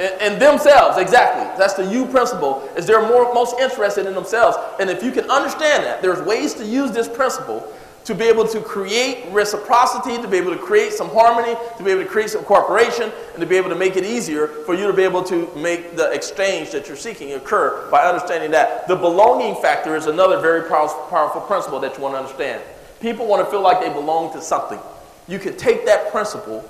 In, 0.01 0.39
themselves, 0.39 0.99
exactly. 0.99 1.45
That's 1.57 1.73
the 1.73 1.87
U 1.91 2.07
principle, 2.07 2.69
is 2.77 2.87
they're 2.87 3.07
more, 3.07 3.33
most 3.33 3.59
interested 3.59 4.05
in 4.05 4.15
themselves. 4.15 4.59
And 4.79 4.91
if 4.91 5.03
you 5.03 5.11
can 5.11 5.31
understand 5.31 5.85
that, 5.85 6.03
there's 6.03 6.21
ways 6.21 6.53
to 6.55 6.67
use 6.67 6.91
this 6.91 7.09
principle 7.09 7.73
to 8.07 8.15
be 8.15 8.25
able 8.25 8.47
to 8.47 8.61
create 8.61 9.27
reciprocity, 9.33 10.17
to 10.23 10.29
be 10.29 10.37
able 10.37 10.53
to 10.53 10.59
create 10.59 10.93
some 10.93 11.09
harmony, 11.11 11.57
to 11.77 11.83
be 11.83 11.91
able 11.91 12.05
to 12.05 12.09
create 12.09 12.31
some 12.31 12.45
cooperation, 12.45 13.11
and 13.33 13.41
to 13.41 13.47
be 13.47 13.57
able 13.57 13.69
to 13.69 13.75
make 13.75 13.97
it 13.97 14.05
easier 14.05 14.47
for 14.47 14.75
you 14.75 14.87
to 14.87 14.93
be 14.93 15.03
able 15.03 15.25
to 15.25 15.51
make 15.57 15.97
the 15.97 16.09
exchange 16.13 16.71
that 16.71 16.87
you're 16.87 16.97
seeking 16.97 17.33
occur 17.33 17.91
by 17.91 18.05
understanding 18.05 18.53
that. 18.53 18.87
The 18.87 18.95
belonging 18.95 19.61
factor 19.61 19.97
is 19.97 20.07
another 20.07 20.41
very 20.41 20.69
powerful 20.69 21.41
principle 21.41 21.81
that 21.81 21.97
you 21.97 22.03
want 22.03 22.15
to 22.15 22.19
understand. 22.19 22.63
People 23.01 23.27
want 23.27 23.45
to 23.45 23.51
feel 23.51 23.61
like 23.61 23.81
they 23.81 23.93
belong 23.93 24.33
to 24.35 24.41
something. 24.41 24.79
You 25.27 25.41
can 25.41 25.57
take 25.57 25.85
that 25.87 26.13
principle 26.13 26.65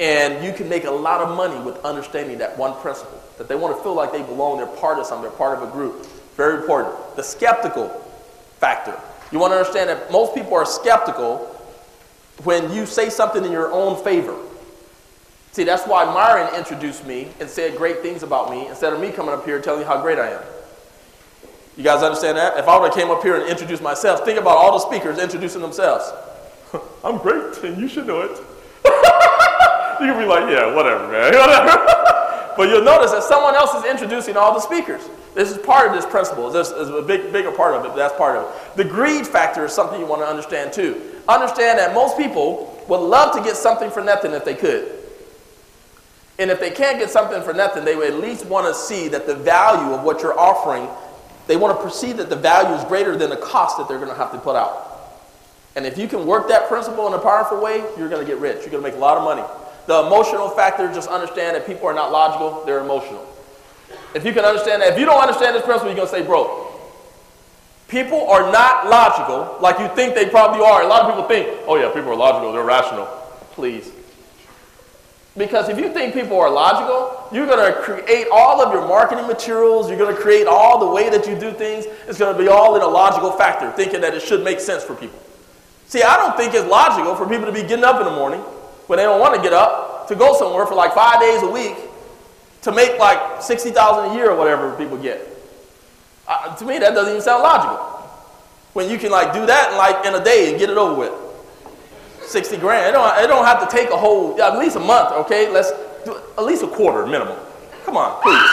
and 0.00 0.42
you 0.42 0.54
can 0.54 0.66
make 0.70 0.84
a 0.84 0.90
lot 0.90 1.20
of 1.20 1.36
money 1.36 1.62
with 1.62 1.76
understanding 1.84 2.38
that 2.38 2.56
one 2.56 2.74
principle. 2.80 3.22
That 3.36 3.48
they 3.48 3.54
want 3.54 3.76
to 3.76 3.82
feel 3.82 3.94
like 3.94 4.12
they 4.12 4.22
belong, 4.22 4.56
they're 4.56 4.66
part 4.66 4.98
of 4.98 5.04
something, 5.04 5.28
they're 5.28 5.38
part 5.38 5.58
of 5.58 5.68
a 5.68 5.70
group. 5.70 6.06
Very 6.36 6.56
important. 6.56 7.16
The 7.16 7.22
skeptical 7.22 7.88
factor. 8.58 8.98
You 9.32 9.38
want 9.38 9.52
to 9.52 9.58
understand 9.58 9.90
that 9.90 10.10
most 10.10 10.34
people 10.34 10.54
are 10.54 10.66
skeptical 10.66 11.38
when 12.42 12.72
you 12.72 12.86
say 12.86 13.10
something 13.10 13.44
in 13.44 13.52
your 13.52 13.72
own 13.72 14.02
favor. 14.02 14.36
See, 15.52 15.62
that's 15.64 15.86
why 15.86 16.04
Myron 16.04 16.52
introduced 16.56 17.06
me 17.06 17.28
and 17.38 17.48
said 17.48 17.76
great 17.76 18.00
things 18.00 18.22
about 18.24 18.50
me 18.50 18.66
instead 18.66 18.92
of 18.92 19.00
me 19.00 19.12
coming 19.12 19.32
up 19.32 19.44
here 19.44 19.60
telling 19.60 19.80
you 19.80 19.86
how 19.86 20.02
great 20.02 20.18
I 20.18 20.30
am. 20.30 20.42
You 21.76 21.84
guys 21.84 22.02
understand 22.02 22.36
that? 22.38 22.56
If 22.58 22.68
I 22.68 22.78
would 22.78 22.86
have 22.86 22.94
came 22.94 23.10
up 23.10 23.22
here 23.22 23.36
and 23.36 23.48
introduced 23.48 23.82
myself, 23.82 24.24
think 24.24 24.38
about 24.38 24.56
all 24.56 24.72
the 24.72 24.78
speakers 24.78 25.18
introducing 25.18 25.60
themselves. 25.60 26.12
I'm 27.04 27.18
great, 27.18 27.56
and 27.64 27.78
you 27.78 27.88
should 27.88 28.06
know 28.06 28.22
it. 28.22 28.30
you 30.00 30.06
can 30.06 30.18
be 30.18 30.26
like, 30.26 30.50
yeah, 30.50 30.74
whatever, 30.74 31.06
man, 31.10 31.32
whatever. 31.38 32.23
But 32.56 32.68
you'll 32.68 32.84
notice 32.84 33.12
that 33.12 33.22
someone 33.22 33.54
else 33.54 33.74
is 33.74 33.90
introducing 33.90 34.36
all 34.36 34.54
the 34.54 34.60
speakers. 34.60 35.02
This 35.34 35.50
is 35.50 35.58
part 35.58 35.88
of 35.88 35.94
this 35.94 36.06
principle. 36.06 36.50
This 36.50 36.70
is 36.70 36.88
a 36.88 37.02
big, 37.02 37.32
bigger 37.32 37.50
part 37.50 37.74
of 37.74 37.84
it, 37.84 37.96
that's 37.96 38.16
part 38.16 38.36
of 38.36 38.44
it. 38.44 38.76
The 38.76 38.84
greed 38.84 39.26
factor 39.26 39.64
is 39.64 39.72
something 39.72 40.00
you 40.00 40.06
want 40.06 40.22
to 40.22 40.26
understand 40.26 40.72
too. 40.72 41.00
Understand 41.28 41.78
that 41.78 41.94
most 41.94 42.16
people 42.16 42.84
would 42.88 43.00
love 43.00 43.34
to 43.36 43.42
get 43.42 43.56
something 43.56 43.90
for 43.90 44.02
nothing 44.02 44.32
if 44.32 44.44
they 44.44 44.54
could. 44.54 45.00
And 46.38 46.50
if 46.50 46.60
they 46.60 46.70
can't 46.70 46.98
get 46.98 47.10
something 47.10 47.42
for 47.42 47.52
nothing, 47.52 47.84
they 47.84 47.96
would 47.96 48.12
at 48.12 48.20
least 48.20 48.46
want 48.46 48.66
to 48.66 48.74
see 48.74 49.08
that 49.08 49.26
the 49.26 49.34
value 49.34 49.94
of 49.94 50.02
what 50.02 50.20
you're 50.20 50.38
offering, 50.38 50.88
they 51.46 51.56
want 51.56 51.76
to 51.76 51.82
perceive 51.82 52.16
that 52.16 52.28
the 52.28 52.36
value 52.36 52.74
is 52.74 52.84
greater 52.84 53.16
than 53.16 53.30
the 53.30 53.36
cost 53.36 53.78
that 53.78 53.88
they're 53.88 53.98
going 53.98 54.10
to 54.10 54.16
have 54.16 54.32
to 54.32 54.38
put 54.38 54.56
out. 54.56 54.90
And 55.76 55.86
if 55.86 55.98
you 55.98 56.06
can 56.08 56.26
work 56.26 56.48
that 56.48 56.68
principle 56.68 57.06
in 57.08 57.14
a 57.14 57.18
powerful 57.18 57.60
way, 57.60 57.78
you're 57.98 58.08
going 58.08 58.24
to 58.24 58.26
get 58.26 58.38
rich. 58.38 58.62
You're 58.62 58.70
going 58.70 58.82
to 58.82 58.88
make 58.88 58.94
a 58.94 59.00
lot 59.00 59.16
of 59.16 59.24
money. 59.24 59.42
The 59.86 60.06
emotional 60.06 60.48
factor, 60.48 60.92
just 60.92 61.08
understand 61.08 61.56
that 61.56 61.66
people 61.66 61.86
are 61.86 61.94
not 61.94 62.10
logical, 62.10 62.64
they're 62.64 62.80
emotional. 62.80 63.26
If 64.14 64.24
you 64.24 64.32
can 64.32 64.44
understand 64.44 64.80
that, 64.80 64.92
if 64.92 64.98
you 64.98 65.04
don't 65.04 65.20
understand 65.20 65.56
this 65.56 65.64
principle, 65.64 65.88
you're 65.88 65.96
going 65.96 66.08
to 66.08 66.14
say, 66.14 66.24
bro, 66.24 66.72
people 67.88 68.28
are 68.28 68.50
not 68.50 68.88
logical 68.88 69.58
like 69.60 69.78
you 69.78 69.88
think 69.94 70.14
they 70.14 70.28
probably 70.28 70.64
are. 70.64 70.82
A 70.82 70.86
lot 70.86 71.02
of 71.02 71.10
people 71.10 71.28
think, 71.28 71.64
oh 71.66 71.76
yeah, 71.76 71.92
people 71.92 72.10
are 72.10 72.16
logical, 72.16 72.52
they're 72.52 72.64
rational. 72.64 73.06
Please. 73.52 73.90
Because 75.36 75.68
if 75.68 75.78
you 75.78 75.92
think 75.92 76.14
people 76.14 76.38
are 76.38 76.48
logical, 76.48 77.28
you're 77.32 77.46
going 77.46 77.72
to 77.72 77.80
create 77.80 78.28
all 78.32 78.64
of 78.64 78.72
your 78.72 78.86
marketing 78.86 79.26
materials, 79.26 79.88
you're 79.88 79.98
going 79.98 80.14
to 80.14 80.20
create 80.20 80.46
all 80.46 80.78
the 80.78 80.86
way 80.86 81.10
that 81.10 81.26
you 81.26 81.38
do 81.38 81.52
things. 81.52 81.86
It's 82.06 82.18
going 82.18 82.34
to 82.34 82.40
be 82.40 82.48
all 82.48 82.76
in 82.76 82.82
a 82.82 82.86
logical 82.86 83.32
factor, 83.32 83.70
thinking 83.72 84.00
that 84.00 84.14
it 84.14 84.22
should 84.22 84.44
make 84.44 84.60
sense 84.60 84.84
for 84.84 84.94
people. 84.94 85.18
See, 85.88 86.02
I 86.02 86.16
don't 86.16 86.36
think 86.36 86.54
it's 86.54 86.68
logical 86.68 87.16
for 87.16 87.28
people 87.28 87.46
to 87.46 87.52
be 87.52 87.62
getting 87.62 87.84
up 87.84 87.98
in 87.98 88.04
the 88.04 88.12
morning 88.12 88.42
when 88.86 88.98
they 88.98 89.04
don't 89.04 89.20
want 89.20 89.34
to 89.34 89.42
get 89.42 89.52
up 89.52 90.08
to 90.08 90.14
go 90.14 90.36
somewhere 90.36 90.66
for 90.66 90.74
like 90.74 90.94
five 90.94 91.20
days 91.20 91.42
a 91.42 91.48
week 91.48 91.76
to 92.62 92.72
make 92.72 92.98
like 92.98 93.42
60000 93.42 94.10
a 94.10 94.14
year 94.14 94.30
or 94.30 94.36
whatever 94.36 94.74
people 94.76 94.96
get. 94.96 95.20
Uh, 96.26 96.54
to 96.56 96.64
me, 96.64 96.78
that 96.78 96.94
doesn't 96.94 97.10
even 97.10 97.22
sound 97.22 97.42
logical. 97.42 97.76
When 98.72 98.90
you 98.90 98.98
can 98.98 99.10
like 99.10 99.32
do 99.32 99.44
that 99.46 99.72
in 99.72 99.78
like 99.78 100.06
in 100.06 100.14
a 100.14 100.24
day 100.24 100.50
and 100.50 100.58
get 100.58 100.70
it 100.70 100.76
over 100.76 100.94
with. 100.98 101.12
60 102.26 102.56
grand. 102.56 102.88
It 102.88 102.92
don't, 102.92 103.22
it 103.22 103.26
don't 103.26 103.44
have 103.44 103.60
to 103.60 103.76
take 103.76 103.90
a 103.90 103.96
whole, 103.96 104.40
at 104.40 104.58
least 104.58 104.76
a 104.76 104.80
month, 104.80 105.12
okay? 105.12 105.50
Let's 105.50 105.70
do 106.04 106.16
at 106.38 106.44
least 106.44 106.62
a 106.62 106.66
quarter 106.66 107.06
minimum. 107.06 107.38
Come 107.84 107.96
on, 107.96 108.20
please. 108.22 108.50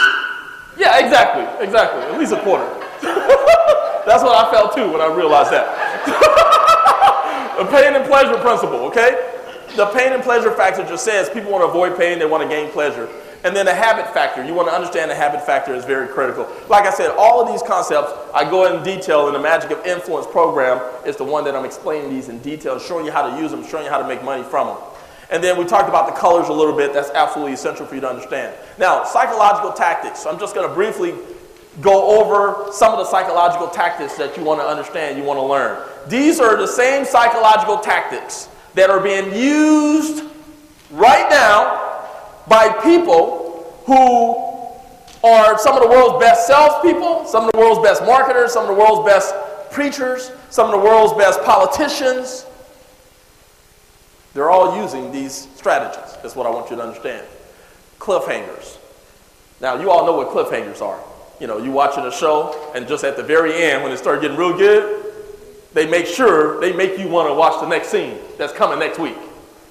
Yeah, 0.78 1.04
exactly, 1.04 1.44
exactly. 1.64 2.02
At 2.02 2.18
least 2.18 2.32
a 2.32 2.40
quarter. 2.42 2.68
That's 4.04 4.22
what 4.22 4.36
I 4.36 4.50
felt 4.52 4.74
too 4.74 4.92
when 4.92 5.00
I 5.00 5.06
realized 5.06 5.50
that. 5.52 5.72
the 7.58 7.64
pain 7.64 7.94
and 7.94 8.04
pleasure 8.04 8.36
principle, 8.38 8.80
okay? 8.92 9.31
The 9.76 9.86
pain 9.86 10.12
and 10.12 10.22
pleasure 10.22 10.52
factor 10.52 10.84
just 10.84 11.04
says 11.04 11.30
people 11.30 11.50
want 11.50 11.62
to 11.62 11.68
avoid 11.68 11.98
pain, 11.98 12.18
they 12.18 12.26
want 12.26 12.42
to 12.42 12.48
gain 12.48 12.70
pleasure. 12.70 13.08
And 13.44 13.56
then 13.56 13.66
the 13.66 13.74
habit 13.74 14.12
factor, 14.12 14.44
you 14.44 14.54
want 14.54 14.68
to 14.68 14.74
understand 14.74 15.10
the 15.10 15.14
habit 15.14 15.44
factor 15.44 15.74
is 15.74 15.84
very 15.84 16.06
critical. 16.06 16.46
Like 16.68 16.84
I 16.84 16.90
said, 16.90 17.10
all 17.16 17.42
of 17.42 17.48
these 17.48 17.62
concepts 17.62 18.12
I 18.32 18.48
go 18.48 18.72
in 18.72 18.84
detail 18.84 19.26
in 19.26 19.32
the 19.32 19.40
Magic 19.40 19.70
of 19.70 19.84
Influence 19.84 20.26
program. 20.26 20.80
Is 21.04 21.16
the 21.16 21.24
one 21.24 21.44
that 21.44 21.56
I'm 21.56 21.64
explaining 21.64 22.10
these 22.10 22.28
in 22.28 22.38
detail, 22.38 22.78
showing 22.78 23.04
you 23.04 23.10
how 23.10 23.28
to 23.28 23.40
use 23.40 23.50
them, 23.50 23.66
showing 23.66 23.84
you 23.84 23.90
how 23.90 23.98
to 23.98 24.06
make 24.06 24.22
money 24.22 24.44
from 24.44 24.68
them. 24.68 24.76
And 25.30 25.42
then 25.42 25.58
we 25.58 25.64
talked 25.64 25.88
about 25.88 26.06
the 26.06 26.12
colors 26.12 26.48
a 26.48 26.52
little 26.52 26.76
bit. 26.76 26.92
That's 26.92 27.10
absolutely 27.10 27.54
essential 27.54 27.86
for 27.86 27.94
you 27.94 28.02
to 28.02 28.08
understand. 28.08 28.54
Now, 28.78 29.02
psychological 29.04 29.72
tactics. 29.72 30.26
I'm 30.26 30.38
just 30.38 30.54
going 30.54 30.68
to 30.68 30.74
briefly 30.74 31.14
go 31.80 32.20
over 32.20 32.70
some 32.70 32.92
of 32.92 32.98
the 32.98 33.06
psychological 33.06 33.68
tactics 33.68 34.16
that 34.18 34.36
you 34.36 34.44
want 34.44 34.60
to 34.60 34.66
understand, 34.66 35.16
you 35.16 35.24
want 35.24 35.38
to 35.38 35.44
learn. 35.44 35.88
These 36.06 36.38
are 36.38 36.56
the 36.56 36.66
same 36.66 37.06
psychological 37.06 37.78
tactics 37.78 38.50
that 38.74 38.90
are 38.90 39.00
being 39.00 39.34
used 39.34 40.24
right 40.90 41.28
now 41.30 42.06
by 42.46 42.68
people 42.82 43.82
who 43.86 44.52
are 45.24 45.58
some 45.58 45.76
of 45.76 45.82
the 45.82 45.88
world's 45.88 46.22
best 46.22 46.46
salespeople, 46.46 47.26
some 47.26 47.44
of 47.44 47.52
the 47.52 47.58
world's 47.58 47.80
best 47.82 48.02
marketers, 48.04 48.52
some 48.52 48.62
of 48.62 48.68
the 48.68 48.74
world's 48.74 49.08
best 49.08 49.34
preachers, 49.70 50.32
some 50.50 50.66
of 50.66 50.72
the 50.72 50.78
world's 50.78 51.12
best 51.14 51.42
politicians. 51.44 52.46
They're 54.34 54.50
all 54.50 54.80
using 54.80 55.12
these 55.12 55.48
strategies. 55.54 56.16
That's 56.22 56.34
what 56.34 56.46
I 56.46 56.50
want 56.50 56.70
you 56.70 56.76
to 56.76 56.82
understand. 56.82 57.26
Cliffhangers. 57.98 58.78
Now, 59.60 59.80
you 59.80 59.90
all 59.90 60.06
know 60.06 60.16
what 60.16 60.28
cliffhangers 60.30 60.82
are. 60.82 60.98
You 61.38 61.46
know, 61.46 61.58
you 61.58 61.70
watching 61.70 62.04
a 62.04 62.10
show, 62.10 62.72
and 62.74 62.88
just 62.88 63.04
at 63.04 63.16
the 63.16 63.22
very 63.22 63.54
end, 63.62 63.82
when 63.82 63.92
it 63.92 63.98
starts 63.98 64.22
getting 64.22 64.36
real 64.36 64.56
good, 64.56 65.11
they 65.74 65.86
make 65.86 66.06
sure 66.06 66.60
they 66.60 66.72
make 66.72 66.98
you 66.98 67.08
want 67.08 67.28
to 67.28 67.34
watch 67.34 67.60
the 67.60 67.68
next 67.68 67.88
scene 67.88 68.18
that's 68.38 68.52
coming 68.52 68.78
next 68.78 68.98
week, 68.98 69.16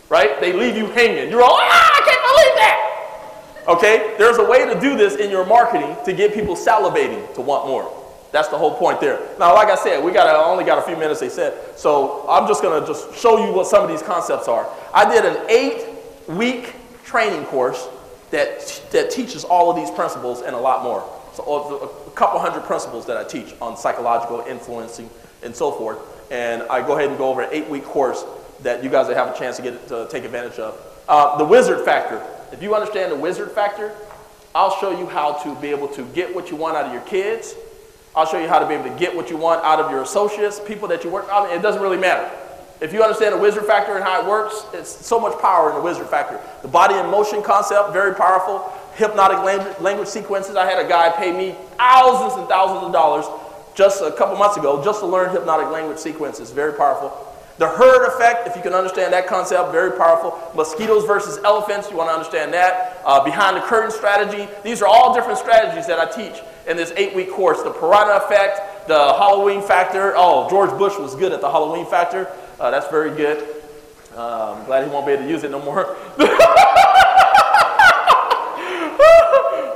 right? 0.09 0.39
They 0.39 0.53
leave 0.53 0.75
you 0.75 0.87
hanging. 0.87 1.29
You're 1.29 1.43
all, 1.43 1.57
ah, 1.59 1.91
I 1.93 2.01
can't 2.05 2.21
believe 2.21 2.55
that. 2.55 2.87
Okay, 3.67 4.15
there's 4.17 4.37
a 4.37 4.43
way 4.43 4.65
to 4.65 4.79
do 4.79 4.97
this 4.97 5.15
in 5.15 5.29
your 5.29 5.45
marketing 5.45 5.95
to 6.05 6.13
get 6.13 6.33
people 6.33 6.55
salivating 6.55 7.33
to 7.35 7.41
want 7.41 7.67
more. 7.67 7.97
That's 8.31 8.47
the 8.47 8.57
whole 8.57 8.75
point 8.75 9.01
there. 9.01 9.19
Now, 9.37 9.53
like 9.53 9.67
I 9.67 9.75
said, 9.75 10.03
we 10.03 10.11
got 10.11 10.33
only 10.45 10.63
got 10.63 10.79
a 10.79 10.81
few 10.81 10.95
minutes. 10.95 11.19
They 11.19 11.29
said, 11.29 11.77
so 11.77 12.25
I'm 12.29 12.47
just 12.47 12.63
going 12.63 12.81
to 12.81 12.87
just 12.87 13.15
show 13.15 13.45
you 13.45 13.53
what 13.53 13.67
some 13.67 13.83
of 13.83 13.89
these 13.89 14.01
concepts 14.01 14.47
are. 14.47 14.67
I 14.93 15.11
did 15.13 15.25
an 15.25 15.49
eight-week 15.49 16.73
training 17.03 17.45
course 17.45 17.87
that 18.31 18.81
that 18.91 19.11
teaches 19.11 19.43
all 19.43 19.69
of 19.69 19.75
these 19.75 19.91
principles 19.91 20.41
and 20.41 20.55
a 20.55 20.59
lot 20.59 20.81
more. 20.83 21.07
So 21.33 21.43
a 22.07 22.11
couple 22.11 22.39
hundred 22.39 22.63
principles 22.63 23.05
that 23.05 23.17
I 23.17 23.23
teach 23.23 23.53
on 23.61 23.77
psychological 23.77 24.43
influencing 24.47 25.09
and 25.43 25.55
so 25.55 25.71
forth. 25.71 25.99
And 26.31 26.63
I 26.63 26.85
go 26.85 26.97
ahead 26.97 27.09
and 27.09 27.17
go 27.17 27.29
over 27.29 27.41
an 27.41 27.49
eight 27.51 27.67
week 27.69 27.83
course 27.83 28.23
that 28.61 28.83
you 28.83 28.89
guys 28.89 29.07
will 29.07 29.15
have 29.15 29.35
a 29.35 29.37
chance 29.37 29.57
to 29.57 29.61
get 29.61 29.87
to 29.89 30.07
take 30.09 30.23
advantage 30.23 30.59
of. 30.59 30.79
Uh, 31.07 31.37
the 31.37 31.45
wizard 31.45 31.83
factor. 31.83 32.25
If 32.51 32.61
you 32.61 32.75
understand 32.75 33.11
the 33.11 33.15
wizard 33.15 33.51
factor, 33.51 33.93
I'll 34.53 34.75
show 34.77 34.97
you 34.97 35.05
how 35.05 35.33
to 35.43 35.55
be 35.55 35.69
able 35.69 35.87
to 35.89 36.03
get 36.05 36.33
what 36.33 36.49
you 36.49 36.55
want 36.55 36.77
out 36.77 36.85
of 36.85 36.93
your 36.93 37.01
kids. 37.03 37.55
I'll 38.15 38.25
show 38.25 38.39
you 38.39 38.47
how 38.47 38.59
to 38.59 38.67
be 38.67 38.73
able 38.73 38.89
to 38.89 38.99
get 38.99 39.15
what 39.15 39.29
you 39.29 39.37
want 39.37 39.63
out 39.63 39.79
of 39.79 39.89
your 39.89 40.01
associates, 40.01 40.59
people 40.59 40.87
that 40.89 41.03
you 41.03 41.09
work. 41.09 41.27
Mean, 41.29 41.57
it 41.57 41.61
doesn't 41.61 41.81
really 41.81 41.97
matter. 41.97 42.29
If 42.81 42.91
you 42.93 43.03
understand 43.03 43.35
the 43.35 43.39
wizard 43.39 43.65
factor 43.65 43.95
and 43.95 44.03
how 44.03 44.21
it 44.21 44.27
works, 44.27 44.65
it's 44.73 44.89
so 44.89 45.19
much 45.19 45.39
power 45.39 45.69
in 45.69 45.75
the 45.75 45.81
wizard 45.81 46.07
factor. 46.07 46.39
The 46.61 46.67
body 46.67 46.95
in 46.95 47.05
motion 47.09 47.41
concept, 47.41 47.93
very 47.93 48.13
powerful. 48.15 48.69
Hypnotic 48.95 49.39
language, 49.45 49.79
language 49.79 50.09
sequences. 50.09 50.55
I 50.55 50.65
had 50.65 50.83
a 50.83 50.89
guy 50.89 51.09
pay 51.11 51.31
me 51.31 51.55
thousands 51.77 52.37
and 52.37 52.49
thousands 52.49 52.83
of 52.83 52.91
dollars 52.91 53.25
just 53.75 54.01
a 54.01 54.11
couple 54.11 54.35
months 54.37 54.57
ago 54.57 54.83
just 54.83 54.99
to 54.99 55.05
learn 55.05 55.31
hypnotic 55.31 55.69
language 55.69 55.97
sequences. 55.97 56.51
Very 56.51 56.73
powerful. 56.73 57.27
The 57.57 57.67
herd 57.67 58.07
effect, 58.07 58.47
if 58.47 58.55
you 58.55 58.61
can 58.61 58.73
understand 58.73 59.13
that 59.13 59.27
concept, 59.27 59.71
very 59.71 59.91
powerful. 59.91 60.35
Mosquitoes 60.55 61.05
versus 61.05 61.37
elephants, 61.43 61.91
you 61.91 61.97
want 61.97 62.09
to 62.09 62.13
understand 62.13 62.53
that. 62.53 63.01
Uh, 63.05 63.23
behind 63.23 63.55
the 63.55 63.61
curtain 63.61 63.91
strategy, 63.91 64.47
these 64.63 64.81
are 64.81 64.87
all 64.87 65.13
different 65.13 65.37
strategies 65.37 65.85
that 65.85 65.99
I 65.99 66.09
teach 66.09 66.41
in 66.67 66.75
this 66.75 66.91
eight 66.95 67.13
week 67.13 67.31
course. 67.31 67.61
The 67.61 67.71
piranha 67.71 68.25
effect, 68.25 68.87
the 68.87 68.97
Halloween 68.97 69.61
factor. 69.61 70.13
Oh, 70.15 70.49
George 70.49 70.71
Bush 70.77 70.97
was 70.97 71.13
good 71.13 71.33
at 71.33 71.41
the 71.41 71.51
Halloween 71.51 71.85
factor. 71.85 72.27
Uh, 72.59 72.71
that's 72.71 72.87
very 72.87 73.15
good. 73.15 73.47
Uh, 74.15 74.55
I'm 74.57 74.65
glad 74.65 74.83
he 74.83 74.89
won't 74.89 75.05
be 75.05 75.13
able 75.13 75.23
to 75.23 75.29
use 75.29 75.43
it 75.43 75.51
no 75.51 75.61
more. 75.61 75.95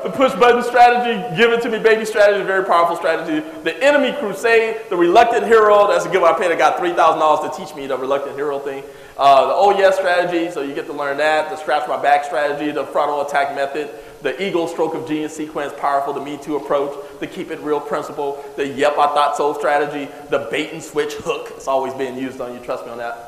the 0.05 0.11
push 0.11 0.33
button 0.35 0.61
strategy, 0.61 1.35
give 1.35 1.51
it 1.51 1.63
to 1.63 1.69
me 1.69 1.79
baby 1.79 2.05
strategy, 2.05 2.43
very 2.43 2.63
powerful 2.63 2.95
strategy. 2.95 3.43
The 3.63 3.75
enemy 3.83 4.15
crusade, 4.19 4.81
the 4.91 4.95
reluctant 4.95 5.47
hero, 5.47 5.87
that's 5.87 6.05
a 6.05 6.09
one. 6.19 6.31
I 6.31 6.37
paid 6.37 6.51
a 6.51 6.55
guy 6.55 6.73
$3,000 6.73 7.51
to 7.51 7.57
teach 7.57 7.75
me 7.75 7.87
the 7.87 7.97
reluctant 7.97 8.35
hero 8.35 8.59
thing. 8.59 8.83
Uh, 9.17 9.47
the 9.47 9.53
oh 9.55 9.75
yes 9.75 9.95
strategy, 9.95 10.51
so 10.51 10.61
you 10.61 10.75
get 10.75 10.85
to 10.85 10.93
learn 10.93 11.17
that. 11.17 11.49
The 11.49 11.55
scratch 11.55 11.87
my 11.87 11.99
back 11.99 12.23
strategy, 12.23 12.71
the 12.71 12.85
frontal 12.85 13.21
attack 13.21 13.55
method, 13.55 13.89
the 14.21 14.39
eagle 14.45 14.67
stroke 14.67 14.93
of 14.93 15.07
genius 15.07 15.35
sequence, 15.35 15.73
powerful, 15.79 16.13
the 16.13 16.21
me 16.21 16.37
too 16.37 16.57
approach, 16.57 16.93
the 17.19 17.25
keep 17.25 17.49
it 17.49 17.59
real 17.61 17.79
principle, 17.79 18.45
the 18.57 18.67
yep 18.67 18.91
I 18.99 19.07
thought 19.07 19.35
so 19.35 19.53
strategy, 19.53 20.11
the 20.29 20.47
bait 20.51 20.71
and 20.71 20.83
switch 20.83 21.13
hook. 21.13 21.51
It's 21.55 21.67
always 21.67 21.95
being 21.95 22.15
used 22.15 22.39
on 22.41 22.53
you, 22.53 22.59
trust 22.59 22.85
me 22.85 22.91
on 22.91 22.99
that. 22.99 23.24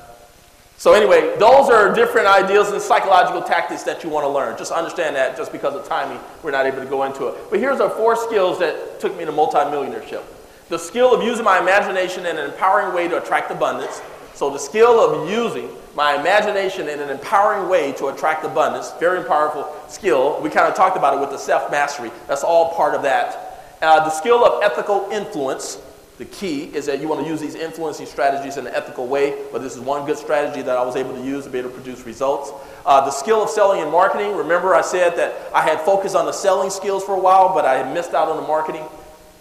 So 0.79 0.93
anyway, 0.93 1.35
those 1.39 1.69
are 1.69 1.91
different 1.93 2.27
ideas 2.27 2.69
and 2.69 2.79
psychological 2.79 3.41
tactics 3.41 3.81
that 3.83 4.03
you 4.03 4.11
want 4.11 4.25
to 4.25 4.29
learn. 4.29 4.55
Just 4.59 4.71
understand 4.71 5.15
that 5.15 5.35
just 5.35 5.51
because 5.51 5.73
of 5.73 5.87
timing, 5.87 6.19
we're 6.43 6.51
not 6.51 6.67
able 6.67 6.79
to 6.79 6.85
go 6.85 7.03
into 7.03 7.27
it. 7.27 7.35
But 7.49 7.59
here's 7.59 7.79
our 7.79 7.89
four 7.89 8.15
skills 8.15 8.59
that 8.59 8.99
took 8.99 9.17
me 9.17 9.25
to 9.25 9.31
multimillionaireship. 9.31 10.21
The 10.69 10.77
skill 10.77 11.15
of 11.15 11.23
using 11.23 11.43
my 11.43 11.59
imagination 11.59 12.27
in 12.27 12.37
an 12.37 12.51
empowering 12.51 12.93
way 12.93 13.07
to 13.07 13.21
attract 13.21 13.49
abundance. 13.49 14.01
So 14.35 14.51
the 14.51 14.59
skill 14.59 14.99
of 14.99 15.27
using 15.27 15.67
my 15.95 16.19
imagination 16.19 16.89
in 16.89 16.99
an 16.99 17.09
empowering 17.09 17.69
way 17.69 17.91
to 17.93 18.07
attract 18.09 18.45
abundance, 18.45 18.91
very 18.99 19.23
powerful 19.23 19.73
skill. 19.87 20.39
We 20.43 20.51
kind 20.51 20.67
of 20.67 20.75
talked 20.75 20.95
about 20.95 21.15
it 21.15 21.19
with 21.19 21.31
the 21.31 21.39
self-mastery. 21.39 22.11
That's 22.27 22.43
all 22.43 22.75
part 22.75 22.93
of 22.93 23.01
that. 23.01 23.63
Uh, 23.81 24.01
the 24.01 24.11
skill 24.11 24.45
of 24.45 24.61
ethical 24.61 25.09
influence. 25.11 25.79
The 26.17 26.25
key 26.25 26.63
is 26.73 26.87
that 26.87 26.99
you 26.99 27.07
want 27.07 27.21
to 27.21 27.27
use 27.27 27.39
these 27.39 27.53
influencing 27.53 28.07
strategies 28.07 28.57
in 28.57 28.65
an 28.65 28.73
ethical 28.73 29.05
way, 29.05 29.45
but 29.51 29.61
this 29.61 29.75
is 29.75 29.79
one 29.79 30.05
good 30.07 30.17
strategy 30.17 30.63
that 30.63 30.75
I 30.75 30.83
was 30.83 30.95
able 30.95 31.13
to 31.13 31.23
use 31.23 31.43
to 31.43 31.51
be 31.51 31.59
able 31.59 31.69
to 31.69 31.75
produce 31.75 32.05
results. 32.07 32.51
Uh, 32.87 33.01
the 33.01 33.11
skill 33.11 33.43
of 33.43 33.51
selling 33.51 33.83
and 33.83 33.91
marketing. 33.91 34.35
Remember, 34.35 34.73
I 34.73 34.81
said 34.81 35.15
that 35.17 35.35
I 35.53 35.61
had 35.61 35.79
focused 35.81 36.15
on 36.15 36.25
the 36.25 36.31
selling 36.31 36.71
skills 36.71 37.03
for 37.03 37.13
a 37.13 37.19
while, 37.19 37.53
but 37.53 37.65
I 37.65 37.75
had 37.75 37.93
missed 37.93 38.15
out 38.15 38.29
on 38.29 38.37
the 38.37 38.47
marketing. 38.47 38.83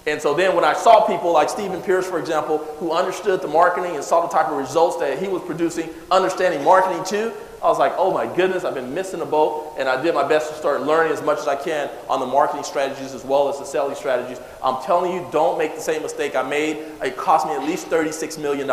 And 0.06 0.20
so 0.20 0.34
then 0.34 0.54
when 0.54 0.64
I 0.64 0.74
saw 0.74 1.06
people 1.06 1.32
like 1.32 1.48
Stephen 1.48 1.80
Pierce, 1.80 2.06
for 2.06 2.18
example, 2.18 2.58
who 2.78 2.92
understood 2.92 3.40
the 3.40 3.48
marketing 3.48 3.96
and 3.96 4.04
saw 4.04 4.24
the 4.24 4.28
type 4.28 4.48
of 4.48 4.56
results 4.56 4.98
that 4.98 5.18
he 5.18 5.28
was 5.28 5.42
producing, 5.42 5.88
understanding 6.10 6.62
marketing 6.62 7.02
too, 7.04 7.32
I 7.66 7.68
was 7.68 7.80
like, 7.80 7.94
oh 7.96 8.12
my 8.12 8.32
goodness, 8.36 8.62
I've 8.62 8.74
been 8.74 8.94
missing 8.94 9.18
the 9.18 9.26
boat. 9.26 9.74
And 9.76 9.88
I 9.88 10.00
did 10.00 10.14
my 10.14 10.26
best 10.26 10.50
to 10.50 10.56
start 10.56 10.82
learning 10.82 11.12
as 11.12 11.20
much 11.20 11.38
as 11.38 11.48
I 11.48 11.56
can 11.56 11.90
on 12.08 12.20
the 12.20 12.26
marketing 12.26 12.62
strategies 12.62 13.12
as 13.12 13.24
well 13.24 13.48
as 13.48 13.58
the 13.58 13.64
selling 13.64 13.96
strategies. 13.96 14.38
I'm 14.62 14.80
telling 14.84 15.12
you, 15.12 15.26
don't 15.32 15.58
make 15.58 15.74
the 15.74 15.80
same 15.80 16.02
mistake 16.02 16.36
I 16.36 16.48
made. 16.48 16.76
It 17.02 17.16
cost 17.16 17.44
me 17.44 17.54
at 17.54 17.64
least 17.64 17.88
$36 17.88 18.40
million 18.40 18.68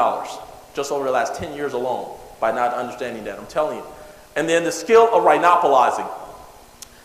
just 0.76 0.92
over 0.92 1.06
the 1.06 1.12
last 1.12 1.34
10 1.34 1.56
years 1.56 1.74
alone 1.74 2.16
by 2.40 2.52
not 2.52 2.76
understanding 2.76 3.24
that. 3.24 3.40
I'm 3.40 3.48
telling 3.48 3.80
you. 3.80 3.86
And 4.36 4.48
then 4.48 4.64
the 4.64 4.72
skill 4.72 5.10
of 5.12 5.24
rhinopolizing. 5.24 6.08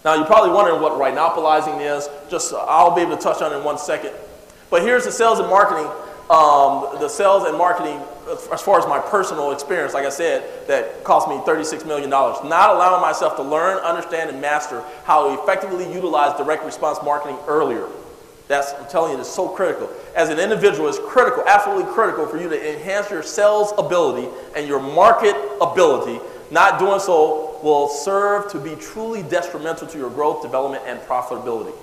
Now, 0.05 0.15
you're 0.15 0.27
probably 0.27 0.53
wondering 0.53 0.83
what 0.83 0.93
rhinopolizing 0.93 1.81
is. 1.81 2.07
Just 2.31 2.53
uh, 2.53 2.59
I'll 2.69 2.95
be 2.95 3.01
able 3.01 3.17
to 3.17 3.23
touch 3.23 3.41
on 3.41 3.55
it 3.55 3.57
in 3.57 3.65
one 3.65 3.79
second. 3.79 4.13
But 4.69 4.83
here's 4.83 5.07
the 5.07 5.13
sales 5.13 5.39
and 5.39 5.49
marketing, 5.49 5.91
um, 6.29 7.01
the 7.01 7.09
sales 7.09 7.45
and 7.45 7.57
marketing, 7.57 7.99
as 8.53 8.63
far 8.63 8.79
as 8.79 8.87
my 8.87 8.99
personal 8.99 9.53
experience, 9.53 9.95
like 9.95 10.05
I 10.05 10.11
said, 10.11 10.67
that 10.69 11.05
cost 11.05 11.29
me 11.29 11.37
$36 11.37 11.87
million. 11.87 12.11
Not 12.11 12.71
allowing 12.71 13.01
myself 13.01 13.37
to 13.37 13.43
learn, 13.43 13.79
understand, 13.79 14.31
and 14.31 14.41
master 14.41 14.83
how 15.05 15.29
to 15.29 15.43
effectively 15.43 15.93
utilize 15.93 16.37
direct 16.37 16.65
response 16.65 16.99
marketing 17.03 17.39
earlier. 17.47 17.87
That's, 18.49 18.73
I'm 18.75 18.89
telling 18.89 19.13
you, 19.13 19.21
it's 19.21 19.29
so 19.29 19.49
critical. 19.49 19.91
As 20.17 20.31
an 20.31 20.39
individual, 20.39 20.89
it's 20.89 20.99
critical, 20.99 21.45
absolutely 21.47 21.93
critical 21.93 22.27
for 22.27 22.41
you 22.41 22.49
to 22.49 22.77
enhance 22.77 23.11
your 23.11 23.23
sales 23.23 23.73
ability 23.77 24.29
and 24.57 24.67
your 24.67 24.81
market 24.81 25.37
ability. 25.61 26.19
Not 26.51 26.79
doing 26.79 26.99
so 26.99 27.61
will 27.63 27.89
serve 27.89 28.51
to 28.53 28.59
be 28.59 28.75
truly 28.77 29.23
detrimental 29.23 29.87
to 29.89 29.99
your 29.99 30.09
growth, 30.09 30.43
development, 30.43 30.85
and 30.87 30.99
profitability. 31.01 31.75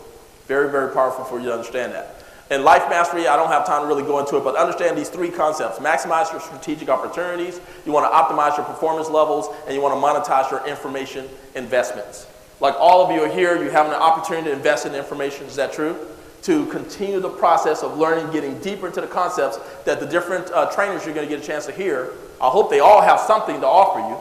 Very, 0.47 0.71
very 0.71 0.91
powerful 0.91 1.23
for 1.23 1.39
you 1.39 1.45
to 1.45 1.53
understand 1.53 1.93
that. 1.93 2.23
In 2.51 2.63
life 2.63 2.87
mastery, 2.89 3.27
I 3.27 3.35
don't 3.35 3.47
have 3.47 3.65
time 3.65 3.81
to 3.81 3.87
really 3.87 4.03
go 4.03 4.19
into 4.19 4.37
it, 4.37 4.43
but 4.43 4.55
understand 4.55 4.95
these 4.95 5.09
three 5.09 5.29
concepts. 5.31 5.79
Maximize 5.79 6.31
your 6.31 6.41
strategic 6.41 6.89
opportunities, 6.89 7.59
you 7.85 7.91
want 7.91 8.05
to 8.05 8.15
optimize 8.15 8.55
your 8.55 8.65
performance 8.67 9.09
levels, 9.09 9.47
and 9.65 9.73
you 9.73 9.81
want 9.81 9.95
to 9.95 10.31
monetize 10.31 10.51
your 10.51 10.65
information 10.67 11.27
investments. 11.55 12.27
Like 12.59 12.75
all 12.75 13.03
of 13.03 13.11
you 13.11 13.21
are 13.23 13.27
here, 13.27 13.61
you 13.61 13.71
have 13.71 13.87
an 13.87 13.93
opportunity 13.93 14.49
to 14.49 14.55
invest 14.55 14.85
in 14.85 14.93
information. 14.93 15.47
Is 15.47 15.55
that 15.55 15.73
true? 15.73 15.97
To 16.43 16.67
continue 16.67 17.19
the 17.19 17.29
process 17.29 17.81
of 17.81 17.97
learning, 17.97 18.31
getting 18.31 18.59
deeper 18.59 18.87
into 18.87 19.01
the 19.01 19.07
concepts 19.07 19.57
that 19.85 19.99
the 19.99 20.05
different 20.05 20.51
uh, 20.51 20.71
trainers 20.71 21.03
you're 21.03 21.15
going 21.15 21.27
to 21.27 21.35
get 21.35 21.43
a 21.43 21.47
chance 21.47 21.65
to 21.65 21.71
hear. 21.71 22.11
I 22.39 22.49
hope 22.49 22.69
they 22.69 22.79
all 22.79 23.01
have 23.01 23.19
something 23.19 23.59
to 23.59 23.67
offer 23.67 23.99
you. 23.99 24.17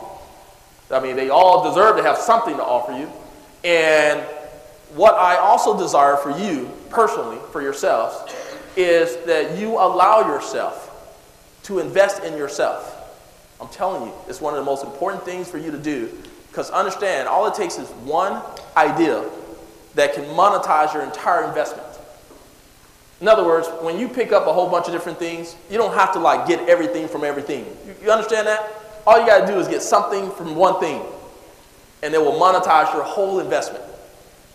I 0.96 1.00
mean, 1.00 1.16
they 1.16 1.28
all 1.28 1.68
deserve 1.68 1.96
to 1.96 2.02
have 2.02 2.16
something 2.16 2.56
to 2.56 2.64
offer 2.64 2.92
you. 2.92 3.10
And 3.64 4.20
what 4.94 5.14
I 5.14 5.36
also 5.36 5.76
desire 5.76 6.16
for 6.16 6.30
you 6.38 6.70
personally, 6.94 7.38
for 7.52 7.60
yourselves, 7.60 8.32
is 8.76 9.16
that 9.26 9.58
you 9.58 9.74
allow 9.74 10.20
yourself 10.20 10.90
to 11.64 11.78
invest 11.78 12.22
in 12.22 12.36
yourself. 12.36 12.90
I'm 13.60 13.68
telling 13.68 14.08
you, 14.08 14.14
it's 14.28 14.40
one 14.40 14.54
of 14.54 14.58
the 14.58 14.64
most 14.64 14.84
important 14.84 15.24
things 15.24 15.50
for 15.50 15.58
you 15.58 15.70
to 15.70 15.78
do 15.78 16.10
because 16.54 16.70
understand, 16.70 17.26
all 17.26 17.48
it 17.48 17.54
takes 17.54 17.78
is 17.78 17.88
one 18.04 18.40
idea 18.76 19.28
that 19.96 20.14
can 20.14 20.22
monetize 20.26 20.94
your 20.94 21.02
entire 21.02 21.48
investment. 21.48 21.86
In 23.20 23.26
other 23.26 23.44
words, 23.44 23.66
when 23.80 23.98
you 23.98 24.08
pick 24.08 24.30
up 24.30 24.46
a 24.46 24.52
whole 24.52 24.70
bunch 24.70 24.86
of 24.86 24.92
different 24.92 25.18
things, 25.18 25.56
you 25.68 25.78
don't 25.78 25.94
have 25.94 26.12
to 26.12 26.20
like 26.20 26.46
get 26.46 26.68
everything 26.68 27.08
from 27.08 27.24
everything. 27.24 27.64
You, 27.86 27.94
you 28.04 28.10
understand 28.12 28.46
that? 28.46 28.70
All 29.06 29.18
you 29.20 29.26
got 29.26 29.46
to 29.46 29.52
do 29.52 29.58
is 29.58 29.66
get 29.66 29.82
something 29.82 30.30
from 30.30 30.54
one 30.54 30.78
thing, 30.78 31.02
and 32.02 32.14
it 32.14 32.20
will 32.20 32.38
monetize 32.38 32.92
your 32.92 33.02
whole 33.02 33.40
investment. 33.40 33.82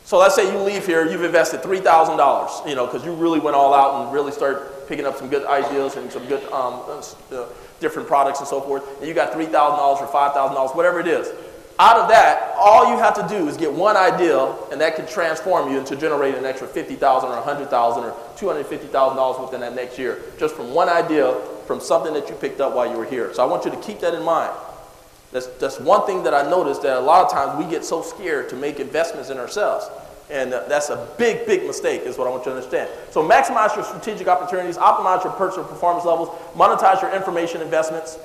So 0.06 0.18
let's 0.18 0.36
say 0.36 0.52
you 0.52 0.58
leave 0.60 0.86
here, 0.86 1.08
you've 1.08 1.24
invested 1.24 1.62
$3,000, 1.62 2.68
you 2.68 2.76
know, 2.76 2.88
because 2.88 3.06
you 3.06 3.14
really 3.14 3.40
went 3.40 3.56
all 3.56 3.74
out 3.74 4.04
and 4.04 4.14
really 4.14 4.32
started 4.32 4.68
picking 4.88 5.06
up 5.06 5.18
some 5.18 5.30
good 5.30 5.46
ideas 5.46 5.98
and 5.98 6.12
some 6.12 6.26
good 6.26 6.44
um, 6.52 6.82
uh, 7.32 7.46
different 7.80 8.08
products 8.08 8.40
and 8.40 8.48
so 8.48 8.60
forth, 8.60 8.84
and 9.00 9.08
you 9.08 9.14
got 9.14 9.32
$3,000 9.32 9.52
or 9.54 10.08
$5,000, 10.08 10.76
whatever 10.76 11.00
it 11.00 11.08
is. 11.08 11.32
Out 11.80 11.98
of 11.98 12.10
that, 12.10 12.56
all 12.58 12.92
you 12.92 12.98
have 12.98 13.14
to 13.14 13.26
do 13.34 13.48
is 13.48 13.56
get 13.56 13.72
one 13.72 13.96
idea, 13.96 14.54
and 14.70 14.82
that 14.82 14.98
can 14.98 15.08
transform 15.08 15.72
you 15.72 15.80
into 15.80 15.96
generating 15.96 16.40
an 16.40 16.46
extra 16.46 16.68
50,000 16.68 17.30
or 17.30 17.36
100,000 17.36 18.04
or 18.04 18.12
$250,000 18.36 19.42
within 19.42 19.62
that 19.62 19.76
next 19.76 19.98
year, 19.98 20.20
just 20.38 20.56
from 20.56 20.74
one 20.74 20.90
idea 20.90 21.34
from 21.68 21.80
something 21.80 22.14
that 22.14 22.28
you 22.28 22.36
picked 22.36 22.60
up 22.60 22.74
while 22.74 22.92
you 22.92 22.98
were 22.98 23.06
here. 23.06 23.34
So 23.34 23.44
I 23.44 23.46
want 23.46 23.64
you 23.64 23.72
to 23.72 23.78
keep 23.78 24.02
that 24.02 24.14
in 24.14 24.24
mind. 24.24 24.52
That's, 25.32 25.48
that's 25.48 25.80
one 25.80 26.06
thing 26.06 26.24
that 26.24 26.34
I 26.34 26.50
noticed 26.50 26.82
that 26.82 26.98
a 26.98 27.00
lot 27.00 27.26
of 27.26 27.32
times 27.32 27.64
we 27.64 27.70
get 27.70 27.86
so 27.86 28.02
scared 28.02 28.50
to 28.50 28.56
make 28.56 28.80
investments 28.80 29.30
in 29.30 29.38
ourselves. 29.38 29.88
And 30.32 30.54
uh, 30.54 30.64
that's 30.68 30.90
a 30.90 31.08
big, 31.18 31.46
big 31.46 31.66
mistake, 31.66 32.02
is 32.02 32.18
what 32.18 32.28
I 32.28 32.30
want 32.30 32.46
you 32.46 32.52
to 32.52 32.58
understand. 32.58 32.90
So 33.12 33.28
maximize 33.28 33.76
your 33.76 33.86
strategic 33.86 34.28
opportunities, 34.28 34.78
optimize 34.78 35.24
your 35.24 35.34
personal 35.34 35.68
performance 35.68 36.06
levels, 36.06 36.30
monetize 36.54 37.02
your 37.02 37.14
information 37.14 37.62
investments. 37.62 38.18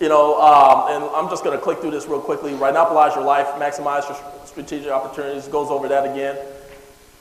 You 0.00 0.08
know, 0.08 0.40
um, 0.40 0.88
and 0.90 1.04
I'm 1.14 1.30
just 1.30 1.44
going 1.44 1.56
to 1.56 1.62
click 1.62 1.78
through 1.78 1.92
this 1.92 2.06
real 2.06 2.20
quickly. 2.20 2.52
Rhinopolize 2.52 3.14
your 3.14 3.24
life, 3.24 3.46
maximize 3.58 4.08
your 4.08 4.18
strategic 4.46 4.90
opportunities, 4.90 5.46
goes 5.48 5.70
over 5.70 5.88
that 5.88 6.04
again. 6.04 6.36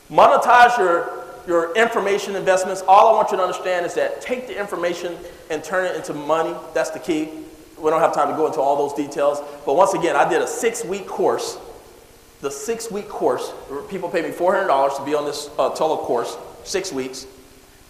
Monetize 0.10 0.78
your, 0.78 1.26
your 1.48 1.76
information 1.76 2.36
investments. 2.36 2.84
All 2.88 3.14
I 3.14 3.14
want 3.14 3.32
you 3.32 3.38
to 3.38 3.44
understand 3.44 3.86
is 3.86 3.94
that 3.94 4.20
take 4.22 4.48
the 4.48 4.60
information 4.60 5.16
and 5.50 5.64
turn 5.64 5.86
it 5.86 5.96
into 5.96 6.14
money. 6.14 6.56
That's 6.74 6.90
the 6.90 7.00
key. 7.00 7.30
We 7.82 7.90
don't 7.90 8.02
have 8.02 8.14
time 8.14 8.30
to 8.30 8.36
go 8.36 8.48
into 8.48 8.60
all 8.60 8.88
those 8.88 8.94
details. 8.94 9.40
But 9.66 9.76
once 9.76 9.94
again, 9.94 10.16
I 10.16 10.30
did 10.30 10.42
a 10.42 10.48
six 10.48 10.86
week 10.86 11.08
course. 11.08 11.58
The 12.42 12.52
six 12.52 12.92
week 12.92 13.10
course, 13.10 13.54
people 13.90 14.10
pay 14.10 14.22
me 14.22 14.30
$400 14.30 14.98
to 14.98 15.06
be 15.06 15.14
on 15.14 15.26
this 15.26 15.50
uh, 15.60 15.70
tele 15.70 15.98
course, 15.98 16.38
six 16.64 16.92
weeks. 16.92 17.26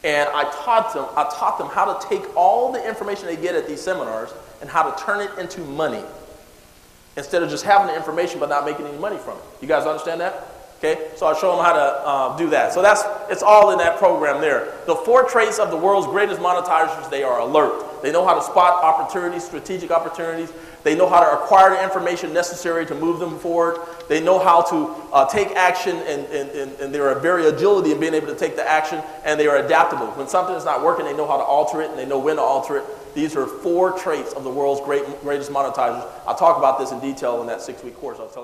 And 0.03 0.29
I 0.33 0.43
taught 0.63 0.93
them, 0.93 1.05
I 1.15 1.29
taught 1.35 1.57
them 1.57 1.67
how 1.67 1.93
to 1.93 2.07
take 2.07 2.35
all 2.35 2.71
the 2.71 2.85
information 2.85 3.27
they 3.27 3.35
get 3.35 3.55
at 3.55 3.67
these 3.67 3.81
seminars 3.81 4.33
and 4.59 4.69
how 4.69 4.89
to 4.89 5.03
turn 5.03 5.21
it 5.21 5.37
into 5.37 5.61
money 5.61 6.03
instead 7.17 7.43
of 7.43 7.49
just 7.49 7.63
having 7.63 7.87
the 7.87 7.95
information 7.95 8.39
but 8.39 8.49
not 8.49 8.65
making 8.65 8.87
any 8.87 8.97
money 8.97 9.17
from 9.17 9.37
it. 9.37 9.43
You 9.61 9.67
guys 9.67 9.85
understand 9.85 10.21
that? 10.21 10.60
Okay, 10.83 11.11
so 11.15 11.27
I 11.27 11.39
show 11.39 11.55
them 11.55 11.63
how 11.63 11.73
to 11.73 11.79
uh, 11.79 12.37
do 12.37 12.49
that. 12.49 12.73
So 12.73 12.81
that's 12.81 13.03
it's 13.29 13.43
all 13.43 13.69
in 13.69 13.77
that 13.77 13.99
program 13.99 14.41
there. 14.41 14.73
The 14.87 14.95
four 14.95 15.29
traits 15.29 15.59
of 15.59 15.69
the 15.69 15.77
world's 15.77 16.07
greatest 16.07 16.41
monetizers: 16.41 17.07
they 17.11 17.21
are 17.21 17.39
alert. 17.39 18.01
They 18.01 18.11
know 18.11 18.25
how 18.25 18.33
to 18.33 18.41
spot 18.41 18.83
opportunities, 18.83 19.43
strategic 19.43 19.91
opportunities. 19.91 20.51
They 20.83 20.95
know 20.95 21.07
how 21.07 21.19
to 21.19 21.39
acquire 21.39 21.69
the 21.69 21.83
information 21.83 22.33
necessary 22.33 22.87
to 22.87 22.95
move 22.95 23.19
them 23.19 23.37
forward. 23.37 23.79
They 24.09 24.23
know 24.23 24.39
how 24.39 24.63
to 24.63 24.87
uh, 25.13 25.25
take 25.27 25.49
action, 25.49 25.97
and, 25.97 26.25
and, 26.25 26.49
and, 26.49 26.71
and 26.79 26.95
they 26.95 26.97
are 26.97 27.13
very 27.19 27.45
agility 27.45 27.91
in 27.91 27.99
being 27.99 28.15
able 28.15 28.25
to 28.25 28.35
take 28.35 28.55
the 28.55 28.67
action, 28.67 29.03
and 29.23 29.39
they 29.39 29.45
are 29.45 29.57
adaptable. 29.57 30.07
When 30.07 30.27
something 30.27 30.55
is 30.55 30.65
not 30.65 30.83
working, 30.83 31.05
they 31.05 31.15
know 31.15 31.27
how 31.27 31.37
to 31.37 31.43
alter 31.43 31.83
it, 31.83 31.91
and 31.91 31.99
they 31.99 32.07
know 32.07 32.17
when 32.17 32.37
to 32.37 32.41
alter 32.41 32.77
it. 32.77 32.85
These 33.13 33.35
are 33.35 33.45
four 33.45 33.91
traits 33.91 34.33
of 34.33 34.43
the 34.43 34.49
world's 34.49 34.81
great, 34.81 35.05
greatest 35.21 35.51
monetizers. 35.51 36.09
I'll 36.25 36.33
talk 36.33 36.57
about 36.57 36.79
this 36.79 36.91
in 36.91 36.99
detail 36.99 37.41
in 37.41 37.47
that 37.47 37.61
six-week 37.61 37.97
course. 37.97 38.17